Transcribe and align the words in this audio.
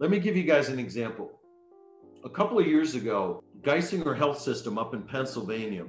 Let 0.00 0.10
me 0.10 0.20
give 0.20 0.36
you 0.36 0.44
guys 0.44 0.68
an 0.68 0.78
example. 0.78 1.40
A 2.24 2.28
couple 2.28 2.56
of 2.56 2.68
years 2.68 2.94
ago, 2.94 3.42
Geisinger 3.62 4.16
Health 4.16 4.38
System 4.38 4.78
up 4.78 4.94
in 4.94 5.02
Pennsylvania 5.02 5.86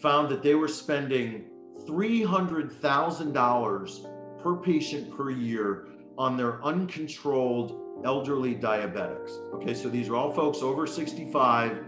found 0.00 0.28
that 0.28 0.44
they 0.44 0.54
were 0.54 0.68
spending 0.68 1.46
$300,000 1.88 4.40
per 4.40 4.56
patient 4.58 5.16
per 5.16 5.30
year 5.30 5.88
on 6.16 6.36
their 6.36 6.64
uncontrolled 6.64 7.80
elderly 8.04 8.54
diabetics. 8.54 9.32
Okay, 9.54 9.74
so 9.74 9.88
these 9.88 10.08
are 10.08 10.14
all 10.14 10.30
folks 10.30 10.58
over 10.58 10.86
65, 10.86 11.84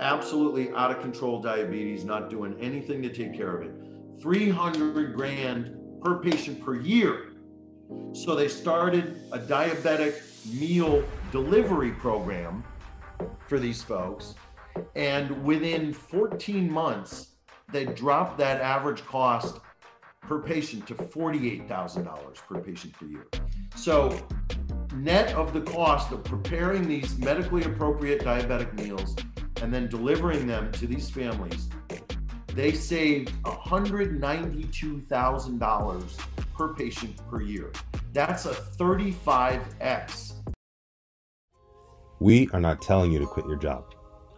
absolutely 0.00 0.72
out 0.72 0.90
of 0.90 1.00
control 1.00 1.40
diabetes, 1.40 2.04
not 2.04 2.28
doing 2.28 2.56
anything 2.60 3.00
to 3.00 3.10
take 3.10 3.32
care 3.32 3.56
of 3.56 3.62
it. 3.62 3.70
300 4.20 5.14
grand 5.14 5.72
per 6.02 6.18
patient 6.18 6.60
per 6.64 6.74
year. 6.74 7.26
So 8.12 8.34
they 8.34 8.48
started 8.48 9.20
a 9.30 9.38
diabetic 9.38 10.29
meal 10.46 11.04
delivery 11.32 11.92
program 11.92 12.62
for 13.48 13.58
these 13.58 13.82
folks. 13.82 14.34
And 14.94 15.44
within 15.44 15.92
14 15.92 16.70
months, 16.70 17.30
they 17.72 17.84
dropped 17.84 18.38
that 18.38 18.60
average 18.60 19.04
cost 19.04 19.58
per 20.20 20.40
patient 20.40 20.86
to 20.86 20.94
$48,000 20.94 22.36
per 22.36 22.60
patient 22.60 22.92
per 22.92 23.06
year. 23.06 23.26
So, 23.74 24.24
net 24.94 25.34
of 25.34 25.52
the 25.52 25.62
cost 25.62 26.12
of 26.12 26.22
preparing 26.24 26.86
these 26.88 27.18
medically 27.18 27.64
appropriate 27.64 28.22
diabetic 28.22 28.72
meals 28.74 29.16
and 29.62 29.74
then 29.74 29.88
delivering 29.88 30.46
them 30.46 30.70
to 30.72 30.86
these 30.86 31.10
families, 31.10 31.68
they 32.54 32.72
saved 32.72 33.32
$192,000 33.42 36.20
per 36.54 36.74
patient 36.74 37.28
per 37.28 37.40
year. 37.40 37.72
That's 38.12 38.44
a 38.44 38.54
35x. 38.54 40.32
We 42.18 42.48
are 42.52 42.60
not 42.60 42.82
telling 42.82 43.12
you 43.12 43.20
to 43.20 43.26
quit 43.26 43.46
your 43.46 43.56
job. 43.56 43.94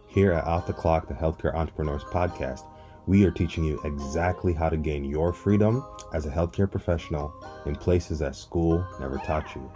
Here 0.07 0.31
at 0.31 0.45
Off 0.45 0.67
the 0.67 0.73
Clock, 0.73 1.07
the 1.07 1.15
Healthcare 1.15 1.55
Entrepreneurs 1.55 2.03
Podcast, 2.03 2.65
we 3.07 3.25
are 3.25 3.31
teaching 3.31 3.63
you 3.63 3.81
exactly 3.83 4.53
how 4.53 4.69
to 4.69 4.77
gain 4.77 5.03
your 5.03 5.33
freedom 5.33 5.83
as 6.13 6.25
a 6.25 6.29
healthcare 6.29 6.69
professional 6.69 7.33
in 7.65 7.75
places 7.75 8.19
that 8.19 8.35
school 8.35 8.85
never 8.99 9.17
taught 9.17 9.55
you. 9.55 9.71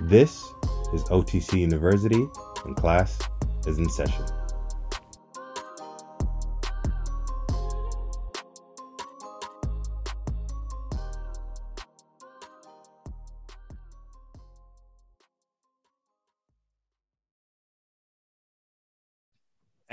This 0.00 0.42
is 0.94 1.04
OTC 1.04 1.60
University, 1.60 2.26
and 2.64 2.74
class 2.74 3.20
is 3.66 3.78
in 3.78 3.88
session. 3.90 4.24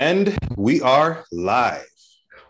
And 0.00 0.34
we 0.56 0.80
are 0.80 1.26
live. 1.30 1.84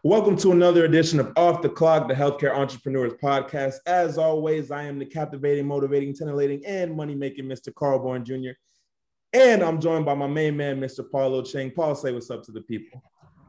Welcome 0.05 0.37
to 0.37 0.53
another 0.53 0.85
edition 0.85 1.19
of 1.19 1.33
Off 1.35 1.63
the 1.63 1.69
Clock, 1.69 2.07
the 2.07 2.15
Healthcare 2.15 2.55
Entrepreneurs 2.55 3.15
Podcast. 3.21 3.79
As 3.87 4.19
always, 4.19 4.71
I 4.71 4.85
am 4.85 5.01
the 5.01 5.05
captivating, 5.05 5.67
motivating, 5.67 6.15
titillating, 6.15 6.65
and 6.65 6.95
money 6.95 7.17
making 7.17 7.47
Mr. 7.47 7.75
Carl 7.75 7.99
Bourne 7.99 8.25
Jr. 8.25 8.51
And 9.33 9.65
I'm 9.65 9.81
joined 9.81 10.05
by 10.07 10.15
my 10.15 10.29
main 10.29 10.57
man, 10.57 10.81
Mr. 10.81 11.01
Paulo 11.11 11.43
Cheng. 11.43 11.73
Paul, 11.73 11.97
say 11.97 12.13
what's 12.13 12.31
up 12.31 12.45
to 12.45 12.53
the 12.53 12.61
people. 12.61 13.03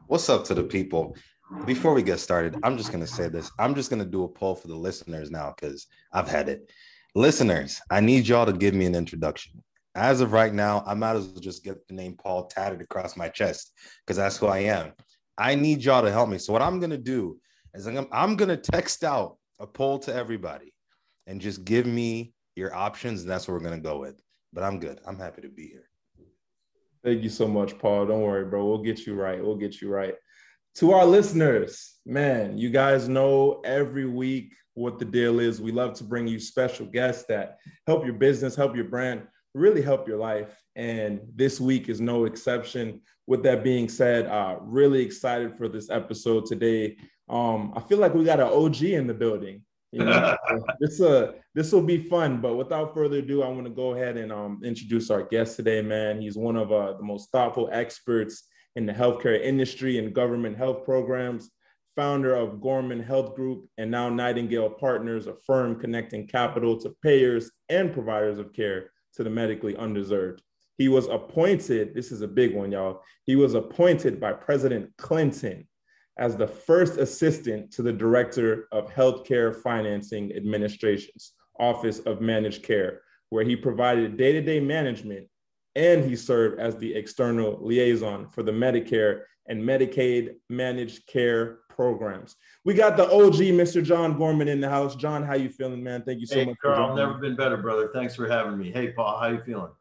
What's 0.08 0.28
up 0.28 0.42
to 0.46 0.54
the 0.54 0.64
people? 0.64 1.16
Before 1.64 1.94
we 1.94 2.02
get 2.02 2.18
started, 2.18 2.56
I'm 2.64 2.76
just 2.76 2.90
going 2.90 3.04
to 3.04 3.12
say 3.12 3.28
this. 3.28 3.52
I'm 3.60 3.76
just 3.76 3.88
going 3.88 4.02
to 4.02 4.10
do 4.10 4.24
a 4.24 4.28
poll 4.28 4.56
for 4.56 4.66
the 4.66 4.74
listeners 4.74 5.30
now 5.30 5.54
because 5.54 5.86
I've 6.12 6.28
had 6.28 6.48
it. 6.48 6.72
Listeners, 7.14 7.80
I 7.88 8.00
need 8.00 8.26
y'all 8.26 8.46
to 8.46 8.52
give 8.52 8.74
me 8.74 8.86
an 8.86 8.96
introduction 8.96 9.62
as 9.94 10.20
of 10.20 10.32
right 10.32 10.52
now, 10.52 10.82
I 10.86 10.94
might 10.94 11.16
as 11.16 11.28
well 11.28 11.40
just 11.40 11.64
get 11.64 11.86
the 11.86 11.94
name 11.94 12.16
Paul 12.16 12.46
tatted 12.46 12.80
across 12.80 13.16
my 13.16 13.28
chest 13.28 13.72
because 14.04 14.16
that's 14.16 14.36
who 14.36 14.46
I 14.46 14.60
am. 14.60 14.92
I 15.36 15.54
need 15.54 15.82
y'all 15.82 16.02
to 16.02 16.10
help 16.10 16.28
me. 16.28 16.38
So 16.38 16.52
what 16.52 16.62
I'm 16.62 16.80
gonna 16.80 16.98
do 16.98 17.38
is 17.74 17.86
I'm, 17.86 18.06
I'm 18.12 18.36
gonna 18.36 18.56
text 18.56 19.04
out 19.04 19.36
a 19.60 19.66
poll 19.66 19.98
to 20.00 20.14
everybody 20.14 20.74
and 21.26 21.40
just 21.40 21.64
give 21.64 21.86
me 21.86 22.32
your 22.56 22.74
options, 22.74 23.22
and 23.22 23.30
that's 23.30 23.46
what 23.46 23.54
we're 23.54 23.60
gonna 23.60 23.80
go 23.80 23.98
with. 23.98 24.20
But 24.52 24.64
I'm 24.64 24.78
good. 24.78 25.00
I'm 25.06 25.18
happy 25.18 25.42
to 25.42 25.48
be 25.48 25.68
here. 25.68 25.88
Thank 27.04 27.22
you 27.22 27.30
so 27.30 27.48
much, 27.48 27.78
Paul. 27.78 28.06
Don't 28.06 28.20
worry, 28.20 28.44
bro. 28.44 28.66
We'll 28.66 28.82
get 28.82 29.06
you 29.06 29.14
right. 29.14 29.42
We'll 29.42 29.56
get 29.56 29.80
you 29.80 29.88
right. 29.90 30.14
To 30.76 30.92
our 30.92 31.04
listeners, 31.04 31.98
man, 32.06 32.56
you 32.56 32.70
guys 32.70 33.08
know 33.08 33.60
every 33.64 34.06
week 34.06 34.54
what 34.74 34.98
the 34.98 35.04
deal 35.04 35.40
is. 35.40 35.60
We 35.60 35.72
love 35.72 35.94
to 35.94 36.04
bring 36.04 36.26
you 36.26 36.38
special 36.38 36.86
guests 36.86 37.24
that 37.28 37.58
help 37.86 38.04
your 38.04 38.14
business, 38.14 38.54
help 38.54 38.74
your 38.74 38.86
brand 38.86 39.26
really 39.54 39.82
help 39.82 40.08
your 40.08 40.18
life. 40.18 40.56
And 40.76 41.20
this 41.34 41.60
week 41.60 41.88
is 41.88 42.00
no 42.00 42.24
exception. 42.24 43.00
With 43.26 43.42
that 43.44 43.62
being 43.62 43.88
said, 43.88 44.26
uh, 44.26 44.56
really 44.60 45.02
excited 45.02 45.56
for 45.56 45.68
this 45.68 45.90
episode 45.90 46.46
today. 46.46 46.96
Um, 47.28 47.72
I 47.76 47.80
feel 47.80 47.98
like 47.98 48.14
we 48.14 48.24
got 48.24 48.40
an 48.40 48.48
OG 48.48 48.82
in 48.82 49.06
the 49.06 49.14
building. 49.14 49.62
You 49.92 50.06
know, 50.06 50.36
this 50.80 51.00
uh 51.00 51.32
this 51.54 51.70
will 51.70 51.82
be 51.82 51.98
fun. 51.98 52.40
But 52.40 52.56
without 52.56 52.94
further 52.94 53.18
ado, 53.18 53.42
I 53.42 53.48
want 53.48 53.64
to 53.64 53.70
go 53.70 53.94
ahead 53.94 54.16
and 54.16 54.32
um, 54.32 54.60
introduce 54.64 55.10
our 55.10 55.22
guest 55.22 55.56
today. 55.56 55.82
Man, 55.82 56.20
he's 56.20 56.36
one 56.36 56.56
of 56.56 56.72
uh, 56.72 56.94
the 56.94 57.04
most 57.04 57.30
thoughtful 57.30 57.68
experts 57.70 58.44
in 58.74 58.86
the 58.86 58.92
healthcare 58.92 59.40
industry 59.40 59.98
and 59.98 60.14
government 60.14 60.56
health 60.56 60.84
programs. 60.84 61.50
Founder 61.94 62.34
of 62.34 62.62
Gorman 62.62 63.02
Health 63.02 63.36
Group 63.36 63.66
and 63.76 63.90
now 63.90 64.08
Nightingale 64.08 64.70
Partners, 64.70 65.26
a 65.26 65.34
firm 65.46 65.78
connecting 65.78 66.26
capital 66.26 66.80
to 66.80 66.96
payers 67.02 67.50
and 67.68 67.92
providers 67.92 68.38
of 68.38 68.54
care 68.54 68.90
to 69.14 69.24
the 69.24 69.30
medically 69.30 69.76
undeserved. 69.76 70.42
He 70.78 70.88
was 70.88 71.06
appointed, 71.08 71.94
this 71.94 72.12
is 72.12 72.22
a 72.22 72.28
big 72.28 72.54
one, 72.54 72.72
y'all. 72.72 73.02
He 73.24 73.36
was 73.36 73.54
appointed 73.54 74.20
by 74.20 74.32
President 74.32 74.90
Clinton 74.96 75.66
as 76.18 76.36
the 76.36 76.46
first 76.46 76.98
assistant 76.98 77.72
to 77.72 77.82
the 77.82 77.92
Director 77.92 78.68
of 78.72 78.92
Healthcare 78.92 79.54
Financing 79.54 80.32
Administration's 80.34 81.32
Office 81.58 82.00
of 82.00 82.20
Managed 82.20 82.62
Care, 82.62 83.02
where 83.30 83.44
he 83.44 83.56
provided 83.56 84.16
day 84.16 84.32
to 84.32 84.42
day 84.42 84.60
management 84.60 85.28
and 85.74 86.04
he 86.04 86.16
served 86.16 86.60
as 86.60 86.76
the 86.76 86.94
external 86.94 87.58
liaison 87.62 88.28
for 88.28 88.42
the 88.42 88.52
Medicare 88.52 89.22
and 89.46 89.62
Medicaid 89.62 90.34
managed 90.48 91.06
care 91.06 91.60
programs. 91.74 92.36
We 92.64 92.74
got 92.74 92.96
the 92.96 93.04
OG, 93.04 93.34
Mr. 93.34 93.82
John 93.82 94.16
Gorman, 94.16 94.48
in 94.48 94.60
the 94.60 94.68
house. 94.68 94.94
John, 94.94 95.22
how 95.22 95.34
you 95.34 95.48
feeling, 95.48 95.82
man? 95.82 96.02
Thank 96.02 96.20
you 96.20 96.26
so 96.26 96.36
much. 96.36 96.44
hey, 96.44 96.50
much. 96.50 96.58
Carl, 96.62 96.96
never 96.96 97.14
been 97.14 97.36
better, 97.36 97.56
brother. 97.56 97.90
Thanks 97.92 98.14
for 98.14 98.28
having 98.28 98.58
me. 98.58 98.70
Hey, 98.70 98.92
Paul, 98.92 99.18
how 99.18 99.28
you 99.28 99.40
feeling? 99.42 99.72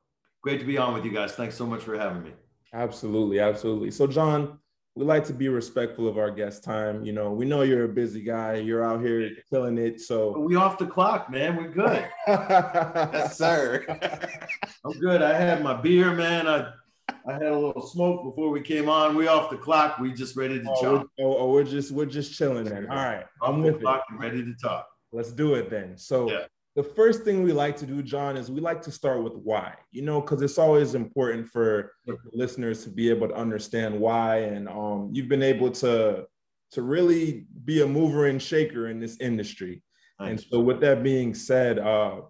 Great 0.41 0.59
to 0.59 0.66
be 0.66 0.78
on 0.78 0.94
with 0.94 1.06
you 1.06 1.12
guys. 1.12 1.34
Thanks 1.34 1.56
so 1.56 1.66
much 1.66 1.81
for 1.81 1.97
having 1.97 2.24
me. 2.24 2.31
Absolutely, 2.74 3.40
absolutely. 3.40 3.91
So, 3.91 4.07
John, 4.07 4.59
we 4.96 5.06
like 5.06 5.24
to 5.25 5.34
be 5.34 5.47
respectful 5.47 6.07
of 6.07 6.18
our 6.18 6.31
guest 6.31 6.63
time. 6.63 7.06
You 7.06 7.13
know, 7.13 7.31
we 7.31 7.46
know 7.46 7.62
you're 7.62 7.85
a 7.85 7.90
busy 7.90 8.22
guy. 8.22 8.56
You're 8.56 8.84
out 8.84 9.02
here 9.02 9.31
killing 9.50 9.78
it. 9.78 10.02
So 10.02 10.38
we 10.38 10.56
off 10.56 10.78
the 10.78 10.85
clock, 10.85 11.29
man. 11.29 11.56
We're 11.56 11.69
good. 11.69 12.06
yes, 12.28 13.38
sir. 13.38 13.85
I'm 14.84 15.00
good. 15.00 15.22
I 15.22 15.34
had 15.34 15.63
my 15.63 15.79
beer, 15.79 16.13
man. 16.13 16.47
I 16.47 16.73
I 17.27 17.33
had 17.33 17.44
a 17.44 17.57
little 17.57 17.81
smoke 17.81 18.23
before 18.23 18.49
we 18.49 18.61
came 18.61 18.89
on. 18.89 19.16
We 19.16 19.27
off 19.27 19.49
the 19.49 19.57
clock. 19.57 19.99
We 19.99 20.13
just 20.13 20.35
ready 20.35 20.61
to 20.61 20.69
oh, 20.69 20.81
chop. 20.81 21.07
We're, 21.17 21.25
oh, 21.25 21.38
oh, 21.38 21.51
we're 21.51 21.63
just 21.63 21.91
we're 21.91 22.05
just 22.05 22.38
chilling 22.38 22.66
then. 22.66 22.88
All 22.89 22.95
right, 22.95 23.25
off 23.41 23.49
I'm 23.49 23.61
with 23.61 23.81
clock 23.81 24.05
it. 24.11 24.19
ready 24.19 24.44
to 24.44 24.53
talk. 24.55 24.88
Let's 25.11 25.31
do 25.31 25.55
it 25.55 25.69
then. 25.69 25.97
So 25.97 26.29
yeah. 26.29 26.45
the 26.75 26.83
first 26.83 27.23
thing 27.23 27.44
we 27.44 27.51
like 27.53 27.75
to 27.77 27.85
do, 27.85 28.01
John, 28.01 28.38
is 28.38 28.49
we 28.49 28.61
like 28.61 28.81
to 28.83 28.91
start 28.91 29.23
with 29.23 29.33
why. 29.35 29.75
You 29.91 30.03
know, 30.03 30.22
because 30.22 30.41
it's 30.41 30.57
always 30.57 30.95
important 30.95 31.47
for 31.47 31.94
listeners 32.33 32.83
to 32.85 32.89
be 32.89 33.09
able 33.09 33.28
to 33.28 33.35
understand 33.35 33.99
why, 33.99 34.38
and 34.38 34.67
um, 34.67 35.09
you've 35.11 35.29
been 35.29 35.43
able 35.43 35.72
to 35.72 36.25
to 36.72 36.81
really 36.81 37.45
be 37.66 37.81
a 37.81 37.88
mover 37.88 38.28
and 38.28 38.41
shaker 38.41 38.88
in 38.88 38.99
this 38.99 39.17
industry. 39.19 39.83
And 40.19 40.39
so, 40.39 40.59
with 40.59 40.81
that 40.81 41.01
being 41.01 41.33
said, 41.33 41.79
uh, 41.79 42.22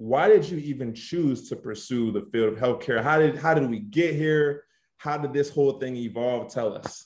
why 0.00 0.28
did 0.28 0.48
you 0.48 0.56
even 0.56 0.94
choose 0.94 1.46
to 1.46 1.54
pursue 1.54 2.10
the 2.10 2.22
field 2.32 2.54
of 2.54 2.58
healthcare? 2.58 3.02
How 3.02 3.18
did 3.18 3.36
how 3.36 3.52
did 3.52 3.68
we 3.68 3.80
get 3.80 4.14
here? 4.14 4.64
How 4.96 5.18
did 5.18 5.34
this 5.34 5.50
whole 5.50 5.72
thing 5.78 5.94
evolve? 5.94 6.50
Tell 6.50 6.74
us. 6.74 7.04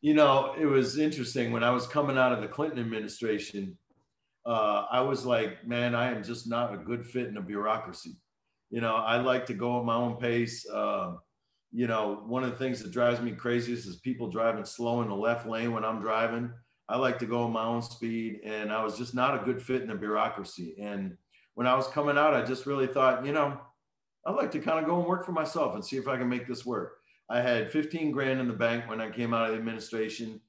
You 0.00 0.14
know, 0.14 0.54
it 0.56 0.66
was 0.66 0.96
interesting 0.96 1.50
when 1.50 1.64
I 1.64 1.70
was 1.70 1.88
coming 1.88 2.16
out 2.16 2.30
of 2.30 2.40
the 2.40 2.46
Clinton 2.46 2.78
administration. 2.78 3.76
Uh, 4.46 4.84
I 4.88 5.00
was 5.00 5.26
like, 5.26 5.66
man, 5.66 5.96
I 5.96 6.12
am 6.12 6.22
just 6.22 6.48
not 6.48 6.72
a 6.72 6.76
good 6.76 7.04
fit 7.04 7.26
in 7.26 7.36
a 7.36 7.42
bureaucracy. 7.42 8.16
You 8.70 8.80
know, 8.80 8.94
I 8.94 9.16
like 9.16 9.44
to 9.46 9.54
go 9.54 9.80
at 9.80 9.84
my 9.84 9.96
own 9.96 10.14
pace. 10.14 10.64
Uh, 10.72 11.14
you 11.72 11.88
know, 11.88 12.22
one 12.26 12.44
of 12.44 12.50
the 12.50 12.58
things 12.58 12.80
that 12.84 12.92
drives 12.92 13.20
me 13.20 13.32
craziest 13.32 13.88
is 13.88 13.96
people 13.96 14.30
driving 14.30 14.64
slow 14.64 15.02
in 15.02 15.08
the 15.08 15.16
left 15.16 15.48
lane 15.48 15.72
when 15.72 15.84
I'm 15.84 16.00
driving. 16.00 16.52
I 16.88 16.96
like 16.96 17.18
to 17.18 17.26
go 17.26 17.46
at 17.46 17.50
my 17.50 17.64
own 17.64 17.82
speed, 17.82 18.38
and 18.44 18.70
I 18.70 18.84
was 18.84 18.96
just 18.96 19.16
not 19.16 19.34
a 19.34 19.44
good 19.44 19.60
fit 19.60 19.82
in 19.82 19.88
the 19.88 19.96
bureaucracy. 19.96 20.76
And 20.80 21.16
when 21.54 21.66
I 21.66 21.74
was 21.74 21.86
coming 21.88 22.18
out, 22.18 22.34
I 22.34 22.42
just 22.42 22.66
really 22.66 22.86
thought, 22.86 23.24
you 23.24 23.32
know, 23.32 23.60
I'd 24.26 24.36
like 24.36 24.50
to 24.52 24.58
kind 24.58 24.78
of 24.78 24.86
go 24.86 24.98
and 24.98 25.06
work 25.06 25.24
for 25.24 25.32
myself 25.32 25.74
and 25.74 25.84
see 25.84 25.96
if 25.96 26.08
I 26.08 26.16
can 26.16 26.28
make 26.28 26.46
this 26.46 26.64
work. 26.64 26.98
I 27.30 27.40
had 27.40 27.70
15 27.70 28.10
grand 28.10 28.40
in 28.40 28.48
the 28.48 28.54
bank 28.54 28.88
when 28.88 29.00
I 29.00 29.10
came 29.10 29.32
out 29.32 29.46
of 29.46 29.52
the 29.52 29.58
administration, 29.58 30.40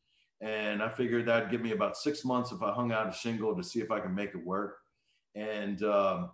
and 0.42 0.82
I 0.82 0.90
figured 0.90 1.26
that'd 1.26 1.50
give 1.50 1.62
me 1.62 1.72
about 1.72 1.98
six 1.98 2.26
months 2.26 2.52
if 2.52 2.62
I 2.62 2.74
hung 2.74 2.92
out 2.92 3.08
a 3.08 3.14
shingle 3.14 3.56
to 3.56 3.64
see 3.64 3.80
if 3.80 3.92
I 3.92 4.00
can 4.00 4.14
make 4.14 4.32
it 4.32 4.46
work. 4.46 4.78
And 5.36 5.82
um, 5.84 6.32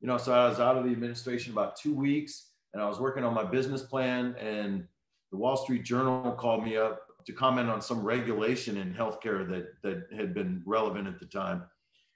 you 0.00 0.08
know, 0.08 0.18
so 0.18 0.32
I 0.32 0.48
was 0.48 0.60
out 0.60 0.76
of 0.76 0.84
the 0.84 0.90
administration 0.90 1.52
about 1.52 1.76
two 1.76 1.94
weeks. 1.94 2.50
and 2.72 2.82
I 2.82 2.88
was 2.88 3.00
working 3.00 3.24
on 3.24 3.34
my 3.34 3.44
business 3.44 3.82
plan, 3.82 4.34
and 4.38 4.86
the 5.30 5.38
Wall 5.38 5.56
Street 5.56 5.84
Journal 5.84 6.32
called 6.32 6.64
me 6.64 6.76
up 6.76 7.02
to 7.26 7.32
comment 7.32 7.68
on 7.68 7.80
some 7.80 8.02
regulation 8.02 8.76
in 8.76 8.94
healthcare 8.94 9.48
that 9.48 9.82
that 9.82 10.06
had 10.16 10.34
been 10.34 10.62
relevant 10.64 11.08
at 11.08 11.18
the 11.18 11.26
time. 11.26 11.64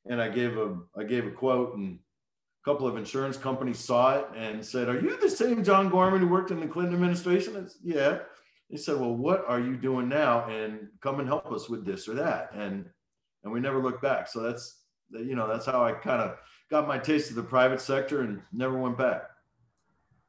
And 0.06 0.20
I 0.20 0.28
gave 0.28 0.56
a 0.56 0.78
I 0.96 1.04
gave 1.04 1.26
a 1.26 1.30
quote, 1.30 1.76
and 1.76 1.98
a 2.62 2.70
couple 2.70 2.86
of 2.86 2.96
insurance 2.96 3.36
companies 3.36 3.78
saw 3.78 4.18
it 4.18 4.26
and 4.34 4.64
said, 4.64 4.88
"Are 4.88 4.98
you 4.98 5.18
the 5.20 5.30
same 5.30 5.62
John 5.62 5.88
Gorman 5.88 6.20
who 6.20 6.28
worked 6.28 6.50
in 6.50 6.60
the 6.60 6.66
Clinton 6.66 6.94
administration?" 6.94 7.56
I 7.56 7.68
said, 7.68 7.80
yeah. 7.82 8.18
He 8.68 8.76
said, 8.76 8.98
"Well, 8.98 9.14
what 9.14 9.44
are 9.46 9.60
you 9.60 9.76
doing 9.76 10.08
now? 10.08 10.46
And 10.48 10.88
come 11.00 11.20
and 11.20 11.28
help 11.28 11.52
us 11.52 11.68
with 11.68 11.84
this 11.84 12.08
or 12.08 12.14
that." 12.14 12.50
And 12.54 12.88
and 13.44 13.52
we 13.52 13.60
never 13.60 13.82
looked 13.82 14.02
back. 14.02 14.28
So 14.28 14.40
that's 14.40 14.82
you 15.10 15.34
know 15.34 15.46
that's 15.48 15.66
how 15.66 15.84
I 15.84 15.92
kind 15.92 16.22
of 16.22 16.36
got 16.70 16.88
my 16.88 16.98
taste 16.98 17.30
of 17.30 17.36
the 17.36 17.42
private 17.42 17.80
sector 17.80 18.22
and 18.22 18.40
never 18.52 18.78
went 18.78 18.96
back. 18.96 19.24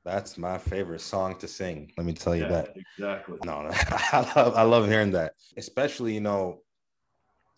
That's 0.04 0.38
my 0.38 0.58
favorite 0.58 1.02
song 1.02 1.38
to 1.40 1.48
sing. 1.48 1.92
Let 1.96 2.08
me 2.08 2.14
tell 2.14 2.36
you 2.36 2.44
yeah, 2.44 2.50
that. 2.50 2.76
Exactly. 2.98 3.38
No, 3.46 3.62
no 3.62 3.70
I 3.74 4.34
love 4.36 4.56
I 4.56 4.64
love 4.64 4.88
hearing 4.88 5.12
that. 5.12 5.34
Especially, 5.58 6.14
you 6.14 6.22
know, 6.22 6.62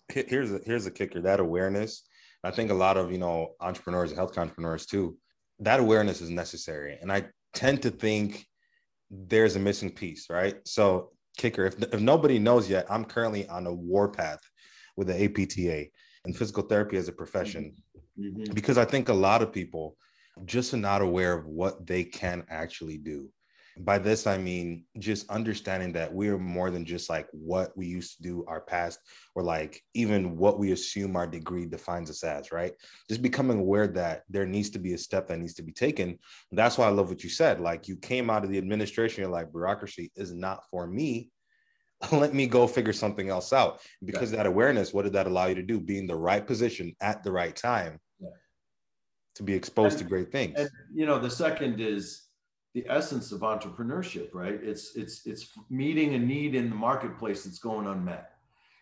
here's 0.10 0.52
a 0.52 0.60
here's 0.66 0.86
a 0.86 0.92
kicker, 0.92 1.22
that 1.22 1.40
awareness. 1.40 2.04
I 2.44 2.52
think 2.52 2.72
a 2.72 2.76
lot 2.76 2.98
of, 2.98 3.12
you 3.12 3.18
know, 3.18 3.54
entrepreneurs 3.62 4.14
health 4.14 4.38
entrepreneurs 4.38 4.86
too, 4.86 5.18
that 5.60 5.80
awareness 5.80 6.22
is 6.22 6.30
necessary. 6.30 6.98
And 7.02 7.12
I 7.12 7.26
tend 7.54 7.82
to 7.84 7.90
think 7.90 8.46
there's 9.10 9.56
a 9.56 9.60
missing 9.60 9.92
piece, 9.92 10.30
right? 10.30 10.56
So, 10.66 11.12
kicker, 11.38 11.66
if, 11.66 11.82
if 11.82 12.02
nobody 12.02 12.40
knows 12.40 12.70
yet, 12.70 12.86
I'm 12.90 13.06
currently 13.06 13.48
on 13.48 13.66
a 13.66 13.74
war 13.74 14.10
path 14.10 14.40
with 14.98 15.08
the 15.08 15.24
APTA 15.24 15.88
and 16.26 16.36
physical 16.36 16.64
therapy 16.64 16.98
as 16.98 17.08
a 17.08 17.14
profession 17.14 17.76
mm-hmm. 18.20 18.54
because 18.54 18.78
I 18.78 18.86
think 18.86 19.10
a 19.10 19.14
lot 19.14 19.42
of 19.42 19.52
people 19.52 19.96
just 20.46 20.74
are 20.74 20.78
not 20.78 21.02
aware 21.02 21.34
of 21.34 21.46
what 21.46 21.86
they 21.86 22.04
can 22.04 22.44
actually 22.50 22.98
do. 22.98 23.30
By 23.78 23.98
this, 23.98 24.28
I 24.28 24.38
mean 24.38 24.86
just 25.00 25.30
understanding 25.30 25.94
that 25.94 26.14
we 26.14 26.28
are 26.30 26.38
more 26.38 26.70
than 26.70 26.86
just 26.86 27.10
like 27.10 27.28
what 27.32 27.76
we 27.76 27.88
used 27.88 28.18
to 28.18 28.24
do, 28.24 28.46
our 28.48 28.62
past, 28.62 29.00
or 29.36 29.44
like 29.44 29.82
even 29.94 30.38
what 30.38 30.60
we 30.60 30.72
assume 30.72 31.16
our 31.16 31.26
degree 31.26 31.66
defines 31.66 32.10
us 32.10 32.24
as, 32.24 32.52
right? 32.52 32.74
Just 33.10 33.22
becoming 33.22 33.60
aware 33.60 33.88
that 33.88 34.24
there 34.30 34.46
needs 34.46 34.70
to 34.72 34.80
be 34.80 34.94
a 34.94 34.98
step 34.98 35.28
that 35.28 35.40
needs 35.40 35.56
to 35.56 35.64
be 35.64 35.72
taken. 35.72 36.20
That's 36.52 36.78
why 36.78 36.86
I 36.86 36.92
love 36.92 37.10
what 37.10 37.24
you 37.24 37.30
said. 37.30 37.60
Like 37.60 37.88
you 37.88 37.96
came 37.96 38.30
out 38.30 38.44
of 38.44 38.52
the 38.52 38.60
administration, 38.60 39.24
you're 39.24 39.32
like, 39.32 39.52
bureaucracy 39.52 40.12
is 40.16 40.34
not 40.34 40.64
for 40.70 40.86
me. 40.86 41.32
Let 42.12 42.34
me 42.34 42.48
go 42.48 42.68
figure 42.68 42.94
something 42.94 43.30
else 43.30 43.54
out. 43.54 43.82
Because 44.04 44.32
that 44.32 44.46
awareness, 44.46 44.94
what 44.94 45.04
did 45.04 45.14
that 45.14 45.28
allow 45.28 45.48
you 45.48 45.56
to 45.56 45.64
do? 45.64 45.80
Be 45.80 45.98
in 45.98 46.08
the 46.08 46.16
right 46.16 46.46
position 46.46 46.96
at 47.02 47.24
the 47.24 47.32
right 47.32 47.56
time 47.56 48.00
to 49.36 49.44
be 49.44 49.54
exposed 49.54 50.00
and, 50.00 50.04
to 50.04 50.10
great 50.10 50.32
things. 50.32 50.60
And 50.60 50.70
you 50.94 51.06
know, 51.06 51.20
the 51.20 51.30
second 51.30 51.80
is 51.80 52.28
the 52.74 52.86
essence 52.90 53.32
of 53.32 53.42
entrepreneurship, 53.42 54.30
right? 54.34 54.60
It's 54.62 54.96
it's 54.96 55.26
it's 55.26 55.50
meeting 55.70 56.16
a 56.16 56.20
need 56.20 56.56
in 56.56 56.70
the 56.70 56.76
marketplace 56.76 57.44
that's 57.44 57.60
going 57.60 57.88
unmet. 57.88 58.32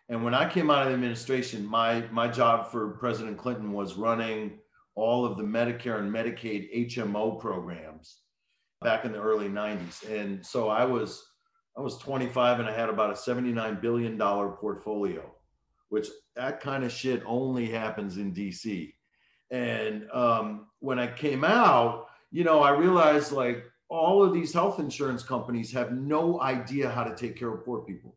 And 0.09 0.23
when 0.23 0.33
I 0.33 0.49
came 0.49 0.69
out 0.69 0.83
of 0.83 0.87
the 0.89 0.93
administration, 0.93 1.65
my 1.65 2.01
my 2.11 2.27
job 2.27 2.71
for 2.71 2.91
President 2.91 3.37
Clinton 3.37 3.73
was 3.73 3.95
running 3.95 4.59
all 4.95 5.25
of 5.25 5.37
the 5.37 5.43
Medicare 5.43 5.99
and 5.99 6.13
Medicaid 6.13 6.89
HMO 6.89 7.39
programs 7.39 8.17
back 8.81 9.05
in 9.05 9.11
the 9.13 9.21
early 9.21 9.47
90s. 9.47 10.09
And 10.09 10.45
so 10.45 10.69
I 10.69 10.85
was 10.85 11.25
I 11.77 11.81
was 11.81 11.97
25 11.97 12.59
and 12.59 12.69
I 12.69 12.73
had 12.73 12.89
about 12.89 13.11
a 13.11 13.15
79 13.15 13.79
billion 13.81 14.17
dollar 14.17 14.49
portfolio, 14.49 15.33
which 15.89 16.07
that 16.35 16.59
kind 16.59 16.83
of 16.83 16.91
shit 16.91 17.23
only 17.25 17.69
happens 17.69 18.17
in 18.17 18.33
DC. 18.33 18.93
And 19.49 20.09
um, 20.11 20.67
when 20.79 20.99
I 20.99 21.07
came 21.07 21.43
out, 21.43 22.07
you 22.31 22.43
know, 22.43 22.61
I 22.61 22.71
realized 22.71 23.31
like 23.31 23.70
all 23.91 24.23
of 24.23 24.33
these 24.33 24.53
health 24.53 24.79
insurance 24.79 25.21
companies 25.21 25.69
have 25.73 25.91
no 25.91 26.39
idea 26.39 26.89
how 26.89 27.03
to 27.03 27.13
take 27.13 27.35
care 27.35 27.53
of 27.53 27.65
poor 27.65 27.81
people. 27.81 28.15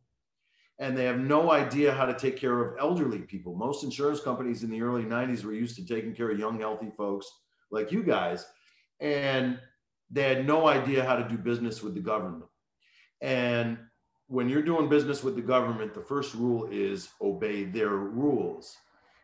And 0.79 0.97
they 0.97 1.05
have 1.05 1.19
no 1.19 1.51
idea 1.51 1.93
how 1.93 2.07
to 2.07 2.15
take 2.15 2.37
care 2.37 2.61
of 2.63 2.79
elderly 2.79 3.19
people. 3.19 3.57
Most 3.57 3.83
insurance 3.83 4.21
companies 4.21 4.63
in 4.63 4.71
the 4.71 4.81
early 4.83 5.03
90s 5.03 5.45
were 5.45 5.53
used 5.53 5.75
to 5.77 5.85
taking 5.85 6.15
care 6.15 6.31
of 6.31 6.39
young, 6.39 6.61
healthy 6.61 6.93
folks 6.97 7.27
like 7.73 7.91
you 7.91 8.05
guys. 8.05 8.47
And 9.01 9.59
they 10.11 10.23
had 10.23 10.47
no 10.47 10.69
idea 10.69 11.05
how 11.05 11.17
to 11.17 11.29
do 11.29 11.37
business 11.37 11.83
with 11.83 11.95
the 11.95 12.01
government. 12.01 12.45
And 13.21 13.77
when 14.29 14.49
you're 14.49 14.63
doing 14.63 14.89
business 14.89 15.25
with 15.25 15.35
the 15.35 15.43
government, 15.43 15.93
the 15.93 16.03
first 16.03 16.35
rule 16.35 16.69
is 16.71 17.09
obey 17.21 17.65
their 17.65 17.91
rules. 17.91 18.77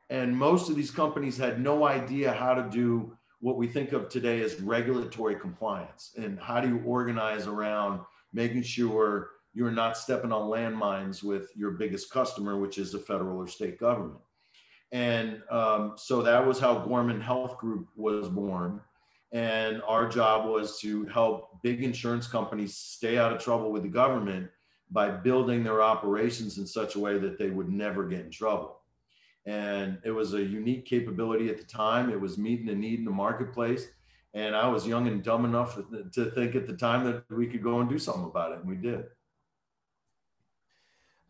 And 0.09 0.37
most 0.37 0.69
of 0.69 0.75
these 0.75 0.91
companies 0.91 1.39
had 1.39 1.61
no 1.61 1.87
idea 1.87 2.33
how 2.33 2.55
to 2.55 2.69
do 2.69 3.17
what 3.41 3.57
we 3.57 3.67
think 3.67 3.93
of 3.93 4.09
today 4.09 4.43
as 4.43 4.61
regulatory 4.61 5.35
compliance 5.35 6.13
and 6.17 6.39
how 6.39 6.61
do 6.61 6.69
you 6.69 6.83
organize 6.85 7.47
around 7.47 8.01
making 8.33 8.63
sure 8.63 9.31
you're 9.55 9.71
not 9.71 9.97
stepping 9.97 10.31
on 10.31 10.51
landmines 10.51 11.23
with 11.23 11.51
your 11.57 11.73
biggest 11.73 12.11
customer, 12.11 12.59
which 12.59 12.79
is 12.79 12.93
the 12.93 12.99
federal 12.99 13.39
or 13.39 13.49
state 13.49 13.81
government. 13.81 14.21
And 14.93 15.43
um, 15.51 15.95
so 15.97 16.23
that 16.23 16.45
was 16.47 16.61
how 16.61 16.79
Gorman 16.79 17.21
Health 17.21 17.59
Group 17.59 17.89
was 17.97 18.29
born. 18.29 18.81
And 19.33 19.81
our 19.83 20.09
job 20.09 20.49
was 20.49 20.79
to 20.81 21.07
help 21.07 21.63
big 21.63 21.83
insurance 21.83 22.27
companies 22.27 22.77
stay 22.77 23.17
out 23.17 23.33
of 23.33 23.43
trouble 23.43 23.71
with 23.73 23.83
the 23.83 23.89
government 23.89 24.49
by 24.91 25.09
building 25.09 25.63
their 25.63 25.83
operations 25.83 26.59
in 26.59 26.67
such 26.67 26.97
a 26.97 26.99
way 26.99 27.17
that 27.19 27.39
they 27.39 27.51
would 27.51 27.69
never 27.69 28.07
get 28.07 28.21
in 28.21 28.31
trouble 28.31 28.80
and 29.47 29.99
it 30.05 30.11
was 30.11 30.35
a 30.35 30.43
unique 30.43 30.85
capability 30.85 31.49
at 31.49 31.59
the 31.59 31.65
time. 31.65 32.11
It 32.11 32.21
was 32.21 32.39
meeting 32.39 32.69
a 32.69 32.75
need 32.75 33.01
in 33.01 33.05
the 33.05 33.11
marketplace, 33.11 33.89
and 34.35 34.55
I 34.55 34.69
was 34.69 34.87
young 34.87 35.07
and 35.09 35.23
dumb 35.23 35.45
enough 35.45 35.79
to 36.15 36.31
think 36.31 36.55
at 36.55 36.67
the 36.67 36.77
time 36.77 37.05
that 37.05 37.25
we 37.31 37.47
could 37.47 37.63
go 37.63 37.81
and 37.81 37.89
do 37.89 37.99
something 37.99 38.25
about 38.25 38.53
it, 38.53 38.59
and 38.59 38.69
we 38.69 38.77
did. 38.77 39.05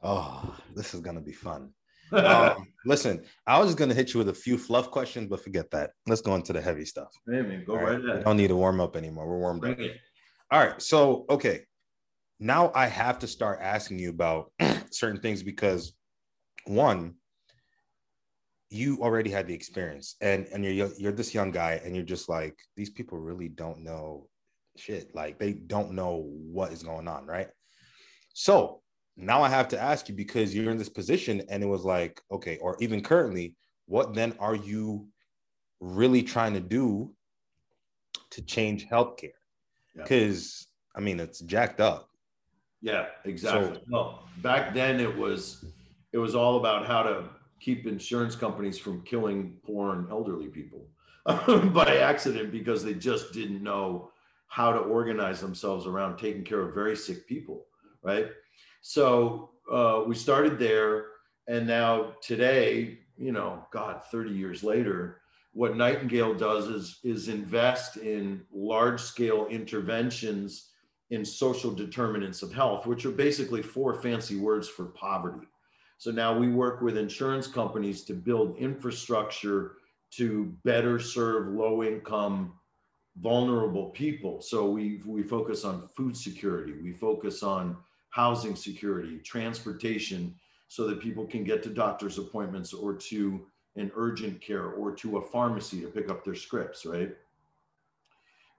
Oh, 0.03 0.57
this 0.75 0.95
is 0.95 1.01
gonna 1.01 1.21
be 1.21 1.33
fun. 1.33 1.73
um, 2.13 2.67
listen, 2.85 3.23
I 3.47 3.59
was 3.59 3.69
just 3.69 3.79
gonna 3.79 3.95
hit 3.95 4.13
you 4.13 4.19
with 4.19 4.31
a 4.31 4.35
few 4.35 4.59
fluff 4.59 4.91
questions, 4.91 5.29
but 5.29 5.45
forget 5.45 5.71
that. 5.71 5.93
Let's 6.07 6.23
go 6.23 6.35
into 6.35 6.53
the 6.53 6.61
heavy 6.61 6.85
stuff. 6.85 7.13
Hey, 7.27 7.43
man, 7.43 7.65
go 7.65 7.75
All 7.75 7.85
right, 7.85 8.01
ahead. 8.01 8.19
We 8.19 8.25
don't 8.25 8.37
need 8.37 8.49
to 8.49 8.57
warm 8.57 8.81
up 8.81 8.97
anymore. 8.97 9.29
We're 9.29 9.39
warmed 9.39 9.61
Bring 9.61 9.75
up. 9.75 9.81
It. 9.81 9.97
All 10.51 10.59
right, 10.59 10.83
so 10.83 11.27
okay, 11.31 11.67
now 12.41 12.73
I 12.75 12.87
have 12.87 13.21
to 13.21 13.29
start 13.29 13.61
asking 13.63 14.01
you 14.01 14.11
about 14.11 14.53
certain 14.91 15.21
things 15.21 15.43
because 15.43 15.93
one, 16.67 17.15
you 18.71 18.99
already 19.03 19.31
had 19.31 19.47
the 19.47 19.55
experience 19.55 20.17
and 20.21 20.47
and 20.53 20.65
you're 20.65 20.91
you're 20.97 21.13
this 21.13 21.35
young 21.35 21.51
guy 21.51 21.81
and 21.85 21.95
you're 21.95 22.05
just 22.05 22.29
like 22.29 22.57
these 22.77 22.91
people 22.91 23.19
really 23.19 23.49
don't 23.49 23.81
know 23.81 24.29
shit. 24.77 25.15
Like 25.15 25.39
they 25.39 25.53
don't 25.53 25.93
know 25.93 26.25
what 26.27 26.73
is 26.73 26.83
going 26.83 27.09
on 27.09 27.27
right? 27.27 27.49
So 28.33 28.81
now 29.21 29.43
i 29.43 29.49
have 29.49 29.69
to 29.69 29.81
ask 29.81 30.09
you 30.09 30.15
because 30.15 30.55
you're 30.55 30.71
in 30.71 30.79
this 30.79 30.89
position 30.89 31.43
and 31.51 31.63
it 31.63 31.67
was 31.67 31.85
like 31.85 32.23
okay 32.33 32.57
or 32.59 32.77
even 32.81 33.03
currently 33.03 33.55
what 33.87 34.15
then 34.15 34.35
are 34.39 34.55
you 34.55 35.07
really 35.81 36.23
trying 36.23 36.55
to 36.55 36.61
do 36.61 37.13
to 38.31 38.41
change 38.43 38.89
healthcare? 38.89 39.33
Because 39.97 40.67
yeah. 40.67 41.01
i 41.01 41.05
mean 41.05 41.21
it's 41.21 41.41
jacked 41.41 41.81
up. 41.81 42.09
Yeah 42.81 43.07
exactly. 43.25 43.75
So, 43.75 43.81
well 43.91 44.29
back 44.39 44.75
then 44.75 45.01
it 45.01 45.15
was 45.15 45.65
it 46.13 46.19
was 46.19 46.35
all 46.35 46.57
about 46.57 46.87
how 46.87 47.03
to 47.03 47.25
keep 47.61 47.87
insurance 47.87 48.35
companies 48.35 48.79
from 48.79 49.03
killing 49.03 49.57
poor 49.65 49.95
and 49.95 50.11
elderly 50.11 50.49
people 50.49 50.87
by 51.73 51.99
accident 51.99 52.51
because 52.51 52.83
they 52.83 52.95
just 52.95 53.33
didn't 53.33 53.63
know 53.63 54.11
how 54.49 54.73
to 54.73 54.79
organize 54.81 55.41
themselves 55.41 55.87
around 55.87 56.17
taking 56.17 56.43
care 56.43 56.61
of 56.61 56.75
very 56.75 56.97
sick 56.97 57.27
people, 57.27 57.67
right? 58.03 58.29
So 58.81 59.51
uh, 59.71 60.03
we 60.07 60.15
started 60.15 60.59
there, 60.59 61.07
and 61.47 61.67
now 61.67 62.15
today, 62.21 62.99
you 63.17 63.33
know, 63.33 63.65
God, 63.73 64.03
30 64.11 64.31
years 64.31 64.65
later, 64.65 65.21
what 65.53 65.77
Nightingale 65.77 66.35
does 66.35 66.69
is 66.69 67.01
is 67.03 67.29
invest 67.29 67.97
in 67.97 68.43
large 68.53 69.01
scale 69.01 69.47
interventions 69.49 70.71
in 71.11 71.25
social 71.25 71.73
determinants 71.73 72.43
of 72.43 72.53
health, 72.53 72.87
which 72.87 73.05
are 73.05 73.11
basically 73.11 73.63
four 73.63 73.95
fancy 74.01 74.37
words 74.37 74.69
for 74.69 74.87
poverty. 74.87 75.47
So 76.01 76.11
now 76.11 76.35
we 76.35 76.49
work 76.49 76.81
with 76.81 76.97
insurance 76.97 77.47
companies 77.47 78.05
to 78.05 78.15
build 78.15 78.57
infrastructure 78.57 79.73
to 80.13 80.57
better 80.65 80.99
serve 80.99 81.49
low 81.49 81.85
income, 81.85 82.55
vulnerable 83.19 83.91
people. 83.91 84.41
So 84.41 84.71
we, 84.71 85.03
we 85.05 85.23
focus 85.23 85.63
on 85.63 85.87
food 85.89 86.17
security, 86.17 86.73
we 86.83 86.95
focus 86.95 87.43
on 87.43 87.77
housing 88.09 88.57
security, 88.57 89.19
transportation, 89.19 90.35
so 90.69 90.87
that 90.87 91.03
people 91.03 91.27
can 91.27 91.45
get 91.45 91.63
to 91.65 91.69
doctor's 91.69 92.17
appointments 92.17 92.73
or 92.73 92.95
to 92.95 93.45
an 93.77 93.93
urgent 93.95 94.41
care 94.41 94.71
or 94.71 94.93
to 94.93 95.19
a 95.19 95.23
pharmacy 95.23 95.83
to 95.83 95.89
pick 95.89 96.09
up 96.09 96.25
their 96.25 96.35
scripts, 96.35 96.87
right? 96.87 97.15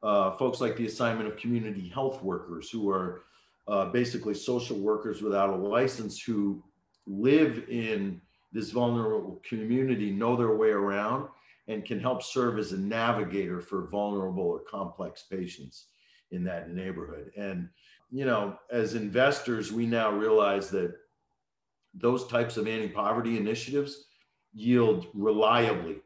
Uh, 0.03 0.29
folks 0.35 0.61
like 0.61 0.77
the 0.77 0.85
assignment 0.85 1.27
of 1.27 1.37
community 1.37 1.89
health 1.89 2.21
workers 2.21 2.69
who 2.69 2.87
are 2.87 3.23
uh, 3.67 3.85
basically 3.85 4.35
social 4.35 4.77
workers 4.77 5.23
without 5.23 5.49
a 5.49 5.55
license 5.55 6.21
who 6.21 6.63
live 7.11 7.69
in 7.69 8.21
this 8.51 8.71
vulnerable 8.71 9.41
community 9.47 10.11
know 10.11 10.35
their 10.35 10.55
way 10.55 10.69
around 10.69 11.27
and 11.67 11.85
can 11.85 11.99
help 11.99 12.21
serve 12.23 12.59
as 12.59 12.71
a 12.71 12.77
navigator 12.77 13.61
for 13.61 13.87
vulnerable 13.87 14.43
or 14.43 14.59
complex 14.59 15.23
patients. 15.23 15.87
in 16.31 16.43
that 16.45 16.73
neighborhood. 16.73 17.31
And, 17.35 17.69
you 18.09 18.25
know, 18.25 18.57
as 18.71 18.95
investors, 18.95 19.71
we 19.71 19.85
now 19.85 20.11
realize 20.11 20.69
that 20.69 20.95
those 21.93 22.25
types 22.27 22.57
of 22.57 22.67
anti 22.67 22.87
poverty 22.87 23.37
initiatives 23.37 24.05
yield 24.53 25.07
reliably 25.13 25.97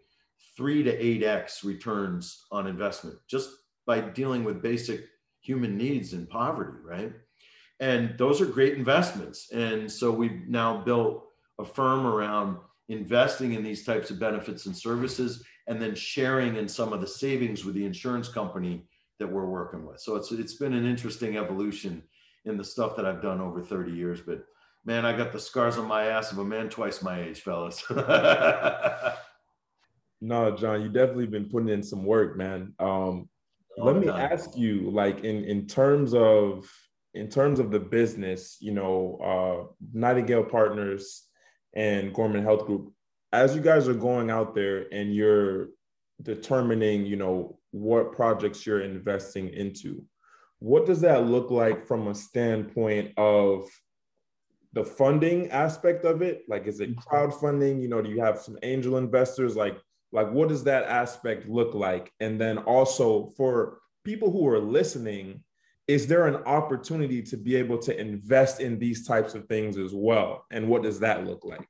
three 0.57 0.83
to 0.83 0.91
eight 0.91 1.23
X 1.23 1.63
returns 1.63 2.45
on 2.51 2.67
investment 2.67 3.17
just 3.27 3.49
by 3.85 4.01
dealing 4.01 4.43
with 4.43 4.61
basic 4.61 5.05
human 5.41 5.77
needs 5.77 6.13
and 6.13 6.27
poverty, 6.27 6.79
right? 6.83 7.13
And 7.79 8.17
those 8.17 8.41
are 8.41 8.45
great 8.45 8.77
investments. 8.77 9.51
And 9.51 9.91
so 9.91 10.11
we've 10.11 10.47
now 10.47 10.83
built 10.83 11.25
a 11.59 11.65
firm 11.65 12.05
around 12.05 12.57
investing 12.89 13.53
in 13.53 13.63
these 13.63 13.83
types 13.83 14.11
of 14.11 14.19
benefits 14.19 14.65
and 14.65 14.75
services 14.75 15.43
and 15.67 15.81
then 15.81 15.95
sharing 15.95 16.55
in 16.55 16.67
some 16.67 16.93
of 16.93 17.01
the 17.01 17.07
savings 17.07 17.65
with 17.65 17.75
the 17.75 17.85
insurance 17.85 18.29
company 18.29 18.85
that 19.19 19.27
we're 19.27 19.45
working 19.45 19.85
with. 19.85 19.99
So 19.99 20.15
it's 20.15 20.31
it's 20.31 20.55
been 20.55 20.73
an 20.73 20.85
interesting 20.85 21.37
evolution 21.37 22.03
in 22.45 22.57
the 22.57 22.63
stuff 22.63 22.95
that 22.95 23.05
I've 23.05 23.21
done 23.21 23.41
over 23.41 23.61
30 23.61 23.91
years. 23.91 24.21
But 24.21 24.45
man, 24.85 25.05
I 25.05 25.17
got 25.17 25.31
the 25.31 25.39
scars 25.39 25.77
on 25.77 25.87
my 25.87 26.05
ass 26.05 26.31
of 26.31 26.37
a 26.37 26.45
man 26.45 26.69
twice 26.69 27.01
my 27.01 27.21
age, 27.21 27.41
fellas. 27.41 27.83
no, 27.89 29.15
John, 30.55 30.81
you 30.81 30.89
definitely 30.89 31.27
been 31.27 31.49
putting 31.49 31.69
in 31.69 31.81
some 31.81 32.05
work, 32.05 32.37
man. 32.37 32.73
Um, 32.79 33.29
let 33.77 33.97
me 33.97 34.07
ask 34.07 34.55
you, 34.55 34.91
like 34.91 35.23
in 35.23 35.43
in 35.43 35.67
terms 35.67 36.13
of 36.13 36.71
in 37.15 37.29
terms 37.29 37.59
of 37.59 37.71
the 37.71 37.79
business, 37.79 38.57
you 38.59 38.71
know, 38.71 39.17
uh, 39.23 39.73
Nightingale 39.93 40.43
Partners 40.43 41.23
and 41.73 42.13
Gorman 42.13 42.43
Health 42.43 42.65
Group, 42.65 42.91
as 43.31 43.55
you 43.55 43.61
guys 43.61 43.87
are 43.87 43.93
going 43.93 44.29
out 44.29 44.53
there 44.53 44.85
and 44.91 45.13
you're 45.15 45.69
determining, 46.21 47.05
you 47.05 47.15
know, 47.15 47.57
what 47.71 48.11
projects 48.11 48.65
you're 48.65 48.81
investing 48.81 49.49
into, 49.49 50.03
what 50.59 50.85
does 50.85 51.01
that 51.01 51.25
look 51.25 51.51
like 51.51 51.87
from 51.87 52.07
a 52.07 52.15
standpoint 52.15 53.11
of 53.17 53.69
the 54.73 54.83
funding 54.83 55.49
aspect 55.51 56.05
of 56.05 56.21
it? 56.21 56.43
Like, 56.47 56.67
is 56.67 56.79
it 56.81 56.95
mm-hmm. 56.95 57.15
crowdfunding? 57.15 57.81
You 57.81 57.87
know, 57.87 58.01
do 58.01 58.09
you 58.09 58.21
have 58.21 58.39
some 58.39 58.57
angel 58.61 58.97
investors? 58.97 59.55
Like, 59.55 59.77
like 60.11 60.31
what 60.31 60.49
does 60.49 60.65
that 60.65 60.83
aspect 60.85 61.47
look 61.47 61.73
like? 61.73 62.11
And 62.19 62.39
then 62.39 62.57
also 62.59 63.33
for 63.37 63.79
people 64.03 64.31
who 64.31 64.47
are 64.47 64.59
listening, 64.59 65.43
is 65.87 66.07
there 66.07 66.27
an 66.27 66.37
opportunity 66.45 67.21
to 67.21 67.37
be 67.37 67.55
able 67.55 67.77
to 67.77 67.99
invest 67.99 68.59
in 68.59 68.79
these 68.79 69.05
types 69.05 69.35
of 69.35 69.47
things 69.47 69.77
as 69.77 69.93
well? 69.93 70.45
And 70.51 70.67
what 70.67 70.83
does 70.83 70.99
that 70.99 71.25
look 71.25 71.45
like? 71.45 71.69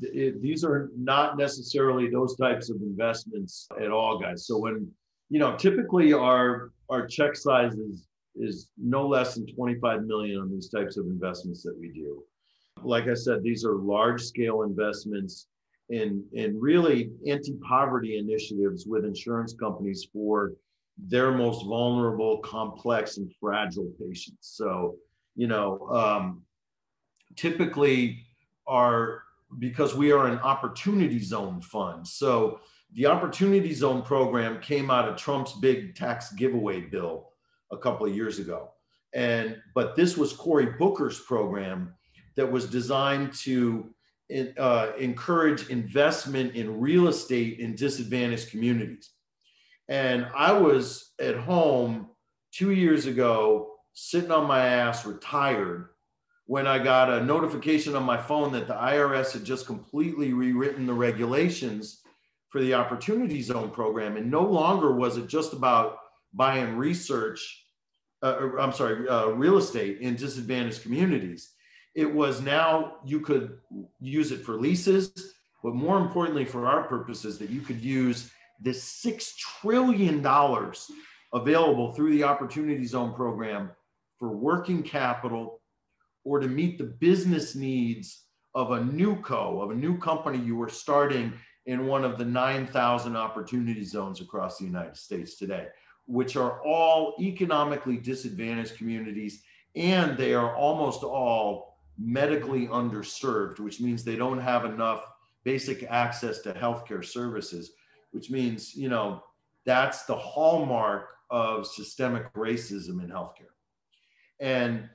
It, 0.00 0.40
these 0.42 0.64
are 0.64 0.90
not 0.96 1.36
necessarily 1.36 2.10
those 2.10 2.36
types 2.36 2.70
of 2.70 2.76
investments 2.76 3.68
at 3.80 3.90
all, 3.90 4.18
guys. 4.18 4.46
So 4.46 4.58
when 4.58 4.90
you 5.30 5.38
know, 5.38 5.56
typically 5.56 6.12
our 6.12 6.72
our 6.90 7.06
check 7.06 7.36
size 7.36 7.74
is 7.74 8.06
is 8.36 8.68
no 8.76 9.06
less 9.06 9.34
than 9.34 9.46
25 9.46 10.04
million 10.04 10.40
on 10.40 10.50
these 10.50 10.68
types 10.68 10.96
of 10.96 11.06
investments 11.06 11.62
that 11.62 11.76
we 11.78 11.88
do. 11.92 12.22
Like 12.82 13.06
I 13.06 13.14
said, 13.14 13.42
these 13.42 13.64
are 13.64 13.76
large 13.76 14.22
scale 14.22 14.62
investments 14.62 15.46
in 15.90 16.24
in 16.32 16.58
really 16.58 17.10
anti-poverty 17.28 18.18
initiatives 18.18 18.86
with 18.86 19.04
insurance 19.04 19.54
companies 19.54 20.08
for 20.12 20.54
their 20.98 21.32
most 21.32 21.64
vulnerable, 21.66 22.38
complex, 22.38 23.16
and 23.16 23.32
fragile 23.40 23.90
patients. 24.00 24.38
So, 24.40 24.96
you 25.34 25.46
know, 25.46 25.88
um, 25.90 26.42
typically 27.36 28.24
are 28.66 29.22
because 29.58 29.94
we 29.94 30.12
are 30.12 30.26
an 30.26 30.38
opportunity 30.38 31.20
zone 31.20 31.60
fund. 31.60 32.06
So 32.06 32.60
the 32.92 33.06
opportunity 33.06 33.72
zone 33.74 34.02
program 34.02 34.60
came 34.60 34.90
out 34.90 35.08
of 35.08 35.16
Trump's 35.16 35.52
big 35.52 35.94
tax 35.94 36.32
giveaway 36.32 36.80
bill 36.80 37.30
a 37.72 37.76
couple 37.76 38.06
of 38.06 38.14
years 38.14 38.38
ago. 38.38 38.70
And 39.12 39.60
but 39.74 39.96
this 39.96 40.16
was 40.16 40.32
Cory 40.32 40.66
Booker's 40.78 41.20
program 41.20 41.94
that 42.36 42.50
was 42.50 42.66
designed 42.66 43.32
to 43.34 43.94
uh, 44.58 44.92
encourage 44.98 45.68
investment 45.68 46.54
in 46.54 46.80
real 46.80 47.08
estate 47.08 47.60
in 47.60 47.76
disadvantaged 47.76 48.50
communities. 48.50 49.10
And 49.88 50.26
I 50.34 50.52
was 50.52 51.12
at 51.20 51.36
home 51.36 52.08
two 52.52 52.70
years 52.70 53.06
ago, 53.06 53.72
sitting 53.92 54.30
on 54.30 54.46
my 54.46 54.66
ass, 54.66 55.04
retired, 55.04 55.88
when 56.46 56.66
I 56.66 56.78
got 56.78 57.10
a 57.10 57.24
notification 57.24 57.94
on 57.94 58.02
my 58.02 58.18
phone 58.18 58.52
that 58.52 58.66
the 58.66 58.74
IRS 58.74 59.32
had 59.32 59.44
just 59.44 59.66
completely 59.66 60.32
rewritten 60.32 60.86
the 60.86 60.92
regulations 60.92 62.00
for 62.50 62.60
the 62.60 62.74
Opportunity 62.74 63.40
Zone 63.42 63.70
program. 63.70 64.16
And 64.16 64.30
no 64.30 64.42
longer 64.42 64.92
was 64.92 65.16
it 65.16 65.26
just 65.26 65.52
about 65.52 65.98
buying 66.32 66.76
research, 66.76 67.66
uh, 68.22 68.50
I'm 68.58 68.72
sorry, 68.72 69.08
uh, 69.08 69.28
real 69.28 69.56
estate 69.56 70.00
in 70.00 70.16
disadvantaged 70.16 70.82
communities. 70.82 71.52
It 71.94 72.12
was 72.12 72.42
now 72.42 72.96
you 73.04 73.20
could 73.20 73.58
use 74.00 74.30
it 74.30 74.44
for 74.44 74.54
leases, 74.54 75.34
but 75.62 75.74
more 75.74 75.98
importantly 75.98 76.44
for 76.44 76.66
our 76.66 76.82
purposes, 76.84 77.38
that 77.38 77.50
you 77.50 77.60
could 77.60 77.80
use 77.80 78.30
this 78.60 79.02
$6 79.04 79.36
trillion 79.36 80.24
available 81.32 81.92
through 81.92 82.12
the 82.12 82.24
Opportunity 82.24 82.84
Zone 82.86 83.14
program 83.14 83.70
for 84.18 84.36
working 84.36 84.82
capital 84.82 85.60
or 86.24 86.40
to 86.40 86.48
meet 86.48 86.78
the 86.78 86.84
business 86.84 87.54
needs 87.54 88.22
of 88.54 88.70
a 88.70 88.84
new 88.84 89.16
co, 89.20 89.60
of 89.60 89.70
a 89.70 89.74
new 89.74 89.98
company 89.98 90.38
you 90.38 90.56
were 90.56 90.68
starting 90.68 91.32
in 91.66 91.86
one 91.86 92.04
of 92.04 92.18
the 92.18 92.24
9,000 92.24 93.16
opportunity 93.16 93.84
zones 93.84 94.20
across 94.20 94.58
the 94.58 94.64
United 94.64 94.96
States 94.96 95.36
today, 95.36 95.66
which 96.06 96.36
are 96.36 96.62
all 96.62 97.14
economically 97.20 97.96
disadvantaged 97.96 98.76
communities 98.76 99.42
and 99.76 100.16
they 100.16 100.34
are 100.34 100.54
almost 100.54 101.02
all 101.02 101.78
medically 101.98 102.68
underserved, 102.68 103.58
which 103.60 103.80
means 103.80 104.04
they 104.04 104.16
don't 104.16 104.40
have 104.40 104.64
enough 104.64 105.04
basic 105.44 105.84
access 105.84 106.40
to 106.40 106.52
healthcare 106.52 107.04
services 107.04 107.72
which 108.14 108.30
means, 108.30 108.74
you 108.76 108.88
know, 108.88 109.22
that's 109.66 110.04
the 110.04 110.14
hallmark 110.14 111.08
of 111.30 111.66
systemic 111.66 112.32
racism 112.34 113.02
in 113.02 113.10
healthcare. 113.10 113.54
And 114.40 114.88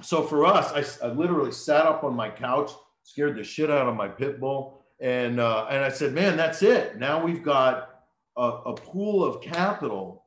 so 0.00 0.22
for 0.22 0.46
us, 0.46 0.98
I, 1.02 1.06
I 1.06 1.10
literally 1.10 1.52
sat 1.52 1.86
up 1.86 2.04
on 2.04 2.14
my 2.14 2.30
couch, 2.30 2.70
scared 3.02 3.36
the 3.36 3.42
shit 3.42 3.70
out 3.70 3.88
of 3.88 3.96
my 3.96 4.08
pit 4.08 4.38
bull. 4.38 4.84
And, 5.00 5.40
uh, 5.40 5.66
and 5.70 5.84
I 5.84 5.88
said, 5.88 6.12
man, 6.12 6.36
that's 6.36 6.62
it. 6.62 6.98
Now 6.98 7.22
we've 7.22 7.42
got 7.42 8.02
a, 8.36 8.42
a 8.42 8.74
pool 8.74 9.24
of 9.24 9.42
capital 9.42 10.24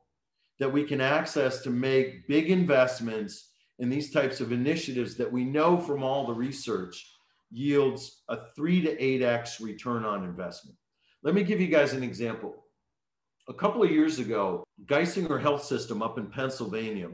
that 0.58 0.70
we 0.70 0.84
can 0.84 1.00
access 1.00 1.62
to 1.62 1.70
make 1.70 2.28
big 2.28 2.50
investments 2.50 3.48
in 3.78 3.88
these 3.88 4.10
types 4.10 4.40
of 4.40 4.52
initiatives 4.52 5.16
that 5.16 5.32
we 5.32 5.44
know 5.44 5.78
from 5.78 6.02
all 6.02 6.26
the 6.26 6.34
research 6.34 7.14
yields 7.50 8.22
a 8.28 8.36
three 8.54 8.82
to 8.82 9.02
eight 9.02 9.22
X 9.22 9.60
return 9.60 10.04
on 10.04 10.22
investment. 10.22 10.76
Let 11.22 11.34
me 11.34 11.42
give 11.42 11.60
you 11.60 11.66
guys 11.66 11.92
an 11.92 12.02
example. 12.02 12.64
A 13.48 13.54
couple 13.54 13.82
of 13.82 13.90
years 13.90 14.18
ago, 14.18 14.64
Geisinger 14.86 15.38
Health 15.40 15.64
System 15.64 16.02
up 16.02 16.18
in 16.18 16.26
Pennsylvania 16.26 17.08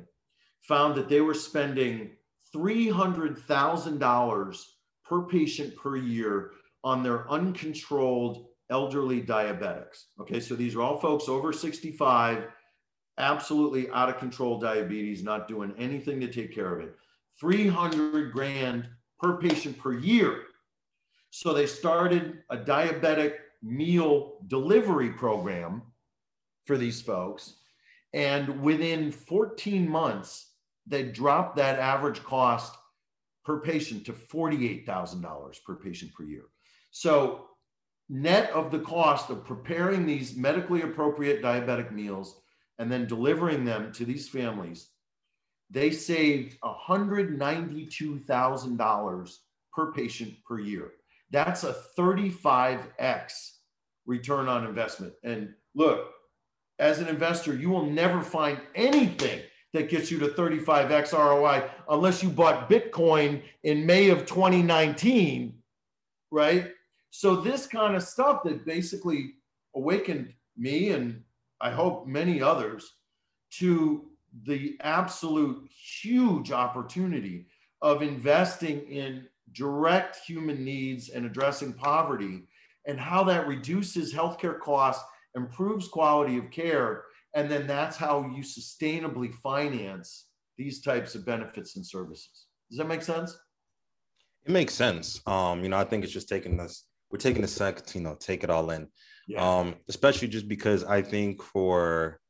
found 0.62 0.94
that 0.94 1.08
they 1.08 1.20
were 1.20 1.34
spending 1.34 2.10
$300,000 2.54 4.62
per 5.04 5.22
patient 5.22 5.76
per 5.76 5.96
year 5.96 6.52
on 6.84 7.02
their 7.02 7.28
uncontrolled 7.30 8.46
elderly 8.70 9.20
diabetics. 9.20 10.04
Okay, 10.20 10.38
so 10.38 10.54
these 10.54 10.76
are 10.76 10.82
all 10.82 10.98
folks 10.98 11.28
over 11.28 11.52
65, 11.52 12.46
absolutely 13.18 13.90
out 13.90 14.08
of 14.08 14.18
control 14.18 14.60
diabetes, 14.60 15.24
not 15.24 15.48
doing 15.48 15.74
anything 15.78 16.20
to 16.20 16.30
take 16.30 16.54
care 16.54 16.72
of 16.72 16.84
it. 16.84 16.94
300 17.40 18.32
grand 18.32 18.88
per 19.18 19.36
patient 19.36 19.76
per 19.78 19.94
year. 19.94 20.42
So 21.30 21.52
they 21.52 21.66
started 21.66 22.44
a 22.50 22.56
diabetic 22.56 23.32
meal 23.66 24.38
delivery 24.46 25.10
program 25.10 25.82
for 26.64 26.78
these 26.78 27.02
folks. 27.02 27.56
And 28.12 28.62
within 28.62 29.10
14 29.10 29.88
months, 29.88 30.52
they 30.86 31.04
dropped 31.04 31.56
that 31.56 31.78
average 31.78 32.22
cost 32.22 32.76
per 33.44 33.60
patient 33.60 34.04
to 34.06 34.12
$48,000 34.12 35.64
per 35.64 35.76
patient 35.76 36.12
per 36.14 36.24
year. 36.24 36.44
So, 36.90 37.46
net 38.08 38.50
of 38.50 38.70
the 38.70 38.78
cost 38.78 39.30
of 39.30 39.44
preparing 39.44 40.06
these 40.06 40.36
medically 40.36 40.82
appropriate 40.82 41.42
diabetic 41.42 41.90
meals 41.92 42.40
and 42.78 42.88
then 42.90 43.06
delivering 43.06 43.64
them 43.64 43.90
to 43.92 44.04
these 44.04 44.28
families, 44.28 44.90
they 45.70 45.90
saved 45.90 46.56
$192,000 46.62 49.36
per 49.72 49.92
patient 49.92 50.34
per 50.46 50.60
year. 50.60 50.92
That's 51.30 51.64
a 51.64 51.74
35x 51.98 53.55
return 54.06 54.48
on 54.48 54.66
investment. 54.66 55.12
And 55.22 55.52
look, 55.74 56.12
as 56.78 56.98
an 57.00 57.08
investor, 57.08 57.54
you 57.54 57.70
will 57.70 57.86
never 57.86 58.22
find 58.22 58.60
anything 58.74 59.40
that 59.72 59.88
gets 59.88 60.10
you 60.10 60.18
to 60.20 60.28
35x 60.28 61.12
ROI 61.12 61.68
unless 61.88 62.22
you 62.22 62.30
bought 62.30 62.70
Bitcoin 62.70 63.42
in 63.62 63.84
May 63.84 64.08
of 64.08 64.26
2019, 64.26 65.54
right? 66.30 66.72
So, 67.10 67.36
this 67.36 67.66
kind 67.66 67.96
of 67.96 68.02
stuff 68.02 68.42
that 68.44 68.66
basically 68.66 69.34
awakened 69.74 70.32
me 70.56 70.92
and 70.92 71.22
I 71.60 71.70
hope 71.70 72.06
many 72.06 72.42
others 72.42 72.94
to 73.52 74.06
the 74.44 74.76
absolute 74.80 75.68
huge 75.70 76.52
opportunity 76.52 77.46
of 77.80 78.02
investing 78.02 78.80
in 78.82 79.26
direct 79.52 80.16
human 80.26 80.64
needs 80.64 81.08
and 81.10 81.24
addressing 81.24 81.72
poverty 81.72 82.42
and 82.86 82.98
how 82.98 83.24
that 83.24 83.46
reduces 83.46 84.12
healthcare 84.12 84.58
costs, 84.60 85.04
improves 85.34 85.88
quality 85.88 86.38
of 86.38 86.50
care, 86.50 87.04
and 87.34 87.50
then 87.50 87.66
that's 87.66 87.96
how 87.96 88.22
you 88.34 88.42
sustainably 88.42 89.32
finance 89.34 90.26
these 90.56 90.80
types 90.80 91.14
of 91.14 91.26
benefits 91.26 91.76
and 91.76 91.86
services. 91.86 92.46
Does 92.70 92.78
that 92.78 92.88
make 92.88 93.02
sense? 93.02 93.36
It 94.46 94.52
makes 94.52 94.74
sense. 94.74 95.20
Um, 95.26 95.62
you 95.62 95.68
know, 95.68 95.76
I 95.76 95.84
think 95.84 96.04
it's 96.04 96.12
just 96.12 96.28
taking 96.28 96.56
this, 96.56 96.86
we're 97.10 97.18
taking 97.18 97.44
a 97.44 97.48
second 97.48 97.84
to, 97.86 97.98
you 97.98 98.04
know, 98.04 98.16
take 98.18 98.44
it 98.44 98.50
all 98.50 98.70
in. 98.70 98.88
Yeah. 99.28 99.58
Um, 99.58 99.74
especially 99.88 100.28
just 100.28 100.48
because 100.48 100.84
I 100.84 101.02
think 101.02 101.42
for 101.42 102.20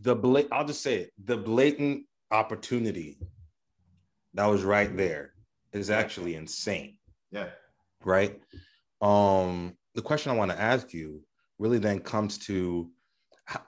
the 0.00 0.14
blat- 0.14 0.48
I'll 0.52 0.66
just 0.66 0.82
say 0.82 0.94
it, 1.02 1.10
the 1.22 1.36
blatant 1.36 2.06
opportunity 2.30 3.18
that 4.34 4.46
was 4.46 4.62
right 4.62 4.96
there 4.96 5.32
is 5.72 5.90
actually 5.90 6.36
insane. 6.36 6.98
Yeah. 7.30 7.48
Right. 8.06 8.40
Um, 9.02 9.76
the 9.96 10.00
question 10.00 10.30
I 10.30 10.36
want 10.36 10.52
to 10.52 10.60
ask 10.60 10.94
you 10.94 11.22
really 11.58 11.78
then 11.78 11.98
comes 11.98 12.38
to 12.46 12.88
how, 13.46 13.62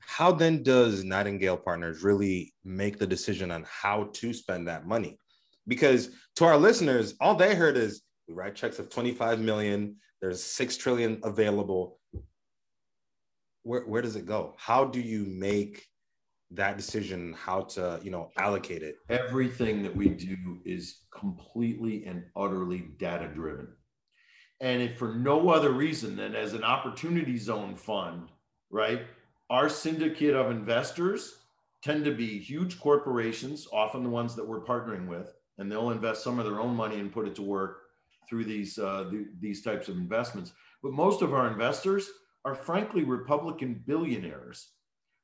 how 0.00 0.32
then 0.32 0.62
does 0.62 1.04
Nightingale 1.04 1.58
Partners 1.58 2.02
really 2.02 2.54
make 2.64 2.98
the 2.98 3.06
decision 3.06 3.50
on 3.50 3.66
how 3.70 4.08
to 4.14 4.32
spend 4.32 4.68
that 4.68 4.86
money? 4.86 5.18
Because 5.66 6.08
to 6.36 6.46
our 6.46 6.56
listeners, 6.56 7.12
all 7.20 7.34
they 7.34 7.54
heard 7.54 7.76
is 7.76 8.00
we 8.26 8.32
write 8.32 8.54
checks 8.54 8.78
of 8.78 8.88
25 8.88 9.38
million, 9.38 9.96
there's 10.22 10.42
6 10.42 10.78
trillion 10.78 11.20
available. 11.22 12.00
Where, 13.64 13.82
where 13.82 14.00
does 14.00 14.16
it 14.16 14.24
go? 14.24 14.54
How 14.56 14.86
do 14.86 14.98
you 14.98 15.26
make 15.26 15.84
that 16.50 16.76
decision 16.76 17.34
how 17.34 17.62
to 17.62 18.00
you 18.02 18.10
know 18.10 18.30
allocate 18.38 18.82
it. 18.82 18.96
Everything 19.08 19.82
that 19.82 19.94
we 19.94 20.08
do 20.08 20.60
is 20.64 21.02
completely 21.10 22.04
and 22.06 22.24
utterly 22.36 22.88
data 22.98 23.28
driven 23.28 23.68
and 24.60 24.82
if 24.82 24.98
for 24.98 25.14
no 25.14 25.50
other 25.50 25.70
reason 25.70 26.16
than 26.16 26.34
as 26.34 26.54
an 26.54 26.64
opportunity 26.64 27.36
zone 27.36 27.74
fund 27.74 28.28
right 28.70 29.02
our 29.50 29.68
syndicate 29.68 30.34
of 30.34 30.50
investors 30.50 31.38
tend 31.82 32.04
to 32.04 32.14
be 32.14 32.38
huge 32.38 32.78
corporations 32.80 33.68
often 33.72 34.02
the 34.02 34.08
ones 34.08 34.34
that 34.34 34.46
we're 34.46 34.64
partnering 34.64 35.06
with 35.06 35.34
and 35.58 35.70
they'll 35.70 35.90
invest 35.90 36.22
some 36.22 36.38
of 36.38 36.44
their 36.44 36.60
own 36.60 36.74
money 36.74 36.98
and 36.98 37.12
put 37.12 37.26
it 37.26 37.34
to 37.34 37.42
work 37.42 37.78
through 38.28 38.44
these 38.44 38.78
uh, 38.78 39.08
th- 39.10 39.26
these 39.40 39.62
types 39.62 39.88
of 39.88 39.96
investments. 39.96 40.52
But 40.82 40.92
most 40.92 41.22
of 41.22 41.32
our 41.34 41.48
investors 41.48 42.10
are 42.44 42.54
frankly 42.54 43.02
republican 43.02 43.82
billionaires 43.86 44.68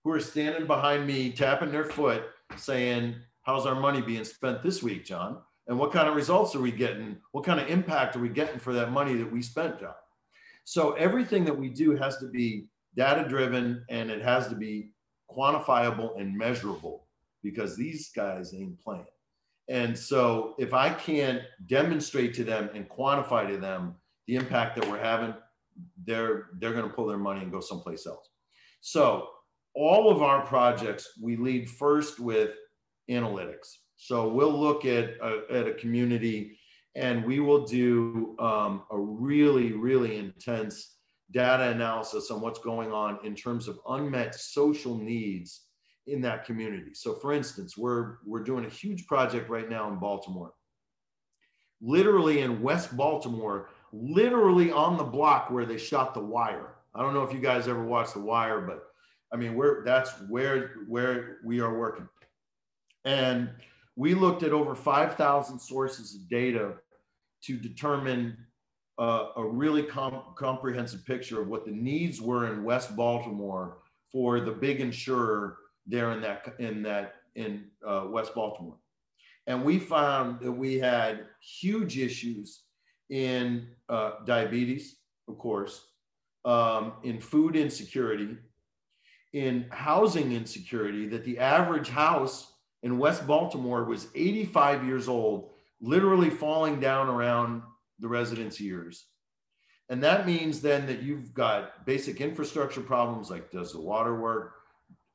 who 0.04 0.12
are 0.12 0.20
standing 0.20 0.66
behind 0.66 1.06
me, 1.06 1.30
tapping 1.30 1.72
their 1.72 1.84
foot, 1.84 2.24
saying, 2.56 3.16
How's 3.42 3.66
our 3.66 3.74
money 3.74 4.00
being 4.00 4.24
spent 4.24 4.62
this 4.62 4.82
week, 4.82 5.04
John? 5.04 5.38
And 5.66 5.78
what 5.78 5.92
kind 5.92 6.08
of 6.08 6.14
results 6.14 6.54
are 6.54 6.60
we 6.60 6.72
getting? 6.72 7.16
What 7.32 7.44
kind 7.44 7.60
of 7.60 7.68
impact 7.68 8.16
are 8.16 8.20
we 8.20 8.28
getting 8.28 8.58
for 8.58 8.72
that 8.74 8.90
money 8.90 9.14
that 9.14 9.30
we 9.30 9.42
spent, 9.42 9.80
John? 9.80 9.94
So 10.64 10.92
everything 10.92 11.44
that 11.44 11.58
we 11.58 11.68
do 11.68 11.94
has 11.96 12.18
to 12.18 12.28
be 12.28 12.66
data 12.96 13.28
driven 13.28 13.84
and 13.90 14.10
it 14.10 14.22
has 14.22 14.48
to 14.48 14.54
be 14.54 14.90
quantifiable 15.30 16.18
and 16.18 16.36
measurable 16.36 17.06
because 17.42 17.76
these 17.76 18.10
guys 18.14 18.54
ain't 18.54 18.80
playing. 18.80 19.04
And 19.68 19.98
so 19.98 20.54
if 20.58 20.74
I 20.74 20.90
can't 20.90 21.42
demonstrate 21.66 22.34
to 22.34 22.44
them 22.44 22.70
and 22.74 22.88
quantify 22.88 23.48
to 23.48 23.56
them 23.58 23.94
the 24.26 24.36
impact 24.36 24.76
that 24.76 24.88
we're 24.88 25.02
having, 25.02 25.34
they're 26.04 26.46
they're 26.58 26.72
going 26.72 26.88
to 26.88 26.94
pull 26.94 27.06
their 27.06 27.18
money 27.18 27.42
and 27.42 27.50
go 27.52 27.60
someplace 27.60 28.06
else. 28.06 28.28
So 28.80 29.28
all 29.74 30.10
of 30.10 30.22
our 30.22 30.46
projects, 30.46 31.12
we 31.20 31.36
lead 31.36 31.68
first 31.68 32.20
with 32.20 32.50
analytics. 33.10 33.78
So 33.96 34.28
we'll 34.28 34.52
look 34.52 34.84
at 34.84 35.10
a, 35.22 35.42
at 35.50 35.66
a 35.66 35.74
community 35.74 36.58
and 36.94 37.24
we 37.24 37.40
will 37.40 37.64
do 37.64 38.36
um, 38.38 38.82
a 38.90 38.98
really, 38.98 39.72
really 39.72 40.16
intense 40.16 40.96
data 41.32 41.70
analysis 41.70 42.30
on 42.30 42.40
what's 42.40 42.60
going 42.60 42.92
on 42.92 43.18
in 43.24 43.34
terms 43.34 43.66
of 43.66 43.80
unmet 43.88 44.34
social 44.34 44.96
needs 44.96 45.62
in 46.06 46.20
that 46.20 46.44
community. 46.44 46.94
So 46.94 47.14
for 47.14 47.32
instance, 47.32 47.76
we're, 47.76 48.18
we're 48.24 48.44
doing 48.44 48.66
a 48.66 48.70
huge 48.70 49.06
project 49.06 49.48
right 49.48 49.68
now 49.68 49.90
in 49.90 49.98
Baltimore. 49.98 50.52
Literally 51.80 52.40
in 52.40 52.62
West 52.62 52.96
Baltimore, 52.96 53.70
literally 53.92 54.70
on 54.70 54.96
the 54.96 55.04
block 55.04 55.50
where 55.50 55.66
they 55.66 55.78
shot 55.78 56.14
The 56.14 56.20
Wire. 56.20 56.74
I 56.94 57.02
don't 57.02 57.14
know 57.14 57.24
if 57.24 57.32
you 57.32 57.40
guys 57.40 57.66
ever 57.66 57.82
watched 57.82 58.14
The 58.14 58.20
Wire, 58.20 58.60
but 58.60 58.84
I 59.32 59.36
mean, 59.36 59.54
we're 59.54 59.84
that's 59.84 60.12
where 60.28 60.72
where 60.88 61.38
we 61.44 61.60
are 61.60 61.76
working. 61.76 62.08
And 63.04 63.50
we 63.96 64.14
looked 64.14 64.42
at 64.42 64.52
over 64.52 64.74
5,000 64.74 65.58
sources 65.58 66.14
of 66.14 66.28
data 66.28 66.74
to 67.44 67.56
determine 67.56 68.36
uh, 68.98 69.28
a 69.36 69.44
really 69.44 69.82
com- 69.82 70.22
comprehensive 70.36 71.04
picture 71.04 71.40
of 71.40 71.48
what 71.48 71.64
the 71.64 71.70
needs 71.70 72.20
were 72.20 72.52
in 72.52 72.64
West 72.64 72.96
Baltimore 72.96 73.78
for 74.10 74.40
the 74.40 74.52
big 74.52 74.80
insurer 74.80 75.58
there 75.86 76.12
in 76.12 76.20
that 76.22 76.54
in 76.58 76.82
that 76.82 77.16
in 77.34 77.64
uh, 77.86 78.06
West 78.08 78.34
Baltimore. 78.34 78.76
And 79.46 79.64
we 79.64 79.78
found 79.78 80.40
that 80.40 80.52
we 80.52 80.78
had 80.78 81.26
huge 81.40 81.98
issues 81.98 82.62
in 83.10 83.68
uh, 83.88 84.12
diabetes, 84.24 84.96
of 85.28 85.36
course, 85.38 85.86
um, 86.44 86.94
in 87.02 87.20
food 87.20 87.56
insecurity, 87.56 88.36
in 89.34 89.66
housing 89.70 90.32
insecurity 90.32 91.08
that 91.08 91.24
the 91.24 91.38
average 91.40 91.88
house 91.88 92.52
in 92.84 92.98
West 92.98 93.26
Baltimore 93.26 93.82
was 93.82 94.06
85 94.14 94.86
years 94.86 95.08
old, 95.08 95.50
literally 95.80 96.30
falling 96.30 96.78
down 96.78 97.08
around 97.08 97.62
the 97.98 98.06
residents' 98.06 98.60
years. 98.60 99.06
And 99.88 100.00
that 100.04 100.24
means 100.24 100.60
then 100.60 100.86
that 100.86 101.02
you've 101.02 101.34
got 101.34 101.84
basic 101.84 102.20
infrastructure 102.20 102.80
problems 102.80 103.28
like 103.28 103.50
does 103.50 103.72
the 103.72 103.80
water 103.80 104.14
work? 104.14 104.54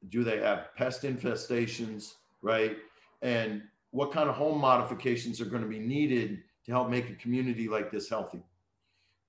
Do 0.10 0.26
they 0.26 0.40
have 0.40 0.76
pest 0.76 1.04
infestations, 1.04 2.14
right? 2.42 2.76
And 3.22 3.62
what 3.92 4.12
kind 4.12 4.30
of 4.30 4.36
home 4.36 4.60
modifications 4.60 5.40
are 5.40 5.46
going 5.46 5.64
to 5.64 5.68
be 5.68 5.80
needed 5.80 6.40
to 6.66 6.72
help 6.72 6.90
make 6.90 7.10
a 7.10 7.16
community 7.16 7.70
like 7.70 7.90
this 7.90 8.10
healthy? 8.10 8.44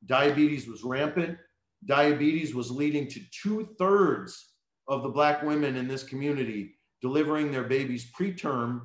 Diabetes 0.05 0.67
was 0.67 0.83
rampant. 0.83 1.39
Diabetes 1.85 2.57
was 2.57 2.73
leading 2.73 3.07
to 3.07 3.21
two 3.31 3.69
thirds 3.79 4.51
of 4.91 5.05
the 5.05 5.09
Black 5.09 5.43
women 5.45 5.77
in 5.77 5.87
this 5.87 6.03
community 6.03 6.75
delivering 7.01 7.51
their 7.51 7.63
babies 7.63 8.11
preterm 8.11 8.83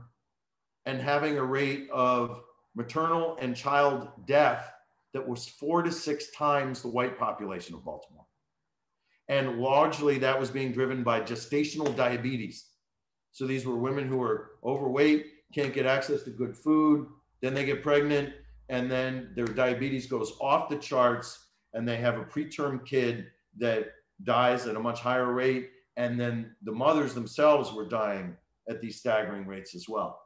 and 0.85 1.01
having 1.01 1.37
a 1.37 1.43
rate 1.43 1.89
of 1.91 2.43
maternal 2.75 3.35
and 3.41 3.55
child 3.55 4.07
death 4.27 4.71
that 5.13 5.27
was 5.27 5.47
four 5.47 5.81
to 5.81 5.91
six 5.91 6.29
times 6.31 6.81
the 6.81 6.87
white 6.87 7.17
population 7.17 7.73
of 7.73 7.83
Baltimore. 7.83 8.27
And 9.29 9.57
largely 9.57 10.19
that 10.19 10.39
was 10.39 10.51
being 10.51 10.71
driven 10.71 11.03
by 11.03 11.21
gestational 11.21 11.93
diabetes. 11.95 12.67
So 13.31 13.47
these 13.47 13.65
were 13.65 13.75
women 13.75 14.07
who 14.07 14.17
were 14.17 14.51
overweight, 14.63 15.25
can't 15.53 15.73
get 15.73 15.87
access 15.87 16.21
to 16.23 16.29
good 16.29 16.55
food, 16.55 17.07
then 17.41 17.55
they 17.55 17.65
get 17.65 17.81
pregnant, 17.81 18.31
and 18.69 18.91
then 18.91 19.31
their 19.35 19.45
diabetes 19.45 20.05
goes 20.05 20.33
off 20.39 20.69
the 20.69 20.77
charts, 20.77 21.47
and 21.73 21.87
they 21.87 21.97
have 21.97 22.19
a 22.19 22.25
preterm 22.25 22.85
kid 22.85 23.25
that 23.57 23.87
dies 24.23 24.67
at 24.67 24.75
a 24.75 24.79
much 24.79 24.99
higher 24.99 25.33
rate 25.33 25.71
and 25.97 26.19
then 26.19 26.55
the 26.63 26.71
mothers 26.71 27.13
themselves 27.13 27.71
were 27.71 27.87
dying 27.87 28.35
at 28.69 28.81
these 28.81 28.97
staggering 28.97 29.45
rates 29.45 29.75
as 29.75 29.87
well. 29.87 30.21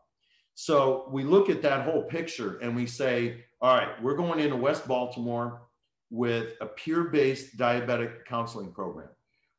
So 0.56 1.08
we 1.12 1.24
look 1.24 1.50
at 1.50 1.62
that 1.62 1.86
whole 1.86 2.04
picture 2.04 2.58
and 2.60 2.76
we 2.76 2.86
say, 2.86 3.46
all 3.62 3.76
right, 3.76 4.02
we're 4.02 4.16
going 4.16 4.40
into 4.40 4.56
West 4.56 4.88
Baltimore 4.88 5.62
with 6.10 6.54
a 6.62 6.66
peer 6.66 7.06
based 7.06 7.58
diabetic 7.58 8.26
counseling 8.26 8.72
program. 8.72 9.10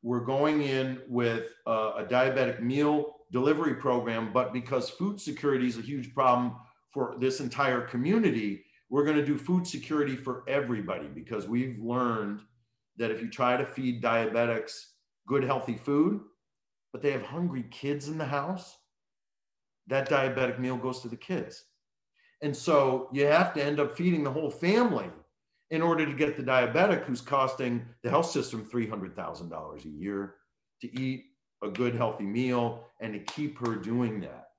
We're 0.03 0.25
going 0.25 0.63
in 0.63 1.01
with 1.07 1.53
a, 1.65 1.71
a, 1.71 2.07
diabetic 2.09 2.61
meal 2.61 3.15
delivery 3.31 3.75
program, 3.75 4.33
but 4.33 4.51
because 4.51 4.89
food 4.89 5.21
security 5.21 5.67
is 5.67 5.77
a 5.77 5.81
huge 5.81 6.13
problem 6.13 6.55
for 6.91 7.15
this 7.19 7.39
entire 7.39 7.81
community, 7.81 8.65
we're 8.89 9.05
going 9.05 9.17
to 9.17 9.25
do 9.25 9.37
food 9.37 9.65
security 9.65 10.15
for 10.15 10.43
everybody 10.47 11.07
because 11.07 11.47
we've 11.47 11.79
learned 11.79 12.41
that 12.97 13.11
if 13.11 13.21
you 13.21 13.29
try 13.29 13.55
to 13.55 13.65
feed 13.65 14.03
diabetics 14.03 14.85
good, 15.31 15.43
healthy 15.45 15.77
food, 15.77 16.19
but 16.91 17.01
they 17.01 17.11
have 17.11 17.21
hungry 17.23 17.63
kids 17.71 18.09
in 18.09 18.17
the 18.17 18.25
house, 18.25 18.77
that 19.87 20.09
diabetic 20.09 20.59
meal 20.59 20.75
goes 20.75 20.99
to 20.99 21.07
the 21.07 21.15
kids. 21.15 21.63
And 22.41 22.55
so 22.55 23.07
you 23.13 23.25
have 23.27 23.53
to 23.53 23.63
end 23.63 23.79
up 23.79 23.95
feeding 23.95 24.25
the 24.25 24.31
whole 24.31 24.49
family 24.51 25.09
in 25.69 25.81
order 25.81 26.05
to 26.05 26.11
get 26.11 26.35
the 26.35 26.43
diabetic 26.43 27.05
who's 27.05 27.21
costing 27.21 27.85
the 28.03 28.09
health 28.09 28.29
system 28.29 28.65
$300,000 28.65 29.85
a 29.85 29.89
year 29.89 30.35
to 30.81 30.99
eat 30.99 31.23
a 31.63 31.69
good, 31.69 31.95
healthy 31.95 32.25
meal 32.25 32.83
and 32.99 33.13
to 33.13 33.19
keep 33.19 33.57
her 33.65 33.75
doing 33.75 34.19
that. 34.19 34.49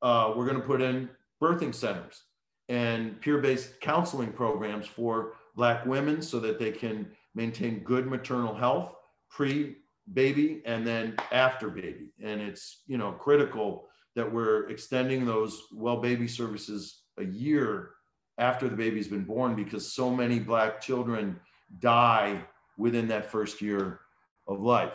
Uh, 0.00 0.32
we're 0.34 0.46
going 0.46 0.60
to 0.60 0.66
put 0.66 0.80
in 0.80 1.10
birthing 1.42 1.74
centers 1.74 2.22
and 2.70 3.20
peer 3.20 3.38
based 3.42 3.78
counseling 3.82 4.32
programs 4.32 4.86
for 4.86 5.34
Black 5.54 5.84
women 5.84 6.22
so 6.22 6.40
that 6.40 6.58
they 6.58 6.70
can 6.70 7.10
maintain 7.34 7.80
good 7.80 8.06
maternal 8.06 8.54
health 8.54 8.94
pre 9.28 9.76
baby 10.12 10.62
and 10.66 10.86
then 10.86 11.16
after 11.32 11.70
baby. 11.70 12.10
And 12.22 12.40
it's, 12.40 12.82
you 12.86 12.98
know, 12.98 13.12
critical 13.12 13.86
that 14.14 14.30
we're 14.30 14.68
extending 14.68 15.24
those 15.24 15.64
well 15.72 15.96
baby 15.96 16.28
services 16.28 17.02
a 17.18 17.24
year 17.24 17.90
after 18.38 18.68
the 18.68 18.76
baby's 18.76 19.08
been 19.08 19.24
born 19.24 19.54
because 19.54 19.92
so 19.92 20.10
many 20.10 20.38
black 20.38 20.80
children 20.80 21.38
die 21.80 22.40
within 22.76 23.08
that 23.08 23.30
first 23.30 23.60
year 23.60 24.00
of 24.46 24.60
life. 24.60 24.92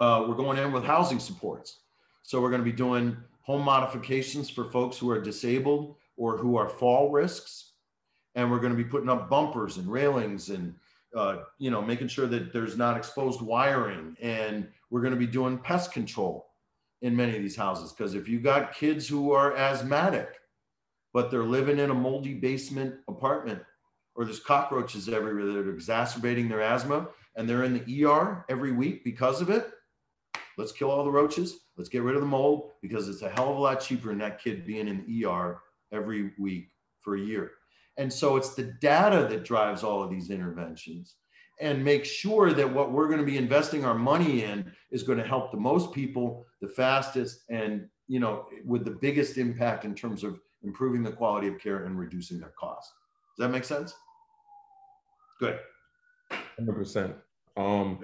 Uh, 0.00 0.24
we're 0.26 0.34
going 0.34 0.58
in 0.58 0.72
with 0.72 0.84
housing 0.84 1.18
supports. 1.18 1.80
So 2.22 2.40
we're 2.40 2.50
going 2.50 2.62
to 2.62 2.70
be 2.70 2.76
doing 2.76 3.16
home 3.42 3.62
modifications 3.62 4.48
for 4.48 4.70
folks 4.70 4.96
who 4.96 5.10
are 5.10 5.20
disabled 5.20 5.96
or 6.16 6.36
who 6.36 6.56
are 6.56 6.68
fall 6.68 7.10
risks. 7.10 7.72
And 8.34 8.50
we're 8.50 8.60
going 8.60 8.72
to 8.72 8.82
be 8.82 8.88
putting 8.88 9.08
up 9.08 9.28
bumpers 9.28 9.76
and 9.76 9.90
railings 9.90 10.50
and, 10.50 10.74
uh, 11.14 11.38
you 11.58 11.70
know, 11.70 11.82
making 11.82 12.08
sure 12.08 12.26
that 12.26 12.52
there's 12.52 12.76
not 12.76 12.96
exposed 12.96 13.40
wiring. 13.40 14.16
And 14.20 14.68
we're 14.90 15.00
going 15.00 15.14
to 15.14 15.18
be 15.18 15.26
doing 15.26 15.58
pest 15.58 15.92
control 15.92 16.46
in 17.02 17.16
many 17.16 17.36
of 17.36 17.42
these 17.42 17.56
houses. 17.56 17.92
Because 17.92 18.14
if 18.14 18.28
you 18.28 18.40
got 18.40 18.74
kids 18.74 19.08
who 19.08 19.32
are 19.32 19.56
asthmatic, 19.56 20.40
but 21.12 21.30
they're 21.30 21.44
living 21.44 21.78
in 21.78 21.90
a 21.90 21.94
moldy 21.94 22.34
basement 22.34 22.94
apartment 23.08 23.60
or 24.14 24.24
there's 24.24 24.40
cockroaches 24.40 25.08
everywhere 25.08 25.46
that 25.46 25.56
are 25.56 25.72
exacerbating 25.72 26.48
their 26.48 26.60
asthma 26.60 27.08
and 27.36 27.48
they're 27.48 27.64
in 27.64 27.74
the 27.74 28.04
ER 28.04 28.44
every 28.48 28.72
week 28.72 29.04
because 29.04 29.40
of 29.40 29.50
it, 29.50 29.70
let's 30.58 30.72
kill 30.72 30.90
all 30.90 31.04
the 31.04 31.10
roaches. 31.10 31.60
Let's 31.76 31.88
get 31.88 32.02
rid 32.02 32.16
of 32.16 32.20
the 32.20 32.26
mold 32.26 32.72
because 32.82 33.08
it's 33.08 33.22
a 33.22 33.30
hell 33.30 33.50
of 33.50 33.56
a 33.56 33.60
lot 33.60 33.80
cheaper 33.80 34.08
than 34.08 34.18
that 34.18 34.42
kid 34.42 34.66
being 34.66 34.88
in 34.88 35.04
the 35.06 35.24
ER 35.24 35.60
every 35.92 36.32
week 36.38 36.68
for 37.00 37.16
a 37.16 37.20
year. 37.20 37.52
And 38.00 38.10
so 38.10 38.36
it's 38.36 38.54
the 38.54 38.72
data 38.80 39.26
that 39.28 39.44
drives 39.44 39.84
all 39.84 40.02
of 40.02 40.08
these 40.08 40.30
interventions 40.30 41.16
and 41.60 41.84
make 41.84 42.06
sure 42.06 42.54
that 42.54 42.72
what 42.72 42.92
we're 42.92 43.08
going 43.08 43.20
to 43.20 43.26
be 43.26 43.36
investing 43.36 43.84
our 43.84 43.94
money 43.94 44.42
in 44.42 44.72
is 44.90 45.02
going 45.02 45.18
to 45.18 45.26
help 45.26 45.50
the 45.50 45.58
most 45.58 45.92
people 45.92 46.46
the 46.62 46.68
fastest 46.68 47.42
and 47.50 47.86
you 48.08 48.18
know 48.18 48.46
with 48.64 48.86
the 48.86 48.90
biggest 48.90 49.36
impact 49.36 49.84
in 49.84 49.94
terms 49.94 50.24
of 50.24 50.40
improving 50.62 51.02
the 51.02 51.12
quality 51.12 51.46
of 51.46 51.58
care 51.58 51.84
and 51.84 51.98
reducing 51.98 52.40
their 52.40 52.54
costs. 52.58 52.90
Does 53.36 53.44
that 53.44 53.52
make 53.52 53.64
sense? 53.64 53.92
Good. 55.38 55.58
100%. 56.58 57.14
Um, 57.58 57.98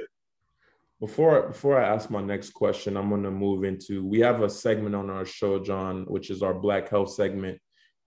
before 1.00 1.48
before 1.48 1.82
I 1.82 1.88
ask 1.88 2.10
my 2.10 2.20
next 2.20 2.50
question, 2.50 2.98
I'm 2.98 3.08
going 3.08 3.22
to 3.22 3.30
move 3.30 3.64
into 3.64 4.04
we 4.04 4.20
have 4.20 4.42
a 4.42 4.50
segment 4.50 4.94
on 4.94 5.08
our 5.08 5.24
show, 5.24 5.58
John, 5.58 6.04
which 6.04 6.28
is 6.28 6.42
our 6.42 6.52
Black 6.52 6.90
Health 6.90 7.12
segment, 7.12 7.58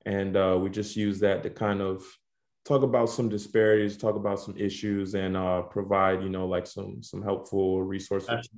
and 0.10 0.36
uh, 0.36 0.58
we 0.60 0.72
just 0.72 0.96
use 0.96 1.20
that 1.20 1.44
to 1.44 1.52
kind 1.52 1.82
of 1.82 2.04
talk 2.66 2.82
about 2.82 3.12
some 3.12 3.30
disparities, 3.30 3.96
talk 3.96 4.16
about 4.16 4.40
some 4.40 4.58
issues, 4.58 5.14
and 5.14 5.38
uh, 5.38 5.62
provide 5.62 6.24
you 6.24 6.30
know 6.30 6.48
like 6.48 6.66
some 6.66 7.04
some 7.04 7.22
helpful 7.22 7.84
resources. 7.84 8.50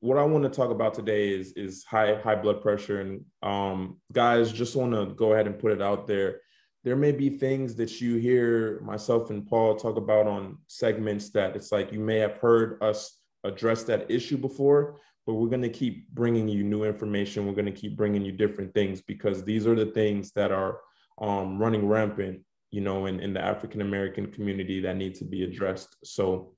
What 0.00 0.18
I 0.18 0.24
want 0.24 0.42
to 0.42 0.50
talk 0.50 0.72
about 0.72 0.94
today 0.94 1.30
is 1.30 1.52
is 1.52 1.84
high 1.84 2.16
high 2.16 2.34
blood 2.34 2.60
pressure. 2.60 3.00
And 3.00 3.24
um, 3.44 4.00
guys 4.12 4.52
just 4.52 4.74
want 4.74 4.92
to 4.92 5.14
go 5.14 5.32
ahead 5.32 5.46
and 5.46 5.56
put 5.56 5.70
it 5.70 5.80
out 5.80 6.08
there. 6.08 6.40
There 6.82 6.96
may 6.96 7.12
be 7.12 7.38
things 7.38 7.76
that 7.76 8.00
you 8.00 8.16
hear 8.16 8.80
myself 8.80 9.30
and 9.30 9.46
Paul 9.46 9.76
talk 9.76 9.96
about 9.96 10.26
on 10.26 10.58
segments 10.66 11.30
that 11.30 11.54
it's 11.54 11.70
like 11.70 11.92
you 11.92 12.00
may 12.00 12.18
have 12.18 12.38
heard 12.38 12.82
us 12.82 13.20
address 13.44 13.84
that 13.84 14.10
issue 14.10 14.36
before, 14.36 14.98
but 15.26 15.34
we're 15.34 15.48
going 15.48 15.62
to 15.62 15.68
keep 15.68 16.08
bringing 16.10 16.48
you 16.48 16.64
new 16.64 16.84
information. 16.84 17.46
We're 17.46 17.54
going 17.54 17.72
to 17.72 17.80
keep 17.80 17.96
bringing 17.96 18.24
you 18.24 18.32
different 18.32 18.74
things 18.74 19.00
because 19.00 19.44
these 19.44 19.66
are 19.66 19.74
the 19.74 19.86
things 19.86 20.32
that 20.32 20.50
are 20.50 20.80
um, 21.20 21.58
running 21.58 21.86
rampant, 21.86 22.40
you 22.70 22.80
know, 22.80 23.06
in, 23.06 23.20
in 23.20 23.32
the 23.32 23.44
African 23.44 23.80
American 23.80 24.26
community 24.32 24.80
that 24.80 24.96
need 24.96 25.14
to 25.16 25.24
be 25.24 25.44
addressed. 25.44 25.96
So 26.04 26.54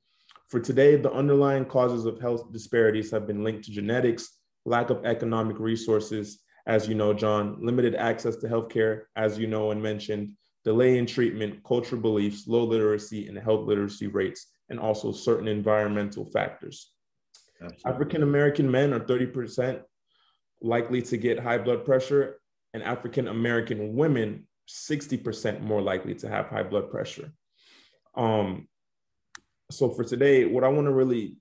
for 0.48 0.61
today, 0.61 0.96
the 0.96 1.12
underlying 1.12 1.64
causes 1.64 2.07
of 2.07 2.20
health 2.20 2.53
disparities 2.53 3.11
have 3.11 3.27
been 3.27 3.44
linked 3.44 3.64
to 3.64 3.72
genetics, 3.72 4.38
lack 4.64 4.90
of 4.90 5.05
economic 5.05 5.59
resources, 5.59 6.40
as 6.66 6.88
you 6.88 6.94
know, 6.94 7.12
John, 7.12 7.59
limited 7.61 7.94
access 7.94 8.37
to 8.37 8.48
healthcare, 8.48 9.03
as 9.16 9.38
you 9.38 9.46
know 9.46 9.70
and 9.70 9.83
mentioned, 9.83 10.33
delay 10.64 10.96
in 10.96 11.05
treatment, 11.05 11.62
cultural 11.64 12.00
beliefs, 12.00 12.46
low 12.46 12.64
literacy 12.64 13.29
and 13.29 13.37
health 13.37 13.66
literacy 13.66 14.07
rates, 14.07 14.46
and 14.70 14.81
also 14.81 15.12
certain 15.12 15.48
environmental 15.48 16.24
factors. 16.24 16.93
African 17.85 18.22
American 18.22 18.70
men 18.70 18.92
are 18.92 19.00
30% 19.00 19.83
likely 20.61 21.03
to 21.03 21.16
get 21.16 21.38
high 21.38 21.59
blood 21.59 21.85
pressure, 21.85 22.40
and 22.72 22.83
African 22.83 23.29
American 23.29 23.94
women 23.94 24.46
60% 24.68 25.61
more 25.61 25.83
likely 25.83 26.14
to 26.14 26.29
have 26.29 26.46
high 26.48 26.62
blood 26.62 26.90
pressure. 26.90 27.33
Um, 28.16 28.68
so 29.70 29.90
for 29.90 30.05
today, 30.05 30.44
what 30.44 30.64
I 30.64 30.68
want 30.68 30.87
to 30.87 30.92
really 30.92 31.37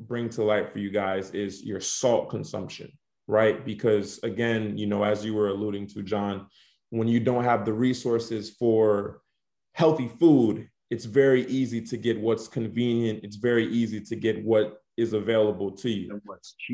bring 0.00 0.28
to 0.30 0.42
light 0.42 0.72
for 0.72 0.78
you 0.78 0.90
guys 0.90 1.30
is 1.30 1.64
your 1.64 1.80
salt 1.80 2.30
consumption, 2.30 2.92
right? 3.26 3.64
Because 3.64 4.20
again, 4.22 4.76
you 4.76 4.86
know, 4.86 5.02
as 5.02 5.24
you 5.24 5.34
were 5.34 5.48
alluding 5.48 5.86
to, 5.88 6.02
John, 6.02 6.46
when 6.90 7.08
you 7.08 7.20
don't 7.20 7.44
have 7.44 7.64
the 7.64 7.72
resources 7.72 8.50
for 8.50 9.20
healthy 9.74 10.08
food, 10.08 10.68
it's 10.90 11.04
very 11.04 11.44
easy 11.46 11.80
to 11.82 11.96
get 11.96 12.18
what's 12.18 12.48
convenient. 12.48 13.20
It's 13.22 13.36
very 13.36 13.66
easy 13.66 14.00
to 14.00 14.16
get 14.16 14.44
what 14.44 14.78
is 14.98 15.12
available 15.12 15.70
to 15.70 15.88
you. 15.88 16.20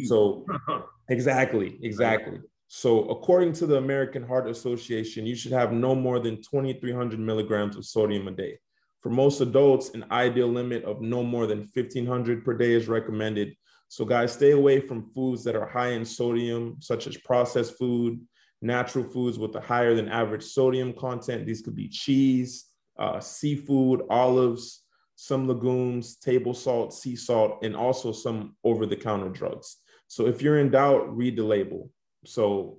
So, 0.06 0.44
exactly, 1.08 1.78
exactly. 1.82 2.40
So, 2.68 3.04
according 3.10 3.52
to 3.54 3.66
the 3.66 3.76
American 3.76 4.26
Heart 4.26 4.48
Association, 4.48 5.26
you 5.26 5.36
should 5.36 5.52
have 5.52 5.72
no 5.72 5.94
more 5.94 6.18
than 6.18 6.36
2,300 6.36 7.20
milligrams 7.20 7.76
of 7.76 7.84
sodium 7.84 8.26
a 8.26 8.32
day. 8.32 8.58
For 9.02 9.10
most 9.10 9.42
adults, 9.42 9.90
an 9.90 10.06
ideal 10.10 10.48
limit 10.48 10.82
of 10.84 11.02
no 11.02 11.22
more 11.22 11.46
than 11.46 11.58
1500 11.58 12.44
per 12.44 12.54
day 12.54 12.72
is 12.72 12.88
recommended. 12.88 13.54
So, 13.88 14.04
guys, 14.06 14.32
stay 14.32 14.52
away 14.52 14.80
from 14.80 15.10
foods 15.12 15.44
that 15.44 15.54
are 15.54 15.68
high 15.68 15.90
in 15.90 16.04
sodium, 16.04 16.78
such 16.80 17.06
as 17.06 17.18
processed 17.18 17.78
food, 17.78 18.20
natural 18.62 19.04
foods 19.04 19.38
with 19.38 19.54
a 19.54 19.60
higher 19.60 19.94
than 19.94 20.08
average 20.08 20.44
sodium 20.44 20.94
content. 20.94 21.46
These 21.46 21.60
could 21.60 21.76
be 21.76 21.88
cheese, 21.88 22.64
uh, 22.98 23.20
seafood, 23.20 24.02
olives, 24.08 24.83
some 25.16 25.46
legumes, 25.48 26.16
table 26.16 26.54
salt, 26.54 26.92
sea 26.94 27.16
salt, 27.16 27.62
and 27.62 27.76
also 27.76 28.12
some 28.12 28.56
over 28.64 28.86
the 28.86 28.96
counter 28.96 29.28
drugs. 29.28 29.76
So, 30.08 30.26
if 30.26 30.42
you're 30.42 30.58
in 30.58 30.70
doubt, 30.70 31.16
read 31.16 31.36
the 31.36 31.44
label. 31.44 31.90
So, 32.24 32.78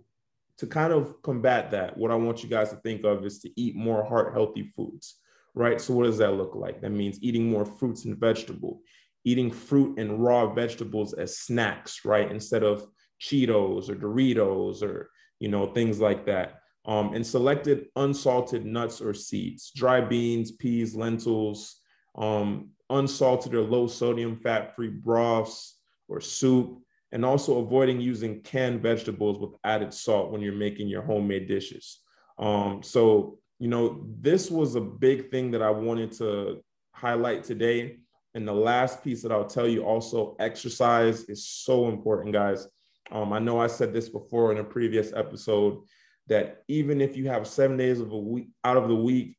to 0.58 0.67
kind 0.67 0.93
of 0.93 1.21
combat 1.21 1.71
that, 1.71 1.98
what 1.98 2.12
I 2.12 2.15
want 2.15 2.43
you 2.43 2.50
guys 2.50 2.69
to 2.69 2.78
think 2.78 3.04
of 3.04 3.26
is 3.26 3.39
to 3.39 3.50
eat 3.60 3.76
more 3.76 4.04
heart 4.04 4.34
healthy 4.34 4.71
foods 4.76 5.19
right? 5.56 5.80
So 5.80 5.93
what 5.93 6.04
does 6.04 6.17
that 6.19 6.34
look 6.34 6.54
like? 6.54 6.82
That 6.82 6.91
means 6.91 7.17
eating 7.21 7.50
more 7.50 7.65
fruits 7.65 8.06
and 8.06 8.17
vegetable, 8.17 8.82
eating 9.24 9.50
fruit 9.50 9.98
and 9.98 10.21
raw 10.21 10.54
vegetables 10.54 11.13
as 11.13 11.39
snacks, 11.39 12.04
right? 12.06 12.30
Instead 12.30 12.63
of 12.63 12.86
Cheetos 13.21 13.89
or 13.89 13.95
Doritos 13.95 14.84
or, 14.84 15.10
you 15.39 15.48
know, 15.48 15.67
things 15.67 16.00
like 16.00 16.26
that. 16.26 16.60
Um, 16.86 17.15
and 17.15 17.26
selected 17.26 17.88
unsalted 17.95 18.63
nuts 18.63 19.02
or 19.02 19.13
seeds, 19.13 19.71
dry 19.76 20.02
beans, 20.02 20.52
peas, 20.52 20.93
lentils, 20.93 21.82
um, 22.17 22.69
unsalted 22.89 23.54
or 23.54 23.62
low 23.62 23.88
sodium 23.88 24.38
fat 24.38 24.75
free 24.75 24.89
broths 24.89 25.78
or 26.08 26.19
soup, 26.21 26.80
and 27.12 27.25
also 27.25 27.60
avoiding 27.60 27.99
using 27.99 28.41
canned 28.41 28.82
vegetables 28.82 29.39
with 29.39 29.51
added 29.63 29.93
salt 29.93 30.32
when 30.32 30.41
you're 30.41 30.54
making 30.54 30.88
your 30.88 31.01
homemade 31.01 31.47
dishes. 31.47 31.99
Um, 32.38 32.84
so 32.84 33.39
you 33.60 33.67
know, 33.69 34.06
this 34.19 34.51
was 34.51 34.75
a 34.75 34.82
big 34.82 35.32
thing 35.32 35.51
that 35.51 35.62
I 35.62 35.69
wanted 35.69 36.12
to 36.13 36.62
highlight 36.91 37.43
today. 37.43 37.97
And 38.34 38.47
the 38.47 38.54
last 38.54 39.04
piece 39.04 39.21
that 39.21 39.32
I'll 39.32 39.45
tell 39.45 39.67
you 39.67 39.84
also 39.84 40.36
exercise 40.39 41.23
is 41.30 41.47
so 41.47 41.88
important, 41.88 42.34
guys. 42.34 42.67
Um, 43.12 43.32
I 43.32 43.39
know 43.39 43.60
I 43.60 43.67
said 43.67 43.93
this 43.93 44.10
before 44.10 44.51
in 44.51 44.58
a 44.58 44.63
previous 44.63 45.13
episode 45.13 45.80
that 46.28 46.63
even 46.67 46.99
if 46.99 47.15
you 47.15 47.30
have 47.30 47.47
seven 47.47 47.78
days 47.78 48.01
of 48.01 48.12
a 48.12 48.17
week 48.17 48.49
out 48.63 48.78
of 48.78 48.89
the 48.89 48.95
week, 48.95 49.38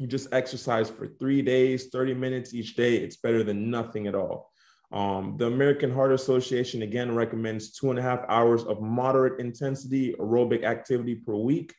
you 0.00 0.06
just 0.06 0.32
exercise 0.32 0.88
for 0.88 1.06
three 1.06 1.42
days, 1.42 1.88
30 1.88 2.14
minutes 2.14 2.54
each 2.54 2.74
day, 2.74 2.96
it's 2.96 3.16
better 3.16 3.44
than 3.44 3.70
nothing 3.70 4.06
at 4.06 4.14
all. 4.14 4.50
Um, 4.92 5.36
the 5.38 5.46
American 5.46 5.92
Heart 5.92 6.12
Association 6.12 6.82
again 6.82 7.14
recommends 7.14 7.72
two 7.72 7.90
and 7.90 7.98
a 7.98 8.02
half 8.02 8.24
hours 8.28 8.64
of 8.64 8.80
moderate 8.80 9.38
intensity 9.38 10.14
aerobic 10.14 10.64
activity 10.64 11.14
per 11.14 11.34
week. 11.34 11.74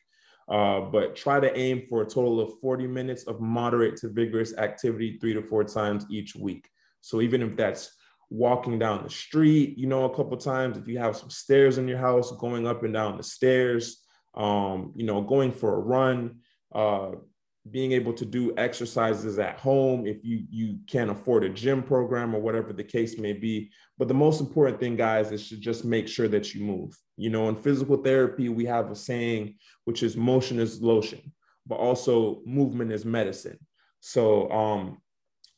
Uh, 0.48 0.80
but 0.80 1.14
try 1.14 1.40
to 1.40 1.56
aim 1.56 1.82
for 1.88 2.02
a 2.02 2.06
total 2.06 2.40
of 2.40 2.58
40 2.60 2.86
minutes 2.86 3.24
of 3.24 3.40
moderate 3.40 3.96
to 3.96 4.08
vigorous 4.08 4.56
activity 4.56 5.18
three 5.18 5.34
to 5.34 5.42
four 5.42 5.64
times 5.64 6.04
each 6.10 6.34
week. 6.34 6.68
So 7.00 7.20
even 7.20 7.42
if 7.42 7.56
that's 7.56 7.92
walking 8.28 8.78
down 8.78 9.02
the 9.02 9.10
street, 9.10 9.78
you 9.78 9.86
know, 9.86 10.04
a 10.04 10.14
couple 10.14 10.36
times, 10.36 10.76
if 10.76 10.88
you 10.88 10.98
have 10.98 11.16
some 11.16 11.30
stairs 11.30 11.78
in 11.78 11.86
your 11.86 11.98
house, 11.98 12.32
going 12.38 12.66
up 12.66 12.82
and 12.82 12.92
down 12.92 13.16
the 13.16 13.22
stairs, 13.22 13.98
um, 14.34 14.92
you 14.96 15.04
know, 15.04 15.20
going 15.20 15.52
for 15.52 15.74
a 15.74 15.78
run, 15.78 16.36
uh, 16.74 17.10
being 17.70 17.92
able 17.92 18.12
to 18.12 18.24
do 18.24 18.52
exercises 18.56 19.38
at 19.38 19.58
home 19.58 20.04
if 20.06 20.24
you 20.24 20.44
you 20.50 20.78
can't 20.88 21.10
afford 21.10 21.44
a 21.44 21.48
gym 21.48 21.82
program 21.82 22.34
or 22.34 22.40
whatever 22.40 22.72
the 22.72 22.82
case 22.82 23.18
may 23.18 23.32
be. 23.32 23.70
But 23.98 24.08
the 24.08 24.14
most 24.14 24.40
important 24.40 24.80
thing 24.80 24.96
guys 24.96 25.30
is 25.30 25.48
to 25.50 25.56
just 25.56 25.84
make 25.84 26.08
sure 26.08 26.28
that 26.28 26.54
you 26.54 26.64
move. 26.64 26.98
You 27.16 27.30
know 27.30 27.48
in 27.48 27.56
physical 27.56 27.96
therapy 27.96 28.48
we 28.48 28.64
have 28.66 28.90
a 28.90 28.96
saying 28.96 29.54
which 29.84 30.02
is 30.02 30.16
motion 30.16 30.58
is 30.58 30.82
lotion 30.82 31.32
but 31.66 31.76
also 31.76 32.42
movement 32.44 32.90
is 32.90 33.04
medicine. 33.04 33.58
So 34.00 34.50
um 34.50 34.98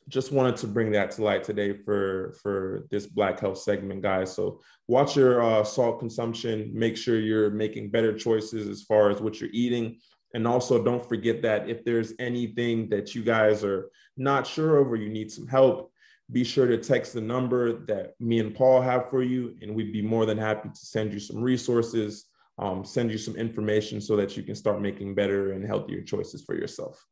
just 0.08 0.32
wanted 0.32 0.56
to 0.56 0.66
bring 0.66 0.92
that 0.92 1.12
to 1.12 1.22
light 1.22 1.44
today 1.44 1.72
for 1.72 2.34
for 2.42 2.86
this 2.90 3.06
black 3.06 3.40
health 3.40 3.58
segment 3.58 4.02
guys. 4.02 4.34
So 4.34 4.60
watch 4.86 5.16
your 5.16 5.42
uh, 5.42 5.64
salt 5.64 5.98
consumption. 5.98 6.70
Make 6.74 6.98
sure 6.98 7.18
you're 7.18 7.50
making 7.50 7.90
better 7.90 8.12
choices 8.16 8.68
as 8.68 8.82
far 8.82 9.08
as 9.10 9.22
what 9.22 9.40
you're 9.40 9.48
eating 9.52 9.98
and 10.34 10.46
also 10.46 10.82
don't 10.82 11.08
forget 11.08 11.42
that 11.42 11.68
if 11.68 11.84
there's 11.84 12.12
anything 12.18 12.88
that 12.90 13.14
you 13.14 13.22
guys 13.22 13.64
are 13.64 13.90
not 14.16 14.46
sure 14.46 14.76
of 14.78 14.90
or 14.90 14.96
you 14.96 15.08
need 15.08 15.30
some 15.30 15.46
help 15.46 15.90
be 16.32 16.44
sure 16.44 16.66
to 16.66 16.78
text 16.78 17.12
the 17.12 17.20
number 17.20 17.84
that 17.86 18.14
me 18.20 18.38
and 18.38 18.54
paul 18.54 18.80
have 18.80 19.08
for 19.10 19.22
you 19.22 19.56
and 19.62 19.74
we'd 19.74 19.92
be 19.92 20.02
more 20.02 20.26
than 20.26 20.38
happy 20.38 20.68
to 20.68 20.86
send 20.86 21.12
you 21.12 21.18
some 21.18 21.40
resources 21.40 22.26
um, 22.58 22.84
send 22.84 23.10
you 23.10 23.18
some 23.18 23.34
information 23.34 24.00
so 24.00 24.14
that 24.16 24.36
you 24.36 24.42
can 24.42 24.54
start 24.54 24.80
making 24.80 25.14
better 25.14 25.52
and 25.52 25.66
healthier 25.66 26.02
choices 26.02 26.42
for 26.42 26.54
yourself 26.54 27.04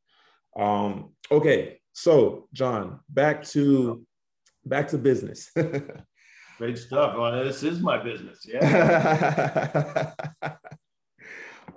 um, 0.57 1.11
okay 1.31 1.79
so, 1.93 2.49
John, 2.53 3.01
back 3.09 3.45
to 3.49 4.05
back 4.65 4.89
to 4.89 4.99
business. 4.99 5.51
Great 6.59 6.79
stuff. 6.79 7.17
Well, 7.19 7.45
this 7.45 7.63
is 7.63 7.81
my 7.81 8.03
business. 8.03 8.47
Yeah. 8.47 10.13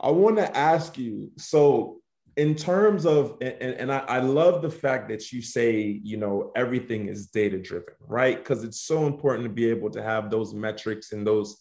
I 0.06 0.12
want 0.12 0.38
to 0.38 0.56
ask 0.56 0.98
you. 0.98 1.32
So, 1.38 2.02
in 2.38 2.54
terms 2.54 3.06
of, 3.06 3.38
and, 3.42 3.74
and 3.76 3.92
I, 3.92 4.00
I 4.00 4.20
love 4.20 4.62
the 4.62 4.70
fact 4.70 5.08
that 5.10 5.32
you 5.32 5.42
say, 5.42 6.00
you 6.04 6.18
know, 6.18 6.52
everything 6.56 7.08
is 7.08 7.28
data 7.28 7.58
driven, 7.58 7.96
right? 8.08 8.38
Because 8.38 8.64
it's 8.64 8.82
so 8.82 9.08
important 9.08 9.46
to 9.46 9.50
be 9.50 9.70
able 9.70 9.90
to 9.92 10.04
have 10.04 10.30
those 10.30 10.54
metrics 10.54 11.14
and 11.14 11.26
those 11.26 11.58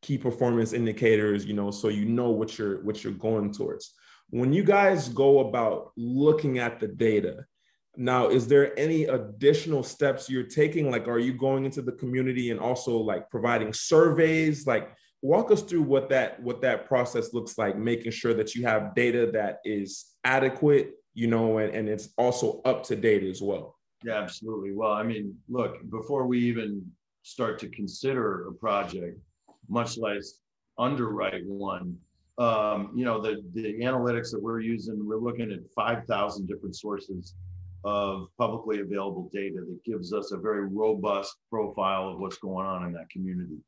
key 0.00 0.16
performance 0.16 0.72
indicators, 0.72 1.44
you 1.44 1.54
know, 1.54 1.70
so 1.70 1.88
you 1.88 2.04
know 2.04 2.30
what 2.30 2.56
you're 2.56 2.82
what 2.84 3.04
you're 3.04 3.12
going 3.12 3.52
towards. 3.52 3.94
When 4.30 4.52
you 4.52 4.64
guys 4.64 5.08
go 5.08 5.40
about 5.40 5.92
looking 5.96 6.58
at 6.60 6.80
the 6.80 6.88
data, 6.88 7.44
now, 7.96 8.28
is 8.28 8.46
there 8.46 8.78
any 8.78 9.04
additional 9.04 9.82
steps 9.82 10.30
you're 10.30 10.44
taking? 10.44 10.90
Like, 10.90 11.08
are 11.08 11.18
you 11.18 11.34
going 11.34 11.66
into 11.66 11.82
the 11.82 11.92
community 11.92 12.50
and 12.50 12.58
also 12.58 12.96
like 12.96 13.28
providing 13.28 13.74
surveys? 13.74 14.66
Like, 14.66 14.94
walk 15.22 15.52
us 15.52 15.62
through 15.62 15.82
what 15.82 16.08
that 16.10 16.42
what 16.42 16.60
that 16.60 16.86
process 16.86 17.32
looks 17.32 17.56
like, 17.56 17.78
making 17.78 18.10
sure 18.12 18.34
that 18.34 18.54
you 18.54 18.66
have 18.66 18.94
data 18.94 19.30
that 19.32 19.60
is 19.64 20.12
adequate, 20.24 20.94
you 21.14 21.28
know, 21.28 21.58
and, 21.58 21.74
and 21.74 21.88
it's 21.88 22.10
also 22.18 22.60
up 22.64 22.82
to 22.84 22.96
date 22.96 23.22
as 23.22 23.40
well. 23.40 23.76
Yeah, 24.04 24.20
absolutely. 24.20 24.72
Well, 24.72 24.92
I 24.92 25.04
mean, 25.04 25.36
look, 25.48 25.88
before 25.90 26.26
we 26.26 26.40
even 26.40 26.84
start 27.22 27.60
to 27.60 27.68
consider 27.68 28.48
a 28.48 28.52
project, 28.52 29.18
much 29.68 29.96
less 29.96 30.40
underwrite 30.76 31.46
one, 31.46 31.96
um, 32.38 32.90
you 32.96 33.04
know, 33.04 33.20
the 33.22 33.42
the 33.54 33.80
analytics 33.80 34.32
that 34.32 34.42
we're 34.42 34.60
using, 34.60 35.06
we're 35.06 35.18
looking 35.18 35.52
at 35.52 35.60
5,000 35.74 36.48
different 36.48 36.74
sources 36.76 37.34
of 37.84 38.28
publicly 38.38 38.80
available 38.80 39.28
data 39.32 39.60
that 39.60 39.78
gives 39.84 40.12
us 40.12 40.32
a 40.32 40.36
very 40.36 40.66
robust 40.66 41.36
profile 41.50 42.08
of 42.08 42.18
what's 42.18 42.38
going 42.38 42.66
on 42.66 42.86
in 42.86 42.92
that 42.92 43.10
community. 43.10 43.58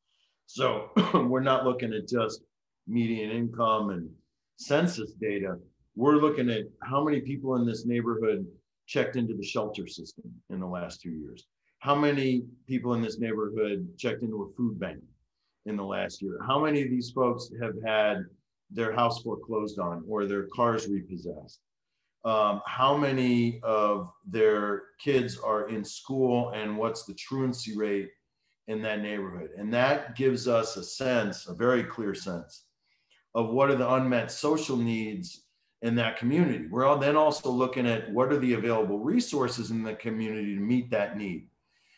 So 0.47 0.91
we're 1.15 1.41
not 1.41 1.65
looking 1.65 1.93
at 1.93 2.09
just 2.09 2.43
median 2.87 3.31
income 3.31 3.91
and 3.91 4.11
census 4.57 5.13
data. 5.13 5.59
We're 5.97 6.17
looking 6.17 6.51
at 6.51 6.65
how 6.83 7.05
many 7.05 7.21
people 7.21 7.57
in 7.57 7.67
this 7.67 7.87
neighborhood 7.87 8.47
checked 8.87 9.17
into 9.17 9.35
the 9.35 9.45
shelter 9.45 9.87
system 9.87 10.33
in 10.51 10.61
the 10.61 10.67
last 10.67 11.01
two 11.01 11.11
years. 11.11 11.47
How 11.79 11.95
many 11.95 12.45
people 12.67 12.95
in 12.95 13.03
this 13.03 13.19
neighborhood 13.19 13.89
checked 13.99 14.23
into 14.23 14.43
a 14.43 14.57
food 14.57 14.79
bank 14.79 15.01
in 15.67 15.77
the 15.77 15.85
last 15.85 16.23
year? 16.23 16.39
How 16.47 16.63
many 16.63 16.83
of 16.83 16.91
these 16.91 17.11
folks 17.11 17.51
have 17.61 17.75
had 17.85 18.25
their 18.71 18.93
house 18.93 19.23
foreclosed 19.23 19.79
on 19.79 20.05
or 20.09 20.27
their 20.27 20.47
cars 20.55 20.89
repossessed? 20.89 21.61
um, 22.25 22.63
how 22.67 22.97
many 22.97 23.61
of 23.63 24.11
their 24.27 24.83
kids 24.99 25.39
are 25.39 25.69
in 25.69 25.85
school 25.85 26.51
and 26.55 26.77
what's 26.77 27.05
the 27.05 27.15
truancy 27.15 27.77
rate 27.77 28.09
in 28.68 28.83
that 28.83 29.00
neighborhood. 29.00 29.50
And 29.57 29.72
that 29.74 30.16
gives 30.16 30.48
us 30.48 30.77
a 30.77 30.83
sense, 30.83 31.46
a 31.46 31.55
very 31.55 31.85
clear 31.85 32.14
sense, 32.14 32.64
of 33.35 33.50
what 33.50 33.70
are 33.70 33.77
the 33.77 33.92
unmet 33.94 34.31
social 34.31 34.77
needs 34.77 35.42
in 35.83 35.94
that 35.96 36.16
community. 36.16 36.66
We're 36.70 36.98
then 36.98 37.16
also 37.16 37.50
looking 37.50 37.87
at 37.87 38.11
what 38.11 38.33
are 38.33 38.38
the 38.38 38.55
available 38.55 38.98
resources 38.98 39.70
in 39.70 39.83
the 39.83 39.94
community 39.94 40.55
to 40.55 40.61
meet 40.61 40.90
that 40.90 41.18
need. 41.18 41.48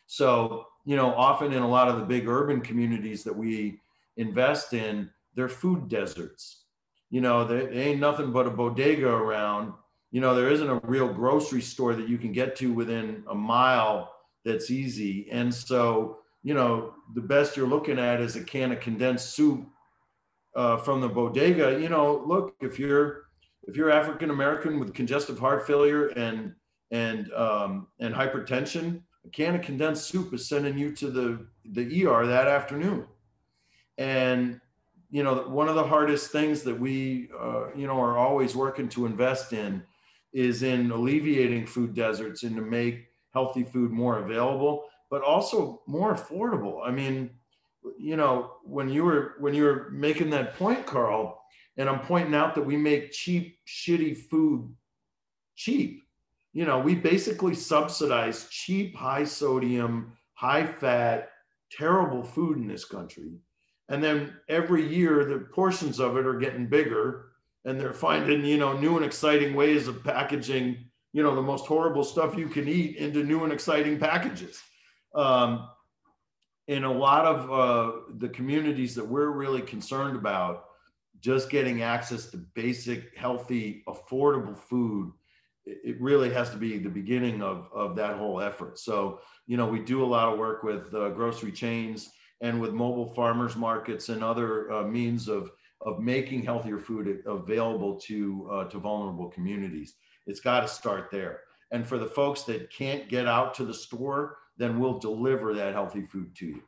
So, 0.06 0.66
you 0.84 0.96
know, 0.96 1.14
often 1.14 1.52
in 1.52 1.62
a 1.62 1.68
lot 1.68 1.88
of 1.88 1.98
the 1.98 2.04
big 2.04 2.28
urban 2.28 2.60
communities 2.60 3.22
that 3.24 3.36
we 3.36 3.80
invest 4.16 4.72
in, 4.72 5.10
they're 5.34 5.48
food 5.48 5.88
deserts. 5.88 6.64
You 7.10 7.20
know, 7.20 7.44
there 7.44 7.72
ain't 7.72 8.00
nothing 8.00 8.32
but 8.32 8.46
a 8.46 8.50
bodega 8.50 9.08
around 9.08 9.72
you 10.16 10.20
know, 10.22 10.34
there 10.34 10.48
isn't 10.48 10.70
a 10.70 10.80
real 10.84 11.12
grocery 11.12 11.60
store 11.60 11.94
that 11.94 12.08
you 12.08 12.18
can 12.18 12.32
get 12.32 12.56
to 12.56 12.72
within 12.72 13.22
a 13.28 13.34
mile 13.34 14.14
that's 14.44 14.70
easy. 14.70 15.28
And 15.30 15.52
so, 15.52 16.18
you 16.46 16.54
know, 16.54 16.94
the 17.16 17.20
best 17.20 17.56
you're 17.56 17.66
looking 17.66 17.98
at 17.98 18.20
is 18.20 18.36
a 18.36 18.40
can 18.40 18.70
of 18.70 18.78
condensed 18.78 19.34
soup 19.34 19.66
uh, 20.54 20.76
from 20.76 21.00
the 21.00 21.08
bodega. 21.08 21.76
You 21.80 21.88
know, 21.88 22.22
look, 22.24 22.54
if 22.60 22.78
you're 22.78 23.24
if 23.64 23.74
you're 23.74 23.90
African 23.90 24.30
American 24.30 24.78
with 24.78 24.94
congestive 24.94 25.40
heart 25.40 25.66
failure 25.66 26.06
and 26.10 26.54
and 26.92 27.32
um, 27.32 27.88
and 27.98 28.14
hypertension, 28.14 29.02
a 29.24 29.28
can 29.30 29.56
of 29.56 29.62
condensed 29.62 30.06
soup 30.06 30.32
is 30.32 30.48
sending 30.48 30.78
you 30.78 30.92
to 30.92 31.10
the 31.10 31.44
the 31.72 32.06
ER 32.06 32.28
that 32.28 32.46
afternoon. 32.46 33.06
And 33.98 34.60
you 35.10 35.24
know, 35.24 35.48
one 35.48 35.68
of 35.68 35.74
the 35.74 35.82
hardest 35.82 36.30
things 36.30 36.62
that 36.62 36.78
we 36.78 37.28
uh, 37.36 37.74
you 37.74 37.88
know 37.88 37.98
are 37.98 38.18
always 38.18 38.54
working 38.54 38.88
to 38.90 39.06
invest 39.06 39.52
in 39.52 39.82
is 40.32 40.62
in 40.62 40.92
alleviating 40.92 41.66
food 41.66 41.92
deserts 41.92 42.44
and 42.44 42.54
to 42.54 42.62
make 42.62 43.08
healthy 43.32 43.64
food 43.64 43.90
more 43.90 44.18
available, 44.20 44.84
but 45.10 45.22
also 45.22 45.82
more 45.86 46.14
affordable. 46.14 46.80
I 46.84 46.90
mean, 46.90 47.30
you 47.98 48.16
know, 48.16 48.52
when 48.64 48.88
you 48.88 49.04
were 49.04 49.34
when 49.38 49.54
you 49.54 49.64
were 49.64 49.90
making 49.90 50.30
that 50.30 50.56
point, 50.56 50.86
Carl, 50.86 51.40
and 51.76 51.88
I'm 51.88 52.00
pointing 52.00 52.34
out 52.34 52.54
that 52.54 52.66
we 52.66 52.76
make 52.76 53.12
cheap, 53.12 53.58
shitty 53.66 54.16
food 54.16 54.74
cheap. 55.54 56.02
You 56.52 56.64
know, 56.64 56.78
we 56.78 56.94
basically 56.94 57.54
subsidize 57.54 58.48
cheap, 58.50 58.96
high 58.96 59.24
sodium, 59.24 60.12
high 60.34 60.66
fat, 60.66 61.30
terrible 61.70 62.22
food 62.22 62.56
in 62.56 62.66
this 62.66 62.84
country. 62.84 63.32
And 63.88 64.02
then 64.02 64.34
every 64.48 64.86
year, 64.86 65.24
the 65.24 65.38
portions 65.54 66.00
of 66.00 66.16
it 66.16 66.26
are 66.26 66.38
getting 66.38 66.66
bigger 66.66 67.26
and 67.66 67.80
they're 67.80 67.92
finding 67.92 68.44
you 68.44 68.56
know 68.56 68.72
new 68.72 68.96
and 68.96 69.04
exciting 69.04 69.54
ways 69.54 69.88
of 69.88 70.02
packaging 70.02 70.78
you 71.12 71.22
know 71.22 71.34
the 71.34 71.42
most 71.42 71.66
horrible 71.66 72.04
stuff 72.04 72.38
you 72.38 72.48
can 72.48 72.66
eat 72.66 72.96
into 72.96 73.22
new 73.22 73.44
and 73.44 73.52
exciting 73.52 73.98
packages 73.98 74.62
um, 75.14 75.68
in 76.68 76.84
a 76.84 76.92
lot 76.92 77.24
of 77.24 77.52
uh, 77.52 78.00
the 78.18 78.28
communities 78.28 78.94
that 78.94 79.06
we're 79.06 79.30
really 79.30 79.62
concerned 79.62 80.16
about 80.16 80.64
just 81.20 81.50
getting 81.50 81.82
access 81.82 82.26
to 82.26 82.36
basic 82.54 83.16
healthy 83.16 83.82
affordable 83.88 84.56
food 84.56 85.12
it 85.68 86.00
really 86.00 86.32
has 86.32 86.50
to 86.50 86.56
be 86.56 86.78
the 86.78 86.88
beginning 86.88 87.42
of, 87.42 87.68
of 87.74 87.96
that 87.96 88.16
whole 88.16 88.40
effort 88.40 88.78
so 88.78 89.20
you 89.46 89.56
know 89.56 89.66
we 89.66 89.80
do 89.80 90.04
a 90.04 90.06
lot 90.06 90.32
of 90.32 90.38
work 90.38 90.62
with 90.62 90.94
uh, 90.94 91.08
grocery 91.10 91.50
chains 91.50 92.10
and 92.40 92.60
with 92.60 92.72
mobile 92.72 93.06
farmers 93.14 93.56
markets 93.56 94.08
and 94.08 94.22
other 94.22 94.70
uh, 94.70 94.82
means 94.82 95.28
of 95.28 95.50
of 95.82 96.00
making 96.00 96.42
healthier 96.42 96.78
food 96.78 97.22
available 97.26 97.96
to 98.00 98.48
uh, 98.50 98.64
to 98.64 98.78
vulnerable 98.78 99.28
communities. 99.28 99.94
It's 100.26 100.40
got 100.40 100.60
to 100.60 100.68
start 100.68 101.10
there. 101.10 101.40
And 101.70 101.86
for 101.86 101.98
the 101.98 102.06
folks 102.06 102.42
that 102.42 102.70
can't 102.70 103.08
get 103.08 103.26
out 103.26 103.54
to 103.54 103.64
the 103.64 103.74
store, 103.74 104.38
then 104.56 104.78
we'll 104.78 104.98
deliver 104.98 105.54
that 105.54 105.74
healthy 105.74 106.02
food 106.02 106.34
to 106.36 106.46
you. 106.46 106.62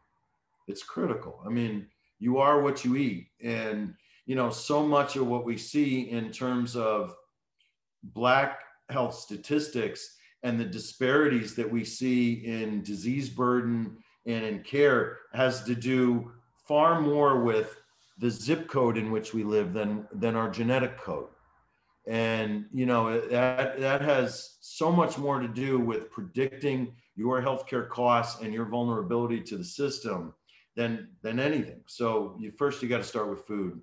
It's 0.67 0.83
critical. 0.83 1.43
I 1.47 1.49
mean, 1.49 1.87
you 2.19 2.39
are 2.39 2.61
what 2.61 2.85
you 2.85 2.97
eat, 2.97 3.29
and 3.43 3.95
you 4.27 4.35
know 4.35 4.51
so 4.51 4.87
much 4.87 5.17
of 5.17 5.27
what 5.27 5.45
we 5.45 5.57
see 5.57 6.11
in 6.11 6.31
terms 6.31 6.77
of 6.77 7.15
black 8.03 8.61
health 8.91 9.15
statistics 9.15 10.17
and 10.43 10.59
the 10.59 10.65
disparities 10.65 11.55
that 11.55 11.71
we 11.71 11.85
see 11.85 12.45
in 12.45 12.83
disease 12.83 13.29
burden 13.29 13.97
and 14.27 14.45
in 14.45 14.63
care 14.63 15.19
has 15.33 15.65
to 15.65 15.75
do 15.75 16.33
far 16.67 17.01
more 17.01 17.43
with 17.43 17.81
the 18.19 18.31
zip 18.31 18.69
code 18.69 18.99
in 18.99 19.11
which 19.11 19.33
we 19.33 19.43
live 19.43 19.73
than 19.73 20.07
than 20.13 20.37
our 20.37 20.51
genetic 20.51 20.99
code 20.99 21.29
and 22.09 22.65
you 22.73 22.87
know 22.87 23.21
that 23.29 23.79
that 23.79 24.01
has 24.01 24.57
so 24.61 24.91
much 24.91 25.19
more 25.19 25.39
to 25.41 25.47
do 25.47 25.79
with 25.79 26.11
predicting 26.11 26.95
your 27.17 27.43
healthcare 27.43 27.87
costs 27.87 28.43
and 28.43 28.55
your 28.55 28.65
vulnerability 28.65 29.43
to 29.43 29.59
the 29.59 29.65
system 29.65 30.33
than 30.75 31.09
than 31.23 31.39
anything. 31.39 31.83
So 31.87 32.35
you 32.41 32.51
first 32.51 32.83
you 32.83 32.89
got 32.89 32.99
to 32.99 33.05
start 33.05 33.29
with 33.29 33.47
food. 33.47 33.81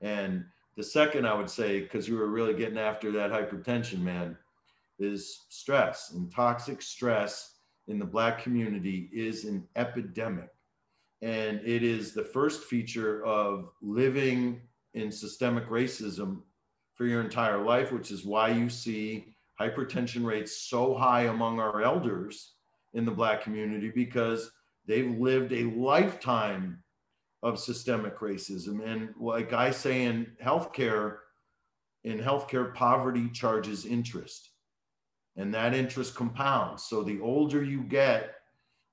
And 0.00 0.44
the 0.76 0.82
second 0.82 1.26
i 1.26 1.34
would 1.34 1.48
say 1.48 1.80
because 1.80 2.06
you 2.06 2.16
were 2.16 2.28
really 2.28 2.52
getting 2.52 2.78
after 2.78 3.10
that 3.12 3.30
hypertension 3.30 4.00
man 4.00 4.36
is 4.98 5.44
stress. 5.50 6.12
And 6.14 6.32
toxic 6.32 6.80
stress 6.80 7.56
in 7.88 7.98
the 7.98 8.04
black 8.06 8.42
community 8.42 9.10
is 9.12 9.44
an 9.44 9.68
epidemic. 9.76 10.48
And 11.20 11.60
it 11.62 11.82
is 11.82 12.12
the 12.12 12.24
first 12.24 12.64
feature 12.64 13.22
of 13.24 13.68
living 13.82 14.62
in 14.94 15.12
systemic 15.12 15.68
racism 15.68 16.40
for 16.96 17.06
your 17.06 17.20
entire 17.20 17.62
life, 17.62 17.92
which 17.92 18.10
is 18.10 18.24
why 18.24 18.48
you 18.48 18.68
see 18.68 19.36
hypertension 19.60 20.24
rates 20.24 20.56
so 20.68 20.94
high 20.94 21.24
among 21.24 21.60
our 21.60 21.82
elders 21.82 22.54
in 22.94 23.04
the 23.04 23.10
Black 23.10 23.42
community 23.42 23.90
because 23.94 24.50
they've 24.86 25.18
lived 25.18 25.52
a 25.52 25.64
lifetime 25.64 26.82
of 27.42 27.58
systemic 27.58 28.18
racism. 28.18 28.84
And 28.84 29.10
like 29.20 29.52
I 29.52 29.70
say 29.70 30.04
in 30.04 30.26
healthcare, 30.42 31.18
in 32.04 32.18
healthcare, 32.18 32.74
poverty 32.74 33.28
charges 33.30 33.84
interest, 33.84 34.50
and 35.36 35.52
that 35.54 35.74
interest 35.74 36.14
compounds. 36.14 36.84
So 36.84 37.02
the 37.02 37.20
older 37.20 37.62
you 37.62 37.82
get 37.82 38.36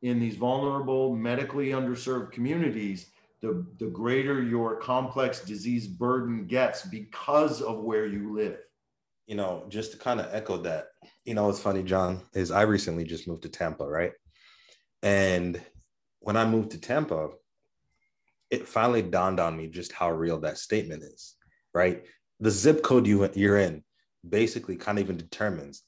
in 0.02 0.20
these 0.20 0.36
vulnerable, 0.36 1.16
medically 1.16 1.70
underserved 1.70 2.32
communities, 2.34 3.08
the, 3.44 3.66
the 3.78 3.88
greater 3.88 4.42
your 4.42 4.78
complex 4.78 5.42
disease 5.42 5.86
burden 5.86 6.48
gets 6.48 6.84
because 6.84 7.62
of 7.62 7.80
where 7.80 8.08
you 8.08 8.34
live. 8.34 8.58
You 9.28 9.36
know, 9.36 9.66
just 9.68 9.92
to 9.92 9.98
kind 9.98 10.22
of 10.22 10.34
echo 10.34 10.58
that, 10.62 10.88
you 11.26 11.34
know, 11.34 11.48
what's 11.48 11.60
funny, 11.60 11.84
John, 11.84 12.22
is 12.34 12.52
I 12.52 12.62
recently 12.62 13.04
just 13.04 13.28
moved 13.28 13.44
to 13.44 13.50
Tampa, 13.50 13.86
right? 13.86 14.14
And 15.02 15.62
when 16.22 16.38
I 16.38 16.46
moved 16.46 16.72
to 16.72 16.80
Tampa, 16.80 17.32
it 18.50 18.66
finally 18.66 19.02
dawned 19.02 19.42
on 19.42 19.58
me 19.58 19.68
just 19.68 19.92
how 19.92 20.10
real 20.10 20.40
that 20.40 20.58
statement 20.58 21.04
is, 21.04 21.36
right? 21.74 22.06
The 22.40 22.52
zip 22.52 22.82
code 22.82 23.06
you, 23.06 23.30
you're 23.34 23.58
in 23.58 23.84
basically 24.28 24.78
kind 24.78 24.98
of 24.98 25.04
even 25.04 25.18
determines 25.18 25.84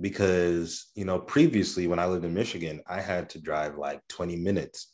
because, 0.00 0.86
you 0.96 1.04
know, 1.04 1.20
previously 1.20 1.86
when 1.86 2.00
I 2.00 2.06
lived 2.06 2.24
in 2.24 2.34
Michigan, 2.34 2.82
I 2.88 3.00
had 3.00 3.30
to 3.30 3.40
drive 3.40 3.78
like 3.78 4.00
20 4.08 4.34
minutes 4.36 4.88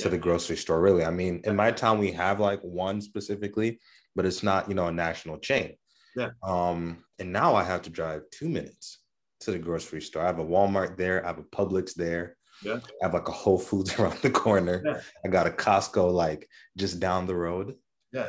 to 0.00 0.08
the 0.08 0.18
grocery 0.18 0.56
store 0.56 0.80
really. 0.80 1.04
I 1.04 1.10
mean 1.10 1.40
in 1.44 1.56
my 1.56 1.70
town 1.70 1.98
we 1.98 2.12
have 2.12 2.40
like 2.40 2.60
one 2.62 3.00
specifically 3.00 3.80
but 4.14 4.26
it's 4.26 4.42
not 4.42 4.68
you 4.68 4.74
know 4.74 4.86
a 4.86 4.92
national 4.92 5.38
chain. 5.38 5.74
Yeah. 6.16 6.30
Um 6.42 7.04
and 7.18 7.32
now 7.32 7.54
i 7.54 7.62
have 7.62 7.82
to 7.82 7.90
drive 7.90 8.22
two 8.30 8.48
minutes 8.48 8.98
to 9.40 9.50
the 9.50 9.58
grocery 9.58 10.00
store. 10.00 10.22
I 10.22 10.26
have 10.26 10.38
a 10.38 10.44
walmart 10.44 10.96
there. 10.96 11.24
I 11.24 11.28
have 11.28 11.38
a 11.38 11.42
publix 11.42 11.94
there. 11.94 12.36
Yeah. 12.62 12.80
I 13.02 13.04
have 13.04 13.14
like 13.14 13.28
a 13.28 13.32
whole 13.32 13.58
foods 13.58 13.94
around 13.98 14.18
the 14.18 14.30
corner. 14.30 14.82
Yeah. 14.84 15.00
i 15.24 15.28
got 15.28 15.46
a 15.46 15.50
costco 15.50 16.12
like 16.12 16.48
just 16.76 17.00
down 17.00 17.26
the 17.26 17.36
road. 17.36 17.74
Yeah. 18.12 18.28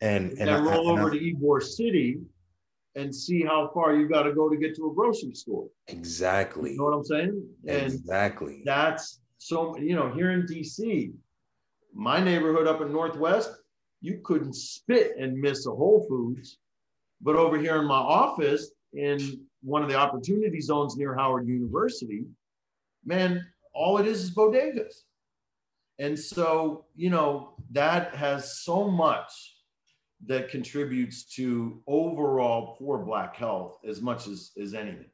And 0.00 0.32
and, 0.38 0.50
I 0.50 0.58
roll 0.58 0.90
over 0.90 1.10
to 1.10 1.18
Ybor 1.18 1.62
City 1.62 2.18
and 2.96 3.14
see 3.14 3.42
how 3.42 3.70
far 3.72 3.94
you 3.94 4.08
got 4.08 4.22
to 4.22 4.32
go 4.32 4.48
to 4.48 4.56
get 4.56 4.74
to 4.76 4.90
a 4.90 4.94
grocery 4.94 5.34
store. 5.34 5.68
Exactly. 5.88 6.72
You 6.72 6.78
know 6.78 6.84
what 6.84 6.94
I'm 6.94 7.04
saying? 7.04 7.48
And 7.66 7.92
exactly. 7.92 8.62
That's 8.64 9.20
so 9.46 9.76
you 9.78 9.94
know 9.94 10.12
here 10.12 10.32
in 10.32 10.42
dc 10.42 11.12
my 11.94 12.18
neighborhood 12.18 12.66
up 12.66 12.80
in 12.80 12.90
northwest 12.92 13.50
you 14.00 14.20
couldn't 14.24 14.54
spit 14.54 15.16
and 15.18 15.36
miss 15.36 15.66
a 15.66 15.70
whole 15.70 16.04
foods. 16.08 16.58
But 17.20 17.36
over 17.36 17.58
here 17.58 17.76
in 17.76 17.86
my 17.86 17.96
office 17.96 18.70
in 18.92 19.40
one 19.62 19.82
of 19.82 19.88
the 19.88 19.96
opportunity 19.96 20.60
zones 20.60 20.96
near 20.96 21.14
howard 21.14 21.46
university 21.48 22.24
man 23.04 23.44
all 23.72 23.98
it 23.98 24.06
is 24.06 24.24
is 24.24 24.34
bodegas. 24.34 25.02
And 25.98 26.18
so 26.18 26.86
you 26.94 27.10
know 27.10 27.54
that 27.70 28.14
has 28.14 28.60
so 28.62 28.88
much 28.88 29.54
that 30.26 30.50
contributes 30.50 31.24
to 31.36 31.82
overall 31.86 32.76
poor 32.78 32.98
black 32.98 33.36
health 33.36 33.78
as 33.86 34.00
much 34.00 34.26
as, 34.26 34.50
as 34.60 34.74
anything. 34.74 35.10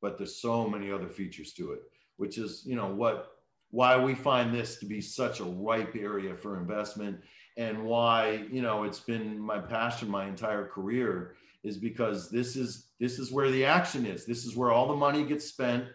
But 0.00 0.16
there's 0.16 0.40
so 0.40 0.68
many 0.68 0.90
other 0.90 1.08
features 1.08 1.52
to 1.54 1.72
it 1.72 1.82
which 2.16 2.38
is 2.38 2.62
you 2.64 2.76
know 2.76 2.88
what 2.88 3.33
why 3.74 3.96
we 3.96 4.14
find 4.14 4.54
this 4.54 4.76
to 4.76 4.86
be 4.86 5.00
such 5.00 5.40
a 5.40 5.44
ripe 5.44 5.96
area 5.96 6.32
for 6.32 6.60
investment 6.60 7.18
and 7.56 7.84
why 7.84 8.46
you 8.48 8.62
know 8.62 8.84
it's 8.84 9.00
been 9.00 9.36
my 9.36 9.58
passion 9.58 10.08
my 10.08 10.26
entire 10.26 10.64
career 10.64 11.34
is 11.64 11.76
because 11.76 12.30
this 12.30 12.54
is 12.54 12.90
this 13.00 13.18
is 13.18 13.32
where 13.32 13.50
the 13.50 13.64
action 13.64 14.06
is. 14.06 14.24
This 14.26 14.44
is 14.44 14.54
where 14.54 14.70
all 14.70 14.86
the 14.86 14.94
money 14.94 15.24
gets 15.24 15.46
spent 15.46 15.86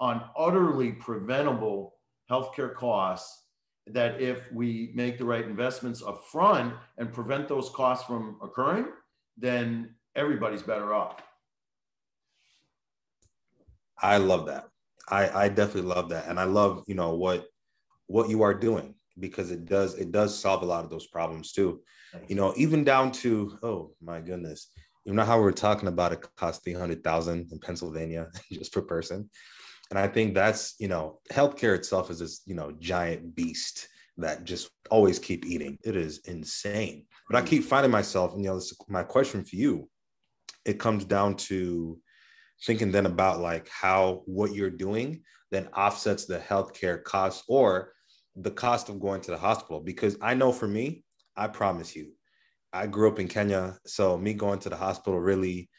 on 0.00 0.24
utterly 0.34 0.92
preventable 0.92 1.96
healthcare 2.30 2.74
costs 2.74 3.42
that 3.86 4.18
if 4.18 4.50
we 4.50 4.92
make 4.94 5.18
the 5.18 5.24
right 5.24 5.44
investments 5.44 6.02
up 6.02 6.24
front 6.32 6.72
and 6.96 7.12
prevent 7.12 7.48
those 7.48 7.68
costs 7.68 8.06
from 8.06 8.38
occurring 8.42 8.86
then 9.36 9.94
everybody's 10.14 10.62
better 10.62 10.94
off. 10.94 11.22
I 14.00 14.16
love 14.16 14.46
that 14.46 14.70
I, 15.08 15.44
I 15.44 15.48
definitely 15.48 15.90
love 15.90 16.08
that. 16.10 16.26
And 16.28 16.38
I 16.38 16.44
love, 16.44 16.84
you 16.86 16.94
know, 16.94 17.14
what 17.14 17.46
what 18.08 18.28
you 18.28 18.42
are 18.42 18.54
doing 18.54 18.94
because 19.18 19.50
it 19.50 19.66
does 19.66 19.94
it 19.94 20.12
does 20.12 20.38
solve 20.38 20.62
a 20.62 20.66
lot 20.66 20.84
of 20.84 20.90
those 20.90 21.06
problems 21.06 21.52
too. 21.52 21.80
You 22.28 22.34
know, 22.34 22.54
even 22.56 22.84
down 22.84 23.12
to 23.12 23.58
oh 23.62 23.92
my 24.00 24.20
goodness, 24.20 24.70
you 25.04 25.12
know 25.12 25.24
how 25.24 25.40
we 25.40 25.46
are 25.46 25.52
talking 25.52 25.88
about 25.88 26.12
it 26.12 26.26
costs 26.36 26.66
hundred 26.72 27.04
thousand 27.04 27.52
in 27.52 27.58
Pennsylvania 27.58 28.28
just 28.52 28.72
per 28.72 28.80
person, 28.80 29.28
and 29.90 29.98
I 29.98 30.08
think 30.08 30.34
that's 30.34 30.74
you 30.78 30.88
know 30.88 31.20
healthcare 31.30 31.74
itself 31.74 32.10
is 32.10 32.20
this 32.20 32.42
you 32.46 32.54
know 32.54 32.72
giant 32.78 33.34
beast 33.34 33.88
that 34.18 34.44
just 34.44 34.70
always 34.90 35.18
keep 35.18 35.44
eating. 35.44 35.78
It 35.84 35.94
is 35.94 36.20
insane, 36.24 37.04
but 37.28 37.36
I 37.36 37.40
hmm. 37.40 37.48
keep 37.48 37.64
finding 37.64 37.92
myself, 37.92 38.32
and 38.32 38.42
you 38.42 38.50
know, 38.50 38.56
this 38.56 38.74
my 38.88 39.02
question 39.02 39.44
for 39.44 39.56
you. 39.56 39.88
It 40.64 40.80
comes 40.80 41.04
down 41.04 41.36
to 41.36 42.00
thinking 42.64 42.90
then 42.90 43.06
about 43.06 43.40
like 43.40 43.68
how 43.68 44.22
what 44.26 44.54
you're 44.54 44.70
doing 44.70 45.22
then 45.50 45.68
offsets 45.68 46.24
the 46.24 46.38
healthcare 46.38 47.02
costs 47.02 47.44
or 47.48 47.92
the 48.34 48.50
cost 48.50 48.88
of 48.88 49.00
going 49.00 49.20
to 49.22 49.30
the 49.30 49.38
hospital. 49.38 49.80
Because 49.80 50.16
I 50.20 50.34
know 50.34 50.52
for 50.52 50.68
me, 50.68 51.04
I 51.36 51.48
promise 51.48 51.94
you, 51.94 52.12
I 52.72 52.86
grew 52.86 53.08
up 53.08 53.18
in 53.18 53.28
Kenya, 53.28 53.78
so 53.86 54.18
me 54.18 54.34
going 54.34 54.58
to 54.60 54.68
the 54.68 54.76
hospital 54.76 55.20
really 55.20 55.70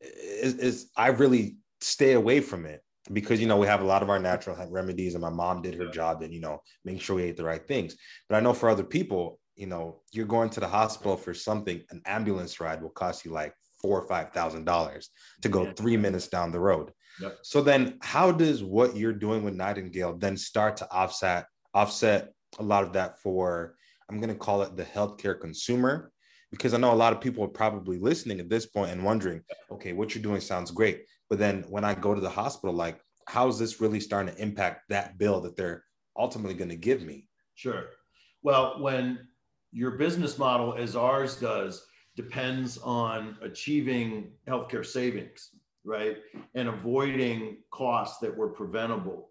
is, 0.00 0.54
is 0.54 0.90
I 0.96 1.08
really 1.08 1.56
stay 1.80 2.12
away 2.12 2.40
from 2.40 2.66
it 2.66 2.82
because 3.12 3.40
you 3.40 3.46
know 3.46 3.56
we 3.56 3.66
have 3.66 3.80
a 3.80 3.86
lot 3.86 4.02
of 4.02 4.10
our 4.10 4.18
natural 4.18 4.56
remedies 4.70 5.14
and 5.14 5.22
my 5.22 5.30
mom 5.30 5.62
did 5.62 5.74
her 5.74 5.86
job 5.86 6.22
and 6.22 6.34
you 6.34 6.40
know 6.40 6.60
making 6.84 7.00
sure 7.00 7.16
we 7.16 7.22
ate 7.22 7.36
the 7.36 7.44
right 7.44 7.66
things. 7.66 7.96
But 8.28 8.36
i 8.36 8.40
know 8.40 8.52
for 8.52 8.68
other 8.68 8.84
people 8.84 9.38
you 9.54 9.66
know 9.66 10.00
you're 10.12 10.26
going 10.26 10.50
to 10.50 10.60
the 10.60 10.68
hospital 10.68 11.16
for 11.16 11.32
something 11.32 11.82
an 11.90 12.02
ambulance 12.06 12.58
ride 12.60 12.82
will 12.82 12.90
cost 12.90 13.24
you 13.24 13.30
like 13.30 13.54
four 13.86 14.00
or 14.02 14.08
five 14.08 14.32
thousand 14.32 14.64
dollars 14.64 15.10
to 15.42 15.48
go 15.48 15.72
three 15.72 15.96
minutes 15.96 16.26
down 16.26 16.50
the 16.50 16.58
road. 16.58 16.90
Yep. 17.20 17.38
So 17.42 17.62
then 17.62 17.98
how 18.02 18.32
does 18.32 18.64
what 18.64 18.96
you're 18.96 19.12
doing 19.12 19.44
with 19.44 19.54
Nightingale 19.54 20.16
then 20.18 20.36
start 20.36 20.76
to 20.78 20.90
offset 20.90 21.46
offset 21.72 22.32
a 22.58 22.64
lot 22.64 22.82
of 22.82 22.92
that 22.94 23.20
for 23.20 23.76
I'm 24.10 24.18
going 24.18 24.28
to 24.30 24.34
call 24.34 24.62
it 24.62 24.76
the 24.76 24.84
healthcare 24.84 25.40
consumer 25.40 26.10
because 26.50 26.74
I 26.74 26.78
know 26.78 26.92
a 26.92 26.94
lot 26.94 27.12
of 27.12 27.20
people 27.20 27.44
are 27.44 27.48
probably 27.48 27.98
listening 27.98 28.40
at 28.40 28.48
this 28.48 28.66
point 28.66 28.90
and 28.90 29.04
wondering, 29.04 29.42
okay, 29.70 29.92
what 29.92 30.14
you're 30.14 30.22
doing 30.22 30.40
sounds 30.40 30.70
great, 30.70 31.04
but 31.28 31.38
then 31.38 31.64
when 31.68 31.84
I 31.84 31.94
go 31.94 32.14
to 32.14 32.20
the 32.20 32.30
hospital, 32.30 32.74
like, 32.74 33.00
how 33.28 33.48
is 33.48 33.58
this 33.58 33.80
really 33.80 34.00
starting 34.00 34.34
to 34.34 34.40
impact 34.40 34.82
that 34.88 35.18
bill 35.18 35.40
that 35.42 35.56
they're 35.56 35.82
ultimately 36.16 36.54
going 36.54 36.70
to 36.70 36.76
give 36.76 37.02
me? 37.02 37.28
Sure. 37.54 37.86
Well, 38.42 38.80
when 38.80 39.26
your 39.72 39.92
business 39.92 40.38
model, 40.38 40.74
as 40.74 40.94
ours 40.94 41.36
does, 41.36 41.84
depends 42.16 42.78
on 42.78 43.36
achieving 43.42 44.32
healthcare 44.48 44.84
savings, 44.84 45.50
right? 45.84 46.16
And 46.54 46.68
avoiding 46.68 47.58
costs 47.70 48.18
that 48.20 48.36
were 48.36 48.48
preventable. 48.48 49.30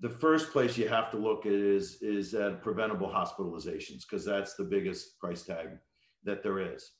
The 0.00 0.08
first 0.08 0.52
place 0.52 0.76
you 0.76 0.88
have 0.88 1.10
to 1.10 1.16
look 1.16 1.46
at 1.46 1.52
is, 1.52 1.98
is 2.02 2.34
at 2.34 2.62
preventable 2.62 3.08
hospitalizations, 3.08 4.02
because 4.08 4.24
that's 4.24 4.54
the 4.54 4.64
biggest 4.64 5.18
price 5.18 5.42
tag 5.42 5.68
that 6.24 6.42
there 6.42 6.58
is. 6.58 6.90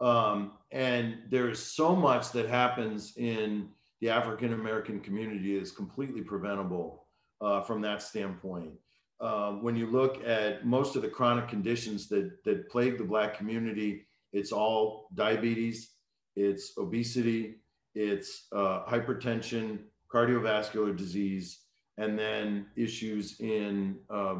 Um, 0.00 0.52
and 0.72 1.18
there's 1.30 1.60
so 1.60 1.94
much 1.94 2.32
that 2.32 2.48
happens 2.48 3.16
in 3.16 3.68
the 4.00 4.10
African 4.10 4.52
American 4.52 5.00
community 5.00 5.56
is 5.56 5.70
completely 5.70 6.20
preventable 6.20 7.06
uh, 7.40 7.60
from 7.62 7.80
that 7.82 8.02
standpoint. 8.02 8.72
Uh, 9.20 9.52
when 9.52 9.76
you 9.76 9.86
look 9.86 10.24
at 10.26 10.66
most 10.66 10.96
of 10.96 11.02
the 11.02 11.08
chronic 11.08 11.48
conditions 11.48 12.08
that, 12.08 12.42
that 12.44 12.68
plague 12.68 12.98
the 12.98 13.04
Black 13.04 13.38
community, 13.38 14.06
it's 14.34 14.52
all 14.52 15.08
diabetes, 15.14 15.92
it's 16.36 16.76
obesity, 16.76 17.56
it's 17.94 18.48
uh, 18.52 18.84
hypertension, 18.84 19.78
cardiovascular 20.12 20.94
disease, 20.96 21.60
and 21.96 22.18
then 22.18 22.66
issues 22.76 23.40
in 23.40 23.96
uh, 24.10 24.36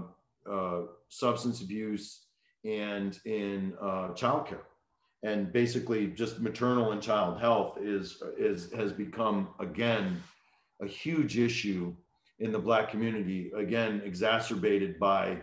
uh, 0.51 0.80
substance 1.09 1.62
abuse 1.62 2.26
and 2.64 3.20
in 3.24 3.72
uh, 3.80 4.09
childcare. 4.14 4.66
And 5.22 5.53
basically, 5.53 6.09
just 6.09 6.40
maternal 6.40 6.92
and 6.92 7.01
child 7.01 7.40
health 7.40 7.78
is, 7.80 8.22
is 8.36 8.70
has 8.72 8.92
become 8.92 9.49
again 9.61 10.22
a 10.82 10.86
huge 10.86 11.38
issue 11.38 11.95
in 12.40 12.53
the 12.53 12.59
Black 12.59 12.90
community. 12.90 13.53
Again, 13.57 14.03
exacerbated 14.05 14.99
by 14.99 15.38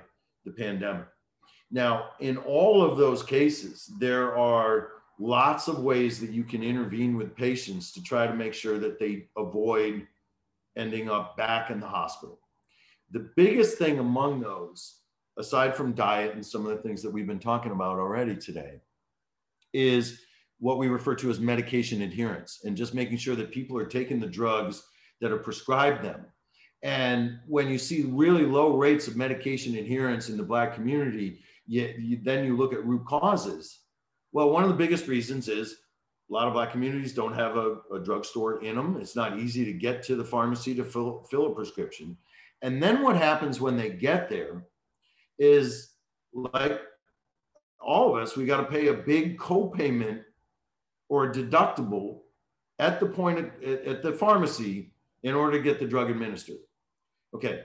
the 0.46 0.52
pandemic. 0.52 1.08
Now, 1.72 2.10
in 2.20 2.38
all 2.38 2.84
of 2.84 2.98
those 2.98 3.24
cases, 3.24 3.90
there 3.98 4.38
are 4.38 4.90
lots 5.20 5.68
of 5.68 5.80
ways 5.80 6.20
that 6.20 6.32
you 6.32 6.44
can 6.44 6.64
intervene 6.64 7.16
with 7.16 7.36
patients 7.36 7.92
to 7.94 8.04
try 8.04 8.28
to 8.28 8.34
make 8.34 8.54
sure 8.54 8.78
that 8.80 9.00
they 9.00 9.28
avoid 9.38 10.08
ending 10.76 11.10
up 11.10 11.38
back 11.38 11.70
in 11.70 11.80
the 11.80 11.88
hospital. 11.88 12.40
The 13.12 13.30
biggest 13.36 13.78
thing 13.78 14.00
among 14.00 14.42
those, 14.42 15.00
aside 15.38 15.76
from 15.76 15.94
diet 15.94 16.34
and 16.34 16.46
some 16.46 16.66
of 16.66 16.76
the 16.76 16.82
things 16.82 17.02
that 17.04 17.12
we've 17.12 17.28
been 17.28 17.40
talking 17.40 17.72
about 17.72 18.00
already 18.00 18.36
today, 18.36 18.82
is 19.74 20.22
what 20.60 20.78
we 20.78 20.88
refer 20.88 21.16
to 21.16 21.30
as 21.30 21.40
medication 21.40 22.02
adherence 22.02 22.62
and 22.66 22.76
just 22.76 22.94
making 22.94 23.18
sure 23.18 23.36
that 23.36 23.52
people 23.52 23.78
are 23.78 23.86
taking 23.86 24.20
the 24.20 24.28
drugs 24.28 24.84
that 25.20 25.32
are 25.32 25.38
prescribed 25.38 26.04
them. 26.04 26.26
And 26.84 27.40
when 27.48 27.70
you 27.70 27.78
see 27.78 28.04
really 28.04 28.46
low 28.46 28.76
rates 28.76 29.08
of 29.08 29.16
medication 29.16 29.76
adherence 29.76 30.30
in 30.30 30.38
the 30.38 30.44
Black 30.44 30.74
community, 30.74 31.40
you, 31.72 31.94
you, 31.98 32.20
then 32.22 32.44
you 32.44 32.58
look 32.58 32.74
at 32.74 32.86
root 32.86 33.06
causes. 33.06 33.80
Well, 34.34 34.50
one 34.50 34.64
of 34.64 34.70
the 34.70 34.76
biggest 34.76 35.08
reasons 35.08 35.48
is 35.48 35.78
a 36.30 36.34
lot 36.34 36.48
of 36.48 36.54
Black 36.54 36.72
communities 36.72 37.14
don't 37.14 37.34
have 37.34 37.56
a, 37.56 37.78
a 37.94 38.00
drugstore 38.00 38.62
in 38.62 38.76
them. 38.76 38.98
It's 39.00 39.16
not 39.16 39.40
easy 39.40 39.64
to 39.64 39.72
get 39.72 40.04
to 40.04 40.18
the 40.18 40.26
pharmacy 40.26 40.76
to 40.76 40.84
fill, 40.84 41.26
fill 41.32 41.48
a 41.48 41.56
prescription. 41.56 42.18
And 42.62 42.84
then 42.84 43.02
what 43.02 43.16
happens 43.16 43.62
when 43.62 43.78
they 43.78 43.90
get 43.90 44.30
there 44.30 44.66
is 45.40 45.94
like 46.34 46.82
all 47.80 48.16
of 48.16 48.22
us, 48.22 48.36
we 48.36 48.46
got 48.46 48.58
to 48.58 48.70
pay 48.70 48.88
a 48.88 48.94
big 48.94 49.38
copayment 49.38 50.24
or 51.08 51.26
a 51.26 51.34
deductible 51.34 52.20
at 52.80 53.00
the 53.00 53.06
point 53.06 53.50
at, 53.66 53.86
at 53.86 54.04
the 54.04 54.12
pharmacy 54.12 54.94
in 55.24 55.36
order 55.36 55.58
to 55.58 55.64
get 55.64 55.80
the 55.80 55.88
drug 55.88 56.10
administered. 56.10 56.58
Okay, 57.34 57.64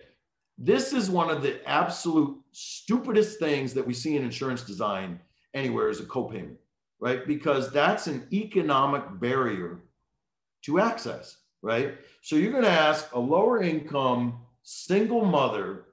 this 0.58 0.92
is 0.92 1.10
one 1.10 1.30
of 1.30 1.42
the 1.42 1.66
absolute 1.68 2.36
stupidest 2.52 3.38
things 3.38 3.74
that 3.74 3.86
we 3.86 3.92
see 3.92 4.16
in 4.16 4.24
insurance 4.24 4.62
design 4.62 5.20
anywhere 5.54 5.90
is 5.90 6.00
a 6.00 6.04
copayment, 6.04 6.56
right? 6.98 7.26
Because 7.26 7.70
that's 7.70 8.06
an 8.06 8.26
economic 8.32 9.02
barrier 9.20 9.80
to 10.62 10.80
access, 10.80 11.38
right? 11.62 11.96
So 12.22 12.36
you're 12.36 12.52
going 12.52 12.64
to 12.64 12.70
ask 12.70 13.12
a 13.12 13.18
lower 13.18 13.62
income 13.62 14.40
single 14.62 15.24
mother 15.24 15.84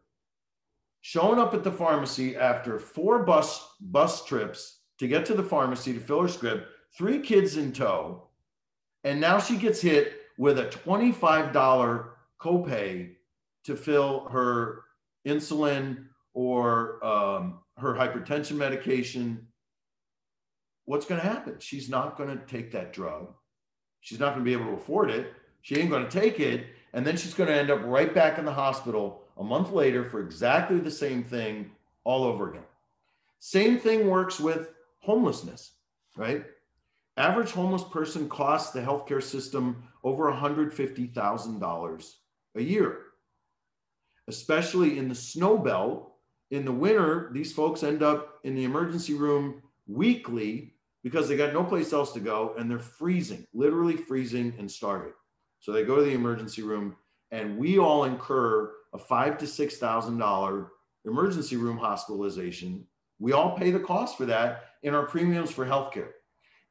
showing 1.01 1.39
up 1.39 1.53
at 1.53 1.63
the 1.63 1.71
pharmacy 1.71 2.35
after 2.37 2.79
four 2.79 3.23
bus 3.23 3.75
bus 3.81 4.23
trips 4.25 4.79
to 4.99 5.07
get 5.07 5.25
to 5.25 5.33
the 5.33 5.43
pharmacy 5.43 5.93
to 5.93 5.99
fill 5.99 6.21
her 6.21 6.27
script, 6.29 6.67
three 6.97 7.19
kids 7.19 7.57
in 7.57 7.73
tow, 7.73 8.29
and 9.03 9.19
now 9.19 9.37
she 9.37 9.57
gets 9.57 9.81
hit 9.81 10.21
with 10.37 10.59
a 10.59 10.65
$25 10.67 12.05
copay 12.39 13.11
to 13.63 13.75
fill 13.75 14.27
her 14.29 14.83
insulin 15.27 16.05
or 16.33 17.03
um, 17.05 17.59
her 17.77 17.93
hypertension 17.93 18.57
medication. 18.57 19.47
What's 20.85 21.05
going 21.05 21.21
to 21.21 21.27
happen? 21.27 21.55
She's 21.59 21.89
not 21.89 22.17
going 22.17 22.29
to 22.29 22.45
take 22.45 22.71
that 22.71 22.93
drug. 22.93 23.33
She's 24.01 24.19
not 24.19 24.33
going 24.33 24.45
to 24.45 24.45
be 24.45 24.53
able 24.53 24.65
to 24.65 24.81
afford 24.81 25.09
it. 25.09 25.33
She 25.61 25.77
ain't 25.77 25.89
going 25.89 26.03
to 26.03 26.09
take 26.09 26.39
it. 26.39 26.67
And 26.93 27.07
then 27.07 27.15
she's 27.17 27.33
going 27.33 27.49
to 27.49 27.55
end 27.55 27.71
up 27.71 27.81
right 27.83 28.13
back 28.13 28.37
in 28.37 28.45
the 28.45 28.53
hospital 28.53 29.23
a 29.37 29.43
month 29.43 29.71
later 29.71 30.03
for 30.03 30.19
exactly 30.21 30.79
the 30.79 30.91
same 30.91 31.23
thing 31.23 31.71
all 32.03 32.23
over 32.23 32.49
again. 32.49 32.63
Same 33.39 33.79
thing 33.79 34.07
works 34.07 34.39
with 34.39 34.71
homelessness, 34.99 35.71
right? 36.15 36.45
Average 37.17 37.51
homeless 37.51 37.83
person 37.83 38.27
costs 38.27 38.71
the 38.71 38.81
healthcare 38.81 39.23
system 39.23 39.83
over 40.03 40.31
$150,000 40.31 42.13
a 42.55 42.61
year, 42.61 42.99
especially 44.27 44.97
in 44.97 45.09
the 45.09 45.15
snow 45.15 45.57
belt. 45.57 46.11
In 46.51 46.65
the 46.65 46.71
winter, 46.71 47.29
these 47.33 47.51
folks 47.51 47.83
end 47.83 48.03
up 48.03 48.39
in 48.43 48.55
the 48.55 48.63
emergency 48.63 49.13
room 49.13 49.61
weekly 49.87 50.75
because 51.03 51.27
they 51.27 51.35
got 51.35 51.53
no 51.53 51.63
place 51.63 51.91
else 51.93 52.11
to 52.13 52.19
go 52.19 52.53
and 52.57 52.69
they're 52.69 52.79
freezing, 52.79 53.45
literally 53.53 53.97
freezing 53.97 54.53
and 54.57 54.69
starving. 54.69 55.13
So 55.59 55.71
they 55.71 55.83
go 55.83 55.95
to 55.97 56.03
the 56.03 56.13
emergency 56.13 56.61
room 56.61 56.95
and 57.31 57.57
we 57.57 57.79
all 57.79 58.05
incur 58.05 58.71
a 58.93 58.97
five 58.97 59.37
to 59.39 59.47
six 59.47 59.77
thousand 59.77 60.17
dollar 60.19 60.71
emergency 61.05 61.55
room 61.57 61.77
hospitalization. 61.77 62.85
We 63.19 63.33
all 63.33 63.57
pay 63.57 63.71
the 63.71 63.79
cost 63.79 64.17
for 64.17 64.25
that 64.25 64.65
in 64.83 64.93
our 64.93 65.05
premiums 65.05 65.51
for 65.51 65.65
healthcare. 65.65 66.11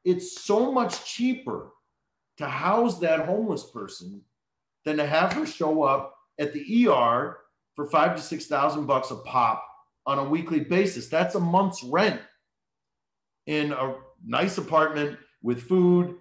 It's 0.05 0.41
so 0.41 0.71
much 0.71 1.05
cheaper 1.05 1.71
to 2.37 2.47
house 2.47 2.99
that 2.99 3.25
homeless 3.25 3.69
person 3.69 4.21
than 4.85 4.97
to 4.97 5.05
have 5.05 5.33
her 5.33 5.45
show 5.45 5.83
up 5.83 6.15
at 6.39 6.53
the 6.53 6.87
ER 6.87 7.37
for 7.75 7.85
five 7.85 8.15
to 8.15 8.21
six 8.21 8.45
thousand 8.45 8.85
bucks 8.85 9.11
a 9.11 9.15
pop 9.17 9.63
on 10.05 10.19
a 10.19 10.29
weekly 10.29 10.59
basis. 10.59 11.07
That's 11.07 11.35
a 11.35 11.39
month's 11.39 11.83
rent 11.83 12.21
in 13.47 13.71
a 13.71 13.95
nice 14.25 14.57
apartment 14.57 15.17
with 15.41 15.63
food 15.63 16.15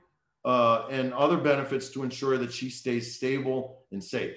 uh, 0.44 0.86
and 0.90 1.12
other 1.14 1.36
benefits 1.36 1.90
to 1.90 2.02
ensure 2.02 2.38
that 2.38 2.52
she 2.52 2.68
stays 2.68 3.14
stable 3.14 3.84
and 3.92 4.02
safe. 4.02 4.36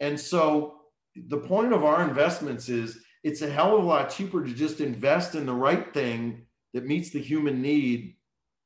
And 0.00 0.18
so 0.18 0.76
the 1.16 1.38
point 1.38 1.72
of 1.72 1.84
our 1.84 2.08
investments 2.08 2.68
is 2.68 3.02
it's 3.24 3.42
a 3.42 3.50
hell 3.50 3.76
of 3.76 3.84
a 3.84 3.86
lot 3.86 4.10
cheaper 4.10 4.44
to 4.44 4.54
just 4.54 4.80
invest 4.80 5.34
in 5.34 5.44
the 5.44 5.52
right 5.52 5.92
thing 5.92 6.46
that 6.72 6.86
meets 6.86 7.10
the 7.10 7.20
human 7.20 7.60
need 7.60 8.16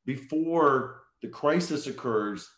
before 0.05 1.03
the 1.23 1.29
crisis 1.29 1.87
occurs 1.87 2.49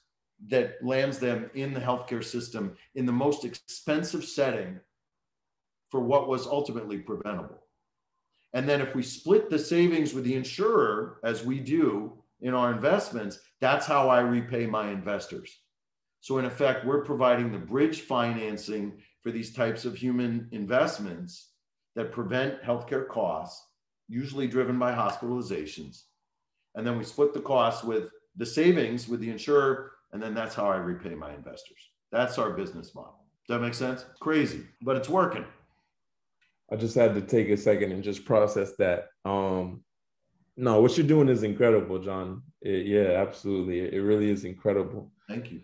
that 0.48 0.74
lands 0.82 1.18
them 1.18 1.48
in 1.54 1.72
the 1.72 1.80
healthcare 1.80 2.24
system 2.24 2.76
in 2.96 3.06
the 3.06 3.12
most 3.12 3.44
expensive 3.44 4.24
setting 4.24 4.78
for 5.90 6.00
what 6.00 6.28
was 6.28 6.46
ultimately 6.46 6.98
preventable. 6.98 7.62
And 8.52 8.68
then 8.68 8.80
if 8.80 8.94
we 8.94 9.02
split 9.02 9.50
the 9.50 9.58
savings 9.58 10.14
with 10.14 10.24
the 10.24 10.34
insurer, 10.34 11.20
as 11.24 11.44
we 11.44 11.60
do 11.60 12.14
in 12.40 12.54
our 12.54 12.72
investments, 12.72 13.38
that's 13.60 13.86
how 13.86 14.08
I 14.08 14.20
repay 14.20 14.66
my 14.66 14.90
investors. 14.90 15.50
So 16.20 16.38
in 16.38 16.44
effect, 16.44 16.84
we're 16.84 17.04
providing 17.04 17.52
the 17.52 17.58
bridge 17.58 18.02
financing 18.02 19.00
for 19.22 19.30
these 19.30 19.52
types 19.52 19.84
of 19.84 19.94
human 19.94 20.48
investments 20.52 21.50
that 21.94 22.12
prevent 22.12 22.62
healthcare 22.62 23.06
costs, 23.08 23.64
usually 24.08 24.46
driven 24.46 24.78
by 24.78 24.92
hospitalizations. 24.92 26.02
And 26.74 26.86
then 26.86 26.98
we 26.98 27.04
split 27.04 27.32
the 27.32 27.40
costs 27.40 27.84
with 27.84 28.10
the 28.36 28.46
savings 28.46 29.08
with 29.08 29.20
the 29.20 29.30
insurer, 29.30 29.92
and 30.12 30.22
then 30.22 30.34
that's 30.34 30.54
how 30.54 30.66
I 30.66 30.76
repay 30.76 31.14
my 31.14 31.34
investors. 31.34 31.90
That's 32.12 32.38
our 32.38 32.50
business 32.50 32.94
model. 32.94 33.18
Does 33.46 33.56
that 33.56 33.62
make 33.64 33.74
sense? 33.74 34.04
Crazy, 34.20 34.64
but 34.82 34.96
it's 34.96 35.08
working. 35.08 35.44
I 36.70 36.76
just 36.76 36.94
had 36.94 37.14
to 37.14 37.20
take 37.20 37.48
a 37.48 37.56
second 37.56 37.92
and 37.92 38.02
just 38.02 38.24
process 38.24 38.72
that. 38.78 39.08
Um, 39.24 39.82
no, 40.56 40.80
what 40.80 40.96
you're 40.96 41.06
doing 41.06 41.28
is 41.28 41.42
incredible, 41.42 41.98
John. 41.98 42.42
It, 42.62 42.86
yeah, 42.86 43.22
absolutely. 43.22 43.80
It 43.80 44.00
really 44.00 44.30
is 44.30 44.44
incredible. 44.44 45.12
Thank 45.28 45.52
you 45.52 45.60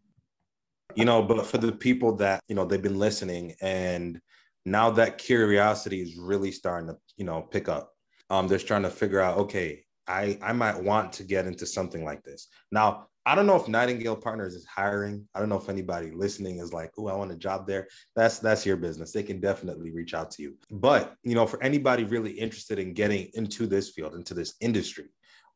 you 0.94 1.05
know 1.05 1.22
but 1.22 1.46
for 1.46 1.59
the 1.59 1.72
people 1.72 2.14
that 2.16 2.40
you 2.48 2.55
know 2.55 2.64
they've 2.64 2.82
been 2.82 2.98
listening 2.98 3.55
and 3.61 4.20
now 4.64 4.90
that 4.90 5.18
curiosity 5.18 6.00
is 6.00 6.16
really 6.16 6.53
starting 6.53 6.88
to 6.88 6.96
you 7.16 7.24
know 7.24 7.42
pick 7.42 7.68
up 7.68 7.92
um 8.30 8.48
they're 8.48 8.59
trying 8.59 8.82
to 8.82 8.90
figure 8.90 9.20
out 9.20 9.38
okay 9.38 9.84
i 10.07 10.38
i 10.42 10.53
might 10.53 10.80
want 10.82 11.12
to 11.12 11.24
get 11.24 11.46
into 11.46 11.66
something 11.66 12.05
like 12.05 12.22
this 12.22 12.48
now 12.70 13.07
i 13.25 13.35
don't 13.35 13.47
know 13.47 13.57
if 13.57 13.68
nightingale 13.68 14.16
partners 14.16 14.55
is 14.55 14.66
hiring. 14.66 15.27
I 15.35 15.41
don't 15.41 15.49
know 15.49 15.59
if 15.59 15.68
anybody 15.68 16.11
listening 16.11 16.59
is 16.59 16.73
like 16.73 16.91
oh 16.99 17.09
i 17.09 17.14
want 17.14 17.33
a 17.33 17.37
job 17.37 17.66
there. 17.66 17.89
That's 18.16 18.39
that's 18.39 18.66
your 18.66 18.77
business. 18.77 19.12
They 19.12 19.23
can 19.23 19.41
definitely 19.41 19.91
reach 19.91 20.14
out 20.14 20.31
to 20.33 20.43
you. 20.43 20.57
But 20.70 21.14
you 21.23 21.35
know 21.35 21.47
for 21.47 21.62
anybody 21.62 22.05
really 22.05 22.33
interested 22.33 22.79
in 22.79 22.95
getting 22.95 23.31
into 23.35 23.66
this 23.66 23.91
field 23.91 24.14
into 24.14 24.35
this 24.35 24.55
industry 24.61 25.07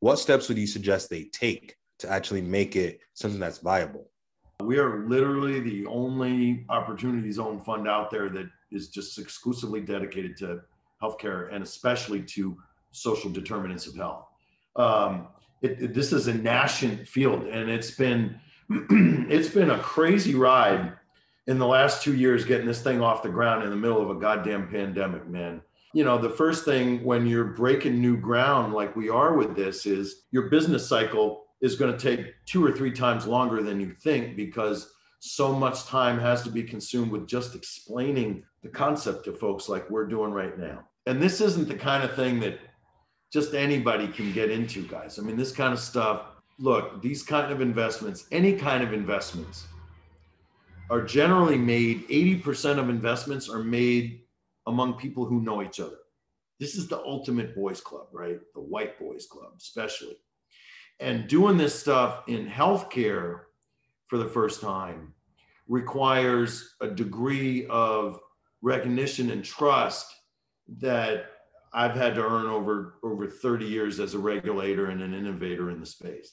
what 0.00 0.18
steps 0.18 0.48
would 0.48 0.58
you 0.58 0.66
suggest 0.66 1.08
they 1.08 1.24
take 1.24 1.76
to 1.98 2.10
actually 2.10 2.42
make 2.42 2.76
it 2.76 3.00
something 3.14 3.40
that's 3.40 3.58
viable? 3.58 4.10
We 4.62 4.78
are 4.78 5.06
literally 5.08 5.60
the 5.60 5.86
only 5.86 6.64
opportunity 6.68 7.30
zone 7.32 7.60
fund 7.60 7.88
out 7.88 8.10
there 8.10 8.28
that 8.30 8.48
is 8.70 8.88
just 8.88 9.18
exclusively 9.18 9.80
dedicated 9.80 10.36
to 10.38 10.60
healthcare 11.02 11.52
and 11.52 11.62
especially 11.62 12.22
to 12.22 12.56
social 12.92 13.30
determinants 13.30 13.86
of 13.86 13.94
health. 13.96 14.26
Um, 14.76 15.28
it, 15.62 15.82
it, 15.82 15.94
this 15.94 16.12
is 16.12 16.26
a 16.28 16.34
nascent 16.34 17.08
field, 17.08 17.46
and 17.46 17.70
it's 17.70 17.90
been 17.90 18.38
it's 18.70 19.48
been 19.48 19.70
a 19.70 19.78
crazy 19.78 20.34
ride 20.34 20.92
in 21.46 21.58
the 21.58 21.66
last 21.66 22.02
two 22.02 22.14
years 22.14 22.44
getting 22.44 22.66
this 22.66 22.82
thing 22.82 23.00
off 23.00 23.22
the 23.22 23.28
ground 23.28 23.62
in 23.62 23.70
the 23.70 23.76
middle 23.76 24.02
of 24.02 24.10
a 24.10 24.20
goddamn 24.20 24.68
pandemic, 24.68 25.26
man. 25.28 25.60
You 25.92 26.04
know, 26.04 26.18
the 26.18 26.30
first 26.30 26.64
thing 26.64 27.02
when 27.04 27.26
you're 27.26 27.44
breaking 27.44 28.00
new 28.00 28.16
ground 28.16 28.74
like 28.74 28.96
we 28.96 29.08
are 29.08 29.34
with 29.34 29.54
this 29.54 29.86
is 29.86 30.24
your 30.30 30.50
business 30.50 30.86
cycle 30.86 31.44
is 31.60 31.76
going 31.76 31.96
to 31.96 31.98
take 31.98 32.34
two 32.44 32.64
or 32.64 32.72
three 32.72 32.90
times 32.90 33.26
longer 33.26 33.62
than 33.62 33.80
you 33.80 33.94
think 34.02 34.36
because 34.36 34.92
so 35.20 35.52
much 35.52 35.86
time 35.86 36.18
has 36.18 36.42
to 36.42 36.50
be 36.50 36.62
consumed 36.62 37.10
with 37.10 37.26
just 37.26 37.54
explaining 37.54 38.42
the 38.62 38.68
concept 38.68 39.24
to 39.24 39.32
folks 39.32 39.68
like 39.68 39.88
we're 39.88 40.06
doing 40.06 40.32
right 40.32 40.58
now. 40.58 40.84
And 41.06 41.22
this 41.22 41.40
isn't 41.40 41.68
the 41.68 41.76
kind 41.76 42.04
of 42.04 42.14
thing 42.14 42.40
that 42.40 42.58
just 43.32 43.54
anybody 43.54 44.08
can 44.08 44.32
get 44.32 44.50
into, 44.50 44.86
guys. 44.86 45.18
I 45.18 45.22
mean, 45.22 45.36
this 45.36 45.52
kind 45.52 45.72
of 45.72 45.78
stuff, 45.78 46.22
look, 46.58 47.02
these 47.02 47.22
kind 47.22 47.52
of 47.52 47.60
investments, 47.60 48.26
any 48.32 48.54
kind 48.54 48.82
of 48.82 48.92
investments, 48.92 49.66
are 50.88 51.02
generally 51.02 51.58
made, 51.58 52.06
80% 52.08 52.78
of 52.78 52.88
investments 52.88 53.48
are 53.48 53.62
made 53.62 54.20
among 54.66 54.94
people 54.94 55.24
who 55.24 55.40
know 55.42 55.62
each 55.62 55.80
other. 55.80 55.98
This 56.60 56.76
is 56.76 56.88
the 56.88 56.98
ultimate 56.98 57.54
boys 57.54 57.80
club, 57.80 58.06
right? 58.12 58.38
The 58.54 58.60
white 58.60 58.98
boys 58.98 59.26
club, 59.26 59.52
especially 59.58 60.16
and 61.00 61.28
doing 61.28 61.56
this 61.56 61.78
stuff 61.78 62.22
in 62.26 62.46
healthcare 62.46 63.40
for 64.08 64.18
the 64.18 64.28
first 64.28 64.60
time 64.60 65.12
requires 65.68 66.74
a 66.80 66.88
degree 66.88 67.66
of 67.66 68.20
recognition 68.62 69.30
and 69.30 69.44
trust 69.44 70.14
that 70.78 71.26
I've 71.76 71.94
had 71.94 72.14
to 72.14 72.24
earn 72.24 72.46
over 72.46 72.94
over 73.04 73.26
30 73.28 73.66
years 73.66 74.00
as 74.00 74.14
a 74.14 74.18
regulator 74.18 74.86
and 74.86 75.02
an 75.02 75.12
innovator 75.12 75.70
in 75.70 75.78
the 75.78 75.86
space. 75.86 76.32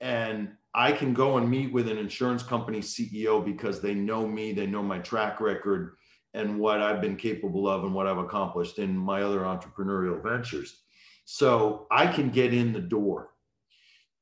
and 0.00 0.52
I 0.76 0.90
can 0.90 1.14
go 1.14 1.36
and 1.36 1.48
meet 1.48 1.72
with 1.72 1.88
an 1.88 1.98
insurance 1.98 2.42
company 2.42 2.80
CEO 2.80 3.44
because 3.44 3.80
they 3.80 3.94
know 3.94 4.26
me, 4.26 4.52
they 4.52 4.66
know 4.66 4.82
my 4.82 4.98
track 4.98 5.40
record 5.40 5.96
and 6.34 6.58
what 6.58 6.82
I've 6.82 7.00
been 7.00 7.16
capable 7.16 7.68
of 7.68 7.84
and 7.84 7.94
what 7.94 8.08
I've 8.08 8.18
accomplished 8.18 8.80
in 8.80 8.96
my 8.96 9.22
other 9.22 9.40
entrepreneurial 9.40 10.20
ventures. 10.20 10.82
So 11.24 11.86
I 11.92 12.08
can 12.08 12.30
get 12.30 12.52
in 12.52 12.72
the 12.72 12.80
door. 12.80 13.30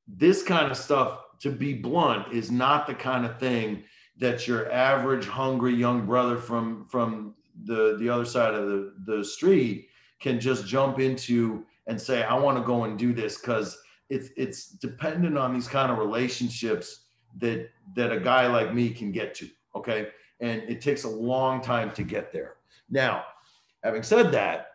This 0.07 0.43
kind 0.43 0.71
of 0.71 0.77
stuff, 0.77 1.21
to 1.41 1.51
be 1.51 1.73
blunt, 1.73 2.33
is 2.35 2.51
not 2.51 2.87
the 2.87 2.95
kind 2.95 3.25
of 3.25 3.41
thing 3.41 3.85
that 4.19 4.47
your 4.47 4.71
average 4.71 5.27
hungry 5.27 5.75
young 5.75 6.05
brother 6.05 6.37
from 6.37 6.87
from 6.87 7.35
the 7.65 7.97
the 7.99 8.11
other 8.11 8.27
side 8.27 8.55
of 8.55 8.67
the, 8.69 8.95
the 9.07 9.25
street 9.25 9.89
can 10.23 10.41
just 10.41 10.67
jump 10.67 11.01
into 11.01 11.65
and 11.87 12.01
say, 12.01 12.23
I 12.23 12.35
want 12.35 12.57
to 12.57 12.65
go 12.65 12.85
and 12.85 12.99
do 12.99 13.13
this 13.13 13.39
because 13.39 13.79
it's 14.09 14.31
it's 14.37 14.69
dependent 14.69 15.37
on 15.37 15.53
these 15.53 15.69
kind 15.69 15.91
of 15.91 15.99
relationships 15.99 17.05
that 17.39 17.71
that 17.97 18.13
a 18.13 18.21
guy 18.21 18.47
like 18.47 18.73
me 18.73 18.91
can 18.91 19.13
get 19.13 19.35
to. 19.37 19.49
Okay. 19.75 20.09
And 20.41 20.63
it 20.63 20.81
takes 20.81 21.05
a 21.05 21.09
long 21.09 21.61
time 21.61 21.93
to 21.93 22.03
get 22.03 22.33
there. 22.33 22.55
Now, 22.91 23.25
having 23.85 24.03
said 24.03 24.33
that, 24.33 24.69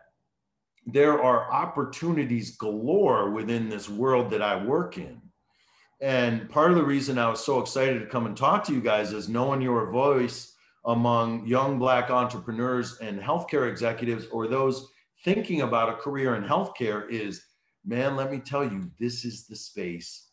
there 0.86 1.22
are 1.22 1.52
opportunities 1.52 2.56
galore 2.56 3.30
within 3.30 3.68
this 3.68 3.88
world 3.88 4.30
that 4.30 4.42
I 4.42 4.62
work 4.62 4.96
in. 4.96 5.20
And 6.00 6.48
part 6.48 6.70
of 6.70 6.76
the 6.76 6.84
reason 6.84 7.18
I 7.18 7.28
was 7.28 7.44
so 7.44 7.60
excited 7.60 8.00
to 8.00 8.06
come 8.06 8.26
and 8.26 8.36
talk 8.36 8.64
to 8.64 8.72
you 8.72 8.80
guys 8.80 9.12
is 9.12 9.28
knowing 9.28 9.60
your 9.60 9.90
voice 9.90 10.54
among 10.86 11.46
young 11.46 11.78
Black 11.78 12.10
entrepreneurs 12.10 12.98
and 12.98 13.20
healthcare 13.20 13.68
executives 13.68 14.26
or 14.32 14.46
those 14.46 14.90
thinking 15.24 15.62
about 15.62 15.88
a 15.88 15.96
career 15.96 16.34
in 16.36 16.44
healthcare 16.44 17.08
is 17.08 17.42
man, 17.84 18.16
let 18.16 18.30
me 18.30 18.38
tell 18.38 18.64
you, 18.64 18.90
this 18.98 19.24
is 19.24 19.46
the 19.46 19.56
space 19.56 20.28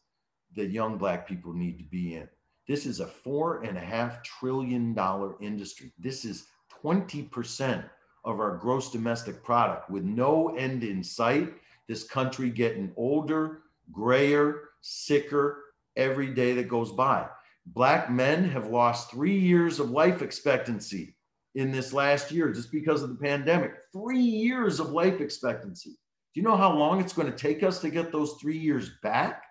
that 0.56 0.72
young 0.72 0.98
Black 0.98 1.28
people 1.28 1.54
need 1.54 1.78
to 1.78 1.86
be 1.86 2.16
in. 2.16 2.28
This 2.68 2.86
is 2.86 3.00
a 3.00 3.08
four 3.08 3.64
and 3.64 3.78
a 3.78 3.82
half 3.82 4.24
trillion 4.24 4.94
dollar 4.94 5.36
industry. 5.40 5.94
This 6.00 6.26
is 6.26 6.48
20% 6.84 7.84
of 8.26 8.40
our 8.40 8.58
gross 8.58 8.92
domestic 8.92 9.44
product 9.44 9.90
with 9.90 10.04
no 10.04 10.56
end 10.56 10.84
in 10.84 11.04
sight. 11.04 11.54
This 11.88 12.04
country 12.04 12.50
getting 12.50 12.92
older, 12.98 13.62
grayer, 13.92 14.70
sicker 14.82 15.64
every 15.96 16.34
day 16.34 16.54
that 16.54 16.68
goes 16.68 16.92
by. 16.92 17.28
Black 17.68 18.12
men 18.12 18.44
have 18.50 18.68
lost 18.68 19.12
three 19.12 19.38
years 19.38 19.80
of 19.80 19.92
life 19.92 20.22
expectancy 20.22 21.16
in 21.56 21.72
this 21.72 21.94
last 21.94 22.32
year 22.32 22.52
just 22.52 22.72
because 22.72 23.02
of 23.02 23.10
the 23.10 23.16
pandemic. 23.16 23.74
Three 23.92 24.20
years 24.20 24.80
of 24.80 24.92
life 24.92 25.22
expectancy. 25.22 25.92
Do 25.92 26.42
you 26.42 26.44
know 26.44 26.58
how 26.58 26.74
long 26.74 27.00
it's 27.00 27.14
going 27.14 27.32
to 27.32 27.38
take 27.38 27.64
us 27.64 27.80
to 27.80 27.90
get 27.90 28.12
those 28.12 28.34
three 28.34 28.58
years 28.58 28.92
back? 29.02 29.44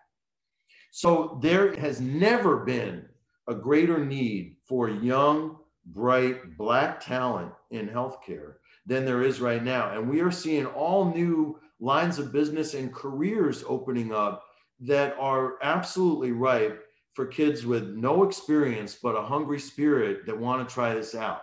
So 0.90 1.38
there 1.42 1.74
has 1.76 2.00
never 2.00 2.58
been 2.58 3.06
a 3.48 3.54
greater 3.54 4.04
need 4.04 4.56
for 4.66 4.88
young, 4.88 5.56
bright 5.86 6.56
Black 6.56 7.00
talent 7.00 7.52
in 7.70 7.88
healthcare 7.88 8.54
than 8.86 9.04
there 9.04 9.22
is 9.22 9.40
right 9.40 9.62
now. 9.62 9.92
And 9.92 10.08
we 10.08 10.20
are 10.20 10.30
seeing 10.30 10.66
all 10.66 11.12
new 11.12 11.58
lines 11.80 12.18
of 12.18 12.32
business 12.32 12.74
and 12.74 12.94
careers 12.94 13.64
opening 13.66 14.12
up 14.12 14.44
that 14.80 15.16
are 15.18 15.54
absolutely 15.62 16.32
ripe 16.32 16.84
for 17.14 17.26
kids 17.26 17.64
with 17.64 17.88
no 17.90 18.24
experience 18.24 18.98
but 19.02 19.16
a 19.16 19.22
hungry 19.22 19.58
spirit 19.58 20.26
that 20.26 20.38
want 20.38 20.66
to 20.66 20.74
try 20.74 20.94
this 20.94 21.14
out. 21.14 21.42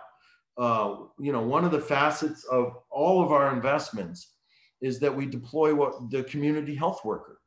Uh, 0.58 0.96
you 1.18 1.32
know, 1.32 1.42
one 1.42 1.64
of 1.64 1.70
the 1.70 1.80
facets 1.80 2.44
of 2.44 2.76
all 2.90 3.22
of 3.22 3.32
our 3.32 3.54
investments 3.54 4.34
is 4.80 4.98
that 5.00 5.14
we 5.14 5.24
deploy 5.26 5.74
what 5.74 6.10
the 6.10 6.22
community 6.24 6.74
health 6.74 7.04
worker 7.04 7.38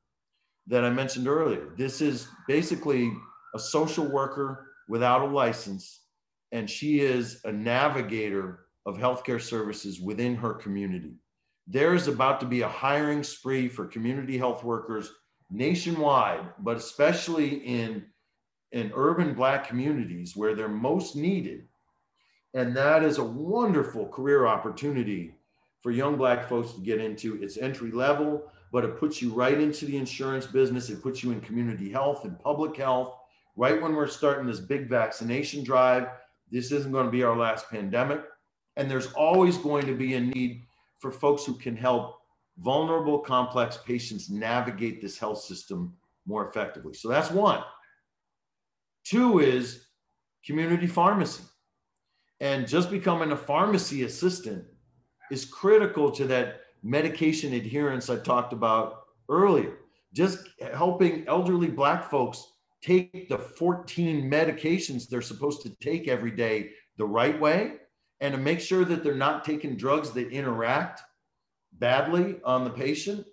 that 0.67 0.83
I 0.83 0.89
mentioned 0.89 1.27
earlier. 1.27 1.69
This 1.77 2.01
is 2.01 2.27
basically 2.47 3.11
a 3.53 3.59
social 3.59 4.05
worker 4.05 4.71
without 4.87 5.21
a 5.21 5.25
license, 5.25 6.01
and 6.51 6.69
she 6.69 7.01
is 7.01 7.41
a 7.43 7.51
navigator 7.51 8.65
of 8.85 8.97
healthcare 8.97 9.41
services 9.41 9.99
within 9.99 10.35
her 10.35 10.53
community. 10.53 11.13
There 11.67 11.95
is 11.95 12.07
about 12.07 12.39
to 12.41 12.45
be 12.45 12.61
a 12.61 12.67
hiring 12.67 13.23
spree 13.23 13.67
for 13.67 13.85
community 13.85 14.37
health 14.37 14.63
workers 14.63 15.11
nationwide, 15.49 16.45
but 16.59 16.77
especially 16.77 17.55
in, 17.65 18.05
in 18.71 18.91
urban 18.95 19.33
Black 19.33 19.67
communities 19.67 20.35
where 20.35 20.55
they're 20.55 20.67
most 20.67 21.15
needed. 21.15 21.67
And 22.55 22.75
that 22.77 23.03
is 23.03 23.17
a 23.17 23.23
wonderful 23.23 24.07
career 24.07 24.47
opportunity 24.47 25.35
for 25.81 25.91
young 25.91 26.15
Black 26.15 26.47
folks 26.47 26.71
to 26.71 26.79
get 26.79 27.01
into. 27.01 27.37
It's 27.43 27.57
entry 27.57 27.91
level, 27.91 28.49
but 28.71 28.85
it 28.85 28.97
puts 28.97 29.21
you 29.21 29.33
right 29.33 29.59
into 29.59 29.85
the 29.85 29.97
insurance 29.97 30.47
business. 30.47 30.89
It 30.89 31.03
puts 31.03 31.21
you 31.21 31.31
in 31.31 31.41
community 31.41 31.91
health 31.91 32.23
and 32.23 32.39
public 32.39 32.77
health. 32.77 33.13
Right 33.57 33.81
when 33.81 33.93
we're 33.93 34.07
starting 34.07 34.47
this 34.47 34.61
big 34.61 34.89
vaccination 34.89 35.65
drive, 35.65 36.07
this 36.49 36.71
isn't 36.71 36.93
going 36.93 37.05
to 37.05 37.11
be 37.11 37.23
our 37.23 37.37
last 37.37 37.69
pandemic. 37.69 38.21
And 38.77 38.89
there's 38.89 39.11
always 39.13 39.57
going 39.57 39.85
to 39.87 39.93
be 39.93 40.13
a 40.13 40.21
need 40.21 40.63
for 40.99 41.11
folks 41.11 41.45
who 41.45 41.55
can 41.55 41.75
help 41.75 42.21
vulnerable, 42.59 43.19
complex 43.19 43.77
patients 43.85 44.29
navigate 44.29 45.01
this 45.01 45.17
health 45.17 45.41
system 45.41 45.93
more 46.25 46.47
effectively. 46.47 46.93
So 46.93 47.09
that's 47.09 47.31
one. 47.31 47.63
Two 49.03 49.39
is 49.39 49.87
community 50.45 50.87
pharmacy. 50.87 51.43
And 52.39 52.67
just 52.67 52.89
becoming 52.89 53.31
a 53.31 53.37
pharmacy 53.37 54.03
assistant 54.03 54.65
is 55.31 55.45
critical 55.45 56.11
to 56.11 56.25
that 56.27 56.61
medication 56.83 57.53
adherence 57.53 58.09
I 58.09 58.17
talked 58.17 58.53
about 58.53 59.03
earlier. 59.29 59.77
Just 60.13 60.47
helping 60.73 61.27
elderly 61.27 61.67
Black 61.67 62.09
folks 62.09 62.45
take 62.83 63.29
the 63.29 63.37
14 63.37 64.29
medications 64.29 65.07
they're 65.07 65.21
supposed 65.21 65.61
to 65.63 65.69
take 65.81 66.07
every 66.07 66.31
day 66.31 66.69
the 66.97 67.05
right 67.05 67.39
way 67.39 67.77
and 68.21 68.33
to 68.33 68.39
make 68.39 68.59
sure 68.59 68.85
that 68.85 69.03
they're 69.03 69.15
not 69.15 69.43
taking 69.43 69.75
drugs 69.75 70.11
that 70.11 70.29
interact 70.29 71.01
badly 71.73 72.39
on 72.45 72.63
the 72.63 72.69
patient. 72.69 73.25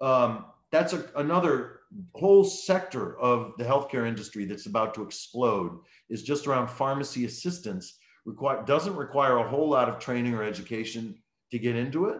Um, 0.00 0.46
that's 0.72 0.92
a, 0.92 1.08
another 1.16 1.80
whole 2.14 2.44
sector 2.44 3.18
of 3.18 3.52
the 3.58 3.64
healthcare 3.64 4.06
industry 4.06 4.44
that's 4.44 4.66
about 4.66 4.94
to 4.94 5.02
explode 5.02 5.78
is 6.10 6.22
just 6.22 6.46
around 6.46 6.68
pharmacy 6.68 7.24
assistance. 7.24 7.98
Require, 8.26 8.62
doesn't 8.64 8.96
require 8.96 9.38
a 9.38 9.48
whole 9.48 9.68
lot 9.68 9.88
of 9.88 9.98
training 9.98 10.34
or 10.34 10.42
education 10.42 11.14
to 11.50 11.58
get 11.58 11.76
into 11.76 12.06
it, 12.06 12.18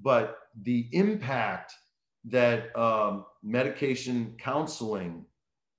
but 0.00 0.38
the 0.62 0.88
impact 0.92 1.74
that 2.24 2.74
um, 2.78 3.26
medication 3.42 4.34
counseling 4.38 5.26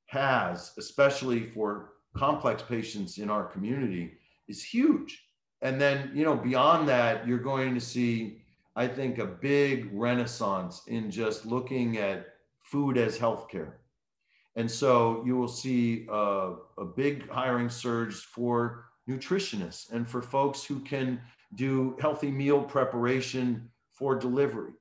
has, 0.05 0.73
especially 0.77 1.49
for 1.51 1.93
complex 2.15 2.61
patients 2.61 3.17
in 3.17 3.29
our 3.31 3.45
community, 3.45 4.11
is 4.47 4.63
huge. 4.63 5.23
And 5.61 5.79
then, 5.79 6.11
you 6.13 6.23
know, 6.23 6.35
beyond 6.35 6.87
that, 6.89 7.27
you're 7.27 7.39
going 7.39 7.73
to 7.73 7.81
see 7.81 8.39
I 8.79 8.87
think, 8.87 9.17
a 9.17 9.25
big 9.25 9.89
renaissance 9.91 10.83
in 10.87 11.11
just 11.11 11.45
looking 11.45 11.97
at 11.97 12.27
food 12.61 12.97
as 12.97 13.19
healthcare. 13.19 13.73
And 14.55 14.71
so 14.71 15.21
you 15.25 15.35
will 15.35 15.49
see 15.49 16.07
a, 16.09 16.55
a 16.77 16.85
big 16.85 17.29
hiring 17.29 17.69
surge 17.69 18.15
for 18.15 18.85
nutritionists 19.09 19.91
and 19.91 20.07
for 20.07 20.21
folks 20.21 20.63
who 20.63 20.79
can 20.79 21.19
do 21.55 21.97
healthy 21.99 22.29
meal 22.29 22.61
preparation 22.61 23.69
for 23.91 24.15
delivery. 24.15 24.73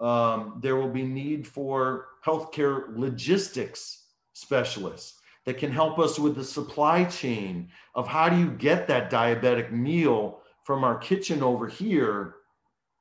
Um, 0.00 0.58
there 0.62 0.76
will 0.76 0.90
be 0.90 1.04
need 1.04 1.46
for 1.46 2.08
healthcare 2.24 2.96
logistics 2.96 4.04
specialists 4.34 5.20
that 5.46 5.58
can 5.58 5.70
help 5.70 5.98
us 5.98 6.18
with 6.18 6.36
the 6.36 6.44
supply 6.44 7.04
chain 7.04 7.70
of 7.94 8.06
how 8.06 8.28
do 8.28 8.38
you 8.38 8.50
get 8.50 8.86
that 8.88 9.10
diabetic 9.10 9.72
meal 9.72 10.40
from 10.64 10.84
our 10.84 10.98
kitchen 10.98 11.42
over 11.42 11.66
here 11.66 12.36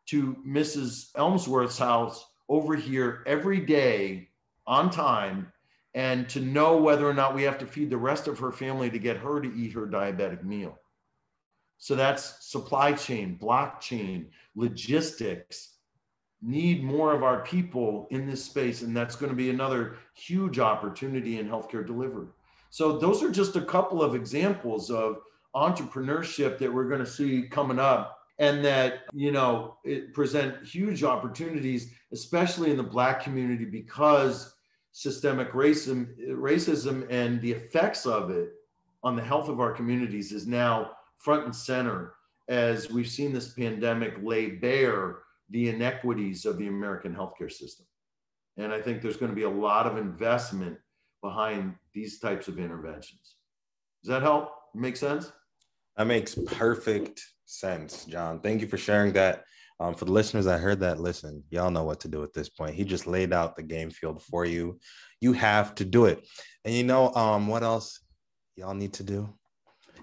to 0.07 0.35
Mrs. 0.45 1.11
Elmsworth's 1.13 1.77
house 1.77 2.25
over 2.49 2.75
here 2.75 3.23
every 3.25 3.59
day 3.59 4.29
on 4.67 4.89
time 4.89 5.51
and 5.95 6.27
to 6.29 6.39
know 6.39 6.77
whether 6.77 7.07
or 7.07 7.13
not 7.13 7.35
we 7.35 7.43
have 7.43 7.57
to 7.59 7.67
feed 7.67 7.89
the 7.89 7.97
rest 7.97 8.27
of 8.27 8.39
her 8.39 8.51
family 8.51 8.89
to 8.89 8.99
get 8.99 9.17
her 9.17 9.39
to 9.41 9.53
eat 9.55 9.73
her 9.73 9.85
diabetic 9.85 10.43
meal. 10.43 10.79
So 11.77 11.95
that's 11.95 12.45
supply 12.45 12.93
chain, 12.93 13.37
blockchain, 13.41 14.27
logistics. 14.55 15.75
Need 16.41 16.83
more 16.83 17.13
of 17.13 17.23
our 17.23 17.41
people 17.41 18.07
in 18.11 18.25
this 18.25 18.43
space, 18.43 18.81
and 18.81 18.95
that's 18.95 19.15
going 19.15 19.29
to 19.29 19.35
be 19.35 19.49
another 19.49 19.97
huge 20.13 20.59
opportunity 20.59 21.39
in 21.39 21.47
healthcare 21.47 21.85
delivery. 21.85 22.27
So, 22.69 22.97
those 22.97 23.23
are 23.23 23.31
just 23.31 23.55
a 23.55 23.61
couple 23.61 24.01
of 24.01 24.13
examples 24.13 24.89
of 24.91 25.19
entrepreneurship 25.55 26.57
that 26.57 26.73
we're 26.73 26.89
going 26.89 26.99
to 26.99 27.09
see 27.09 27.43
coming 27.43 27.79
up 27.79 28.19
and 28.39 28.65
that 28.65 29.01
you 29.13 29.31
know 29.31 29.77
it 29.83 30.13
present 30.13 30.65
huge 30.65 31.03
opportunities 31.03 31.93
especially 32.11 32.71
in 32.71 32.77
the 32.77 32.83
black 32.83 33.23
community 33.23 33.65
because 33.65 34.55
systemic 34.93 35.51
racism 35.51 36.07
racism 36.29 37.05
and 37.09 37.41
the 37.41 37.51
effects 37.51 38.05
of 38.05 38.29
it 38.29 38.51
on 39.03 39.15
the 39.15 39.21
health 39.21 39.49
of 39.49 39.59
our 39.59 39.73
communities 39.73 40.31
is 40.31 40.47
now 40.47 40.91
front 41.17 41.43
and 41.45 41.55
center 41.55 42.13
as 42.47 42.89
we've 42.89 43.07
seen 43.07 43.33
this 43.33 43.53
pandemic 43.53 44.13
lay 44.21 44.51
bare 44.51 45.17
the 45.49 45.69
inequities 45.69 46.45
of 46.45 46.57
the 46.57 46.67
american 46.67 47.13
healthcare 47.13 47.51
system 47.51 47.85
and 48.57 48.71
i 48.71 48.79
think 48.79 49.01
there's 49.01 49.17
going 49.17 49.31
to 49.31 49.35
be 49.35 49.43
a 49.43 49.49
lot 49.49 49.87
of 49.87 49.97
investment 49.97 50.77
behind 51.23 51.73
these 51.93 52.19
types 52.19 52.47
of 52.47 52.59
interventions. 52.59 53.37
Does 54.03 54.09
that 54.09 54.21
help? 54.21 54.51
Make 54.75 54.97
sense? 54.97 55.31
That 55.97 56.05
makes 56.05 56.35
perfect 56.35 57.25
sense, 57.45 58.05
John. 58.05 58.39
Thank 58.41 58.61
you 58.61 58.67
for 58.67 58.77
sharing 58.77 59.13
that. 59.13 59.45
Um, 59.79 59.95
for 59.95 60.05
the 60.05 60.11
listeners 60.11 60.45
that 60.45 60.61
heard 60.61 60.79
that, 60.81 60.99
listen, 60.99 61.43
y'all 61.49 61.71
know 61.71 61.83
what 61.83 61.99
to 62.01 62.07
do 62.07 62.23
at 62.23 62.33
this 62.33 62.49
point. 62.49 62.75
He 62.75 62.83
just 62.83 63.07
laid 63.07 63.33
out 63.33 63.55
the 63.55 63.63
game 63.63 63.89
field 63.89 64.21
for 64.21 64.45
you. 64.45 64.79
You 65.19 65.33
have 65.33 65.75
to 65.75 65.85
do 65.85 66.05
it. 66.05 66.25
And 66.63 66.73
you 66.73 66.83
know 66.83 67.13
um, 67.13 67.47
what 67.47 67.63
else 67.63 67.99
y'all 68.55 68.73
need 68.73 68.93
to 68.93 69.03
do? 69.03 69.33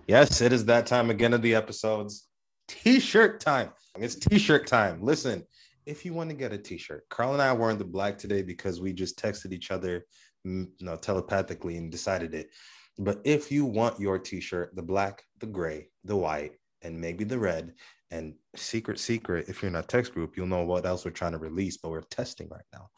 Yes, 0.07 0.41
it 0.41 0.53
is 0.53 0.65
that 0.67 0.87
time 0.87 1.09
again 1.11 1.33
of 1.33 1.43
the 1.43 1.55
episodes. 1.55 2.27
T-shirt 2.69 3.41
time. 3.41 3.71
It's 3.97 4.17
t-shirt 4.17 4.67
time. 4.67 5.03
Listen, 5.03 5.45
if 5.87 6.05
you 6.05 6.15
want 6.15 6.31
to 6.31 6.37
get 6.37 6.53
a 6.53 6.59
t-shirt, 6.59 7.05
Carl 7.09 7.33
and 7.33 7.43
I 7.43 7.49
are 7.49 7.55
wearing 7.55 7.79
the 7.79 7.85
black 7.85 8.19
today 8.19 8.43
because 8.43 8.81
we 8.81 8.93
just 8.93 9.19
texted 9.19 9.53
each 9.53 9.71
other, 9.71 10.05
you 10.45 10.69
know, 10.81 10.97
telepathically 10.97 11.77
and 11.77 11.91
decided 11.91 12.35
it. 12.35 12.51
But 12.99 13.21
if 13.25 13.51
you 13.51 13.65
want 13.65 14.01
your 14.01 14.19
t-shirt, 14.19 14.75
the 14.75 14.83
black, 14.83 15.25
the 15.39 15.47
gray, 15.47 15.89
the 16.05 16.17
white, 16.17 16.53
and 16.83 17.01
maybe 17.01 17.25
the 17.25 17.39
red, 17.39 17.75
and 18.11 18.35
secret, 18.57 18.99
secret, 18.99 19.49
if 19.49 19.63
you're 19.63 19.69
in 19.69 19.77
a 19.77 19.83
text 19.83 20.15
group, 20.15 20.37
you'll 20.37 20.47
know 20.47 20.65
what 20.65 20.85
else 20.85 21.05
we're 21.05 21.13
trying 21.13 21.33
to 21.33 21.39
release, 21.39 21.77
but 21.77 21.91
we're 21.91 22.01
testing 22.03 22.49
right 22.49 22.65
now. 22.73 22.89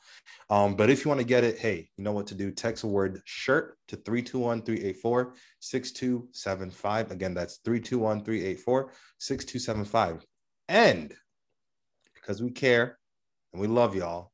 Um, 0.49 0.75
but 0.75 0.89
if 0.89 1.05
you 1.05 1.09
want 1.11 1.21
to 1.21 1.27
get 1.27 1.45
it, 1.45 1.59
hey, 1.59 1.91
you 1.97 2.05
know 2.05 2.13
what 2.13 2.27
to 2.29 2.35
do. 2.35 2.51
Text 2.51 2.83
the 2.83 2.89
word 2.89 3.21
shirt 3.25 3.77
to 3.89 3.97
321 3.97 4.63
384 4.63 5.35
6275. 5.61 7.11
Again, 7.11 7.35
that's 7.35 7.59
321 7.65 8.25
384 8.25 8.93
6275. 9.19 10.25
And 10.69 11.15
because 12.15 12.43
we 12.43 12.51
care 12.51 12.99
and 13.53 13.61
we 13.61 13.67
love 13.67 13.95
y'all, 13.95 14.33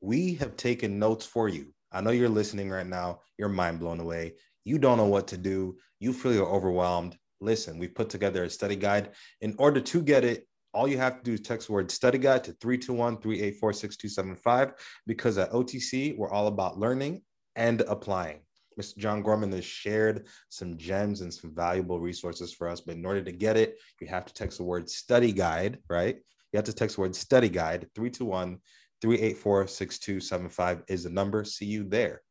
we 0.00 0.34
have 0.34 0.56
taken 0.56 0.98
notes 0.98 1.24
for 1.24 1.48
you. 1.48 1.72
I 1.92 2.00
know 2.00 2.10
you're 2.10 2.28
listening 2.28 2.68
right 2.68 2.86
now, 2.86 3.20
you're 3.38 3.48
mind 3.48 3.78
blown 3.78 4.00
away. 4.00 4.34
You 4.64 4.78
don't 4.78 4.98
know 4.98 5.06
what 5.06 5.28
to 5.28 5.36
do, 5.36 5.76
you 6.00 6.12
feel 6.12 6.34
you're 6.34 6.46
overwhelmed 6.46 7.16
listen, 7.40 7.78
we've 7.78 7.94
put 7.94 8.08
together 8.08 8.44
a 8.44 8.50
study 8.50 8.76
guide. 8.76 9.10
In 9.40 9.54
order 9.58 9.80
to 9.80 10.02
get 10.02 10.24
it, 10.24 10.46
all 10.74 10.88
you 10.88 10.98
have 10.98 11.18
to 11.18 11.22
do 11.22 11.32
is 11.32 11.40
text 11.40 11.70
word 11.70 11.90
study 11.90 12.18
guide 12.18 12.44
to 12.44 12.52
321 12.52 13.18
384 13.18 13.72
6275 13.72 14.72
because 15.06 15.38
at 15.38 15.50
OTC, 15.52 16.16
we're 16.16 16.30
all 16.30 16.48
about 16.48 16.78
learning 16.78 17.22
and 17.54 17.80
applying. 17.82 18.40
Mr. 18.78 18.98
John 18.98 19.22
Gorman 19.22 19.52
has 19.52 19.64
shared 19.64 20.26
some 20.50 20.76
gems 20.76 21.22
and 21.22 21.32
some 21.32 21.54
valuable 21.54 21.98
resources 21.98 22.52
for 22.52 22.68
us. 22.68 22.82
But 22.82 22.96
in 22.96 23.06
order 23.06 23.22
to 23.22 23.32
get 23.32 23.56
it, 23.56 23.78
you 24.00 24.06
have 24.08 24.26
to 24.26 24.34
text 24.34 24.58
the 24.58 24.64
word 24.64 24.90
study 24.90 25.32
guide, 25.32 25.78
right? 25.88 26.16
You 26.52 26.58
have 26.58 26.66
to 26.66 26.74
text 26.74 26.96
the 26.96 27.02
word 27.02 27.16
study 27.16 27.48
guide 27.48 27.88
321 27.94 28.58
384 29.00 29.66
6275 29.66 30.82
is 30.88 31.04
the 31.04 31.10
number. 31.10 31.44
See 31.44 31.64
you 31.64 31.84
there. 31.84 32.22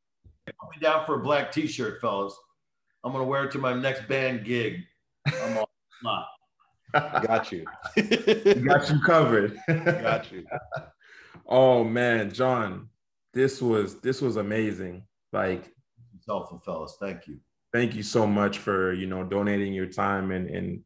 Me 0.48 0.54
down 0.80 1.06
for 1.06 1.16
a 1.16 1.24
black 1.24 1.52
t 1.52 1.66
shirt, 1.66 2.00
fellas. 2.00 2.36
I'm 3.04 3.12
going 3.12 3.24
to 3.24 3.30
wear 3.30 3.46
it 3.46 3.52
to 3.52 3.60
my 3.60 3.74
next 3.74 4.08
band 4.08 4.46
gig. 4.46 4.82
Got 6.94 7.52
you. 7.52 7.66
Got 7.96 8.90
you 8.90 9.00
covered. 9.06 9.58
Got 9.68 10.32
you. 10.32 10.46
oh 11.48 11.84
man, 11.84 12.32
John, 12.32 12.90
this 13.34 13.62
was 13.62 14.00
this 14.00 14.22
was 14.22 14.38
amazing. 14.38 15.04
Like 15.34 15.74
helpful, 16.28 16.62
fellas. 16.66 16.98
Thank 17.00 17.28
you. 17.28 17.40
Thank 17.74 17.96
you 17.96 18.04
so 18.04 18.26
much 18.26 18.60
for 18.60 18.94
you 18.94 19.08
know 19.08 19.24
donating 19.24 19.74
your 19.74 19.88
time 19.88 20.32
and 20.32 20.50
and 20.50 20.82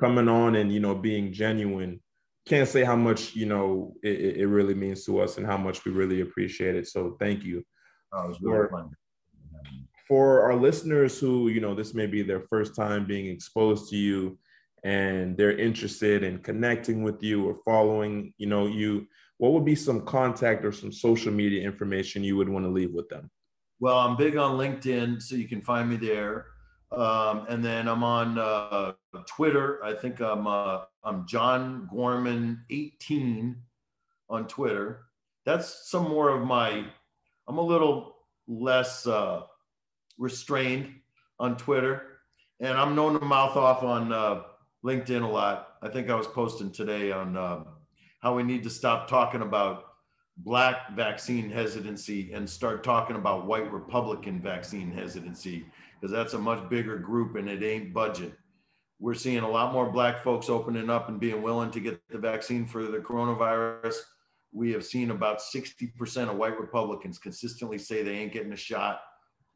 coming 0.00 0.28
on 0.28 0.56
and 0.56 0.72
you 0.72 0.80
know 0.80 0.94
being 0.94 1.32
genuine. 1.32 2.00
Can't 2.46 2.68
say 2.68 2.84
how 2.84 2.96
much 2.96 3.34
you 3.34 3.46
know 3.46 3.94
it, 4.02 4.36
it 4.36 4.46
really 4.46 4.74
means 4.74 5.04
to 5.06 5.20
us 5.20 5.38
and 5.38 5.46
how 5.46 5.56
much 5.56 5.84
we 5.84 5.92
really 5.92 6.20
appreciate 6.20 6.76
it. 6.76 6.86
So 6.86 7.16
thank 7.18 7.42
you. 7.42 7.64
Oh, 8.12 8.24
it 8.24 8.28
was 8.28 8.40
really 8.40 8.68
fun 8.68 8.90
for 10.06 10.42
our 10.42 10.54
listeners 10.54 11.18
who, 11.18 11.48
you 11.48 11.60
know, 11.60 11.74
this 11.74 11.92
may 11.92 12.06
be 12.06 12.22
their 12.22 12.40
first 12.40 12.76
time 12.76 13.04
being 13.04 13.26
exposed 13.26 13.90
to 13.90 13.96
you 13.96 14.38
and 14.84 15.36
they're 15.36 15.58
interested 15.58 16.22
in 16.22 16.38
connecting 16.38 17.02
with 17.02 17.22
you 17.22 17.46
or 17.48 17.58
following, 17.64 18.32
you 18.38 18.46
know, 18.46 18.66
you, 18.66 19.06
what 19.38 19.52
would 19.52 19.64
be 19.64 19.74
some 19.74 20.04
contact 20.04 20.64
or 20.64 20.72
some 20.72 20.92
social 20.92 21.32
media 21.32 21.62
information 21.62 22.24
you 22.24 22.36
would 22.36 22.48
want 22.48 22.64
to 22.64 22.70
leave 22.70 22.92
with 22.92 23.08
them? 23.08 23.30
Well, 23.80 23.98
I'm 23.98 24.16
big 24.16 24.36
on 24.36 24.56
LinkedIn, 24.56 25.20
so 25.20 25.36
you 25.36 25.48
can 25.48 25.60
find 25.60 25.90
me 25.90 25.96
there. 25.96 26.46
Um, 26.92 27.46
and 27.48 27.64
then 27.64 27.88
I'm 27.88 28.04
on 28.04 28.38
uh, 28.38 28.92
Twitter. 29.26 29.84
I 29.84 29.94
think 29.94 30.20
I'm 30.20 30.46
uh, 30.46 30.82
I'm 31.04 31.26
John 31.26 31.88
Gorman 31.92 32.64
18 32.70 33.56
on 34.30 34.46
Twitter. 34.46 35.06
That's 35.44 35.90
some 35.90 36.04
more 36.04 36.30
of 36.30 36.46
my. 36.46 36.86
I'm 37.48 37.58
a 37.58 37.62
little 37.62 38.16
less 38.48 39.06
uh, 39.06 39.42
restrained 40.16 40.94
on 41.38 41.56
Twitter, 41.56 42.20
and 42.60 42.78
I'm 42.78 42.94
known 42.94 43.18
to 43.18 43.24
mouth 43.24 43.56
off 43.56 43.82
on 43.82 44.12
uh, 44.12 44.42
LinkedIn 44.86 45.22
a 45.22 45.26
lot. 45.26 45.68
I 45.82 45.88
think 45.88 46.08
I 46.08 46.14
was 46.14 46.28
posting 46.28 46.70
today 46.70 47.10
on 47.10 47.36
uh, 47.36 47.64
how 48.20 48.36
we 48.36 48.44
need 48.44 48.62
to 48.62 48.70
stop 48.70 49.08
talking 49.08 49.42
about 49.42 49.82
black 50.36 50.94
vaccine 50.94 51.50
hesitancy 51.50 52.32
and 52.32 52.48
start 52.48 52.84
talking 52.84 53.16
about 53.16 53.46
white 53.46 53.72
Republican 53.72 54.40
vaccine 54.40 54.92
hesitancy 54.92 55.66
because 56.00 56.12
that's 56.12 56.34
a 56.34 56.38
much 56.38 56.68
bigger 56.68 56.98
group 56.98 57.34
and 57.34 57.48
it 57.48 57.64
ain't 57.64 57.92
budget. 57.92 58.32
We're 59.00 59.14
seeing 59.14 59.42
a 59.42 59.50
lot 59.50 59.72
more 59.72 59.90
black 59.90 60.22
folks 60.22 60.48
opening 60.48 60.88
up 60.88 61.08
and 61.08 61.18
being 61.18 61.42
willing 61.42 61.72
to 61.72 61.80
get 61.80 62.00
the 62.08 62.18
vaccine 62.18 62.64
for 62.64 62.84
the 62.84 62.98
coronavirus. 62.98 63.96
We 64.52 64.72
have 64.72 64.84
seen 64.84 65.10
about 65.10 65.40
60% 65.40 66.30
of 66.30 66.36
white 66.36 66.60
Republicans 66.60 67.18
consistently 67.18 67.78
say 67.78 68.02
they 68.02 68.16
ain't 68.16 68.32
getting 68.32 68.52
a 68.52 68.56
shot 68.56 69.00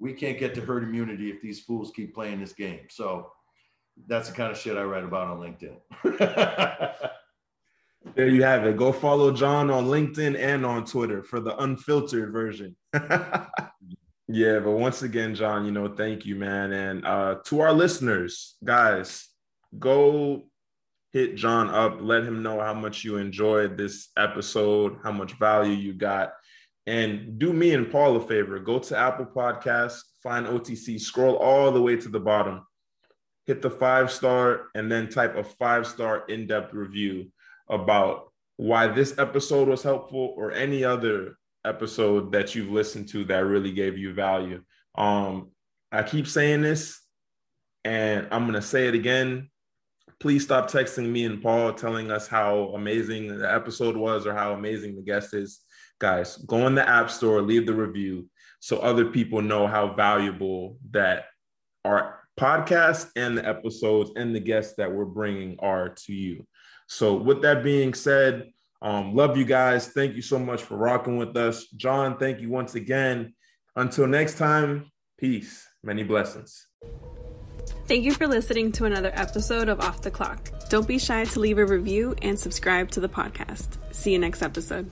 we 0.00 0.14
can't 0.14 0.38
get 0.38 0.54
to 0.54 0.62
herd 0.62 0.82
immunity 0.82 1.30
if 1.30 1.40
these 1.42 1.60
fools 1.60 1.92
keep 1.94 2.14
playing 2.14 2.40
this 2.40 2.54
game. 2.54 2.80
So 2.88 3.30
that's 4.06 4.28
the 4.28 4.34
kind 4.34 4.50
of 4.50 4.58
shit 4.58 4.76
I 4.76 4.82
write 4.82 5.04
about 5.04 5.28
on 5.28 5.38
LinkedIn. 5.38 5.76
there 8.14 8.28
you 8.28 8.42
have 8.42 8.66
it. 8.66 8.76
Go 8.76 8.92
follow 8.92 9.32
John 9.32 9.70
on 9.70 9.86
LinkedIn 9.86 10.38
and 10.38 10.64
on 10.64 10.84
Twitter 10.84 11.22
for 11.22 11.40
the 11.40 11.56
unfiltered 11.62 12.32
version. 12.32 12.76
yeah, 14.28 14.58
but 14.60 14.72
once 14.72 15.02
again, 15.02 15.34
John, 15.34 15.64
you 15.64 15.72
know, 15.72 15.94
thank 15.94 16.24
you, 16.24 16.36
man. 16.36 16.72
And 16.72 17.06
uh, 17.06 17.36
to 17.46 17.60
our 17.60 17.72
listeners, 17.72 18.56
guys, 18.64 19.28
go 19.78 20.44
hit 21.12 21.36
John 21.36 21.70
up, 21.70 21.98
let 22.00 22.24
him 22.24 22.42
know 22.42 22.60
how 22.60 22.74
much 22.74 23.04
you 23.04 23.16
enjoyed 23.16 23.76
this 23.76 24.08
episode, 24.16 24.98
how 25.02 25.12
much 25.12 25.38
value 25.38 25.72
you 25.72 25.92
got. 25.92 26.32
And 26.86 27.38
do 27.38 27.52
me 27.52 27.74
and 27.74 27.90
Paul 27.90 28.16
a 28.16 28.20
favor 28.20 28.58
go 28.58 28.78
to 28.78 28.96
Apple 28.96 29.26
Podcasts, 29.26 30.00
find 30.22 30.46
OTC, 30.46 31.00
scroll 31.00 31.36
all 31.36 31.70
the 31.70 31.82
way 31.82 31.96
to 31.96 32.08
the 32.08 32.20
bottom, 32.20 32.64
hit 33.50 33.62
the 33.62 33.70
five 33.70 34.12
star, 34.12 34.68
and 34.76 34.90
then 34.90 35.08
type 35.08 35.36
a 35.36 35.42
five 35.42 35.84
star 35.84 36.24
in 36.28 36.46
depth 36.46 36.72
review 36.72 37.32
about 37.68 38.32
why 38.56 38.86
this 38.86 39.18
episode 39.18 39.66
was 39.66 39.82
helpful 39.82 40.34
or 40.36 40.52
any 40.52 40.84
other 40.84 41.36
episode 41.64 42.30
that 42.30 42.54
you've 42.54 42.70
listened 42.70 43.08
to 43.08 43.24
that 43.24 43.40
really 43.40 43.72
gave 43.72 43.98
you 43.98 44.14
value. 44.14 44.62
Um, 44.94 45.50
I 45.90 46.04
keep 46.04 46.28
saying 46.28 46.62
this, 46.62 47.00
and 47.84 48.28
I'm 48.30 48.42
going 48.42 48.54
to 48.54 48.62
say 48.62 48.86
it 48.86 48.94
again. 48.94 49.50
Please 50.20 50.44
stop 50.44 50.70
texting 50.70 51.08
me 51.08 51.24
and 51.24 51.42
Paul 51.42 51.72
telling 51.72 52.12
us 52.12 52.28
how 52.28 52.72
amazing 52.74 53.36
the 53.36 53.52
episode 53.52 53.96
was 53.96 54.26
or 54.26 54.34
how 54.34 54.52
amazing 54.52 54.94
the 54.94 55.02
guest 55.02 55.34
is 55.34 55.60
guys, 55.98 56.36
go 56.38 56.66
in 56.66 56.74
the 56.74 56.88
App 56.88 57.10
Store, 57.10 57.42
leave 57.42 57.66
the 57.66 57.74
review 57.74 58.28
so 58.60 58.78
other 58.78 59.06
people 59.06 59.42
know 59.42 59.66
how 59.66 59.92
valuable 59.94 60.78
that 60.92 61.24
our 61.84 62.19
podcast 62.40 63.10
and 63.16 63.36
the 63.36 63.46
episodes 63.46 64.12
and 64.16 64.34
the 64.34 64.40
guests 64.40 64.74
that 64.78 64.90
we're 64.90 65.04
bringing 65.04 65.58
are 65.60 65.90
to 65.90 66.12
you. 66.12 66.46
So, 66.88 67.14
with 67.14 67.42
that 67.42 67.62
being 67.62 67.94
said, 67.94 68.50
um, 68.82 69.14
love 69.14 69.36
you 69.36 69.44
guys. 69.44 69.88
Thank 69.88 70.16
you 70.16 70.22
so 70.22 70.38
much 70.38 70.62
for 70.62 70.76
rocking 70.76 71.18
with 71.18 71.36
us. 71.36 71.66
John, 71.66 72.16
thank 72.16 72.40
you 72.40 72.48
once 72.48 72.74
again. 72.74 73.34
Until 73.76 74.06
next 74.06 74.38
time, 74.38 74.90
peace. 75.18 75.66
Many 75.82 76.02
blessings. 76.02 76.66
Thank 77.86 78.04
you 78.04 78.12
for 78.12 78.26
listening 78.26 78.72
to 78.72 78.84
another 78.84 79.10
episode 79.14 79.68
of 79.68 79.80
Off 79.80 80.02
the 80.02 80.10
Clock. 80.10 80.50
Don't 80.68 80.86
be 80.86 80.98
shy 80.98 81.24
to 81.24 81.40
leave 81.40 81.58
a 81.58 81.66
review 81.66 82.14
and 82.22 82.38
subscribe 82.38 82.90
to 82.92 83.00
the 83.00 83.08
podcast. 83.08 83.78
See 83.94 84.12
you 84.12 84.18
next 84.18 84.42
episode. 84.42 84.90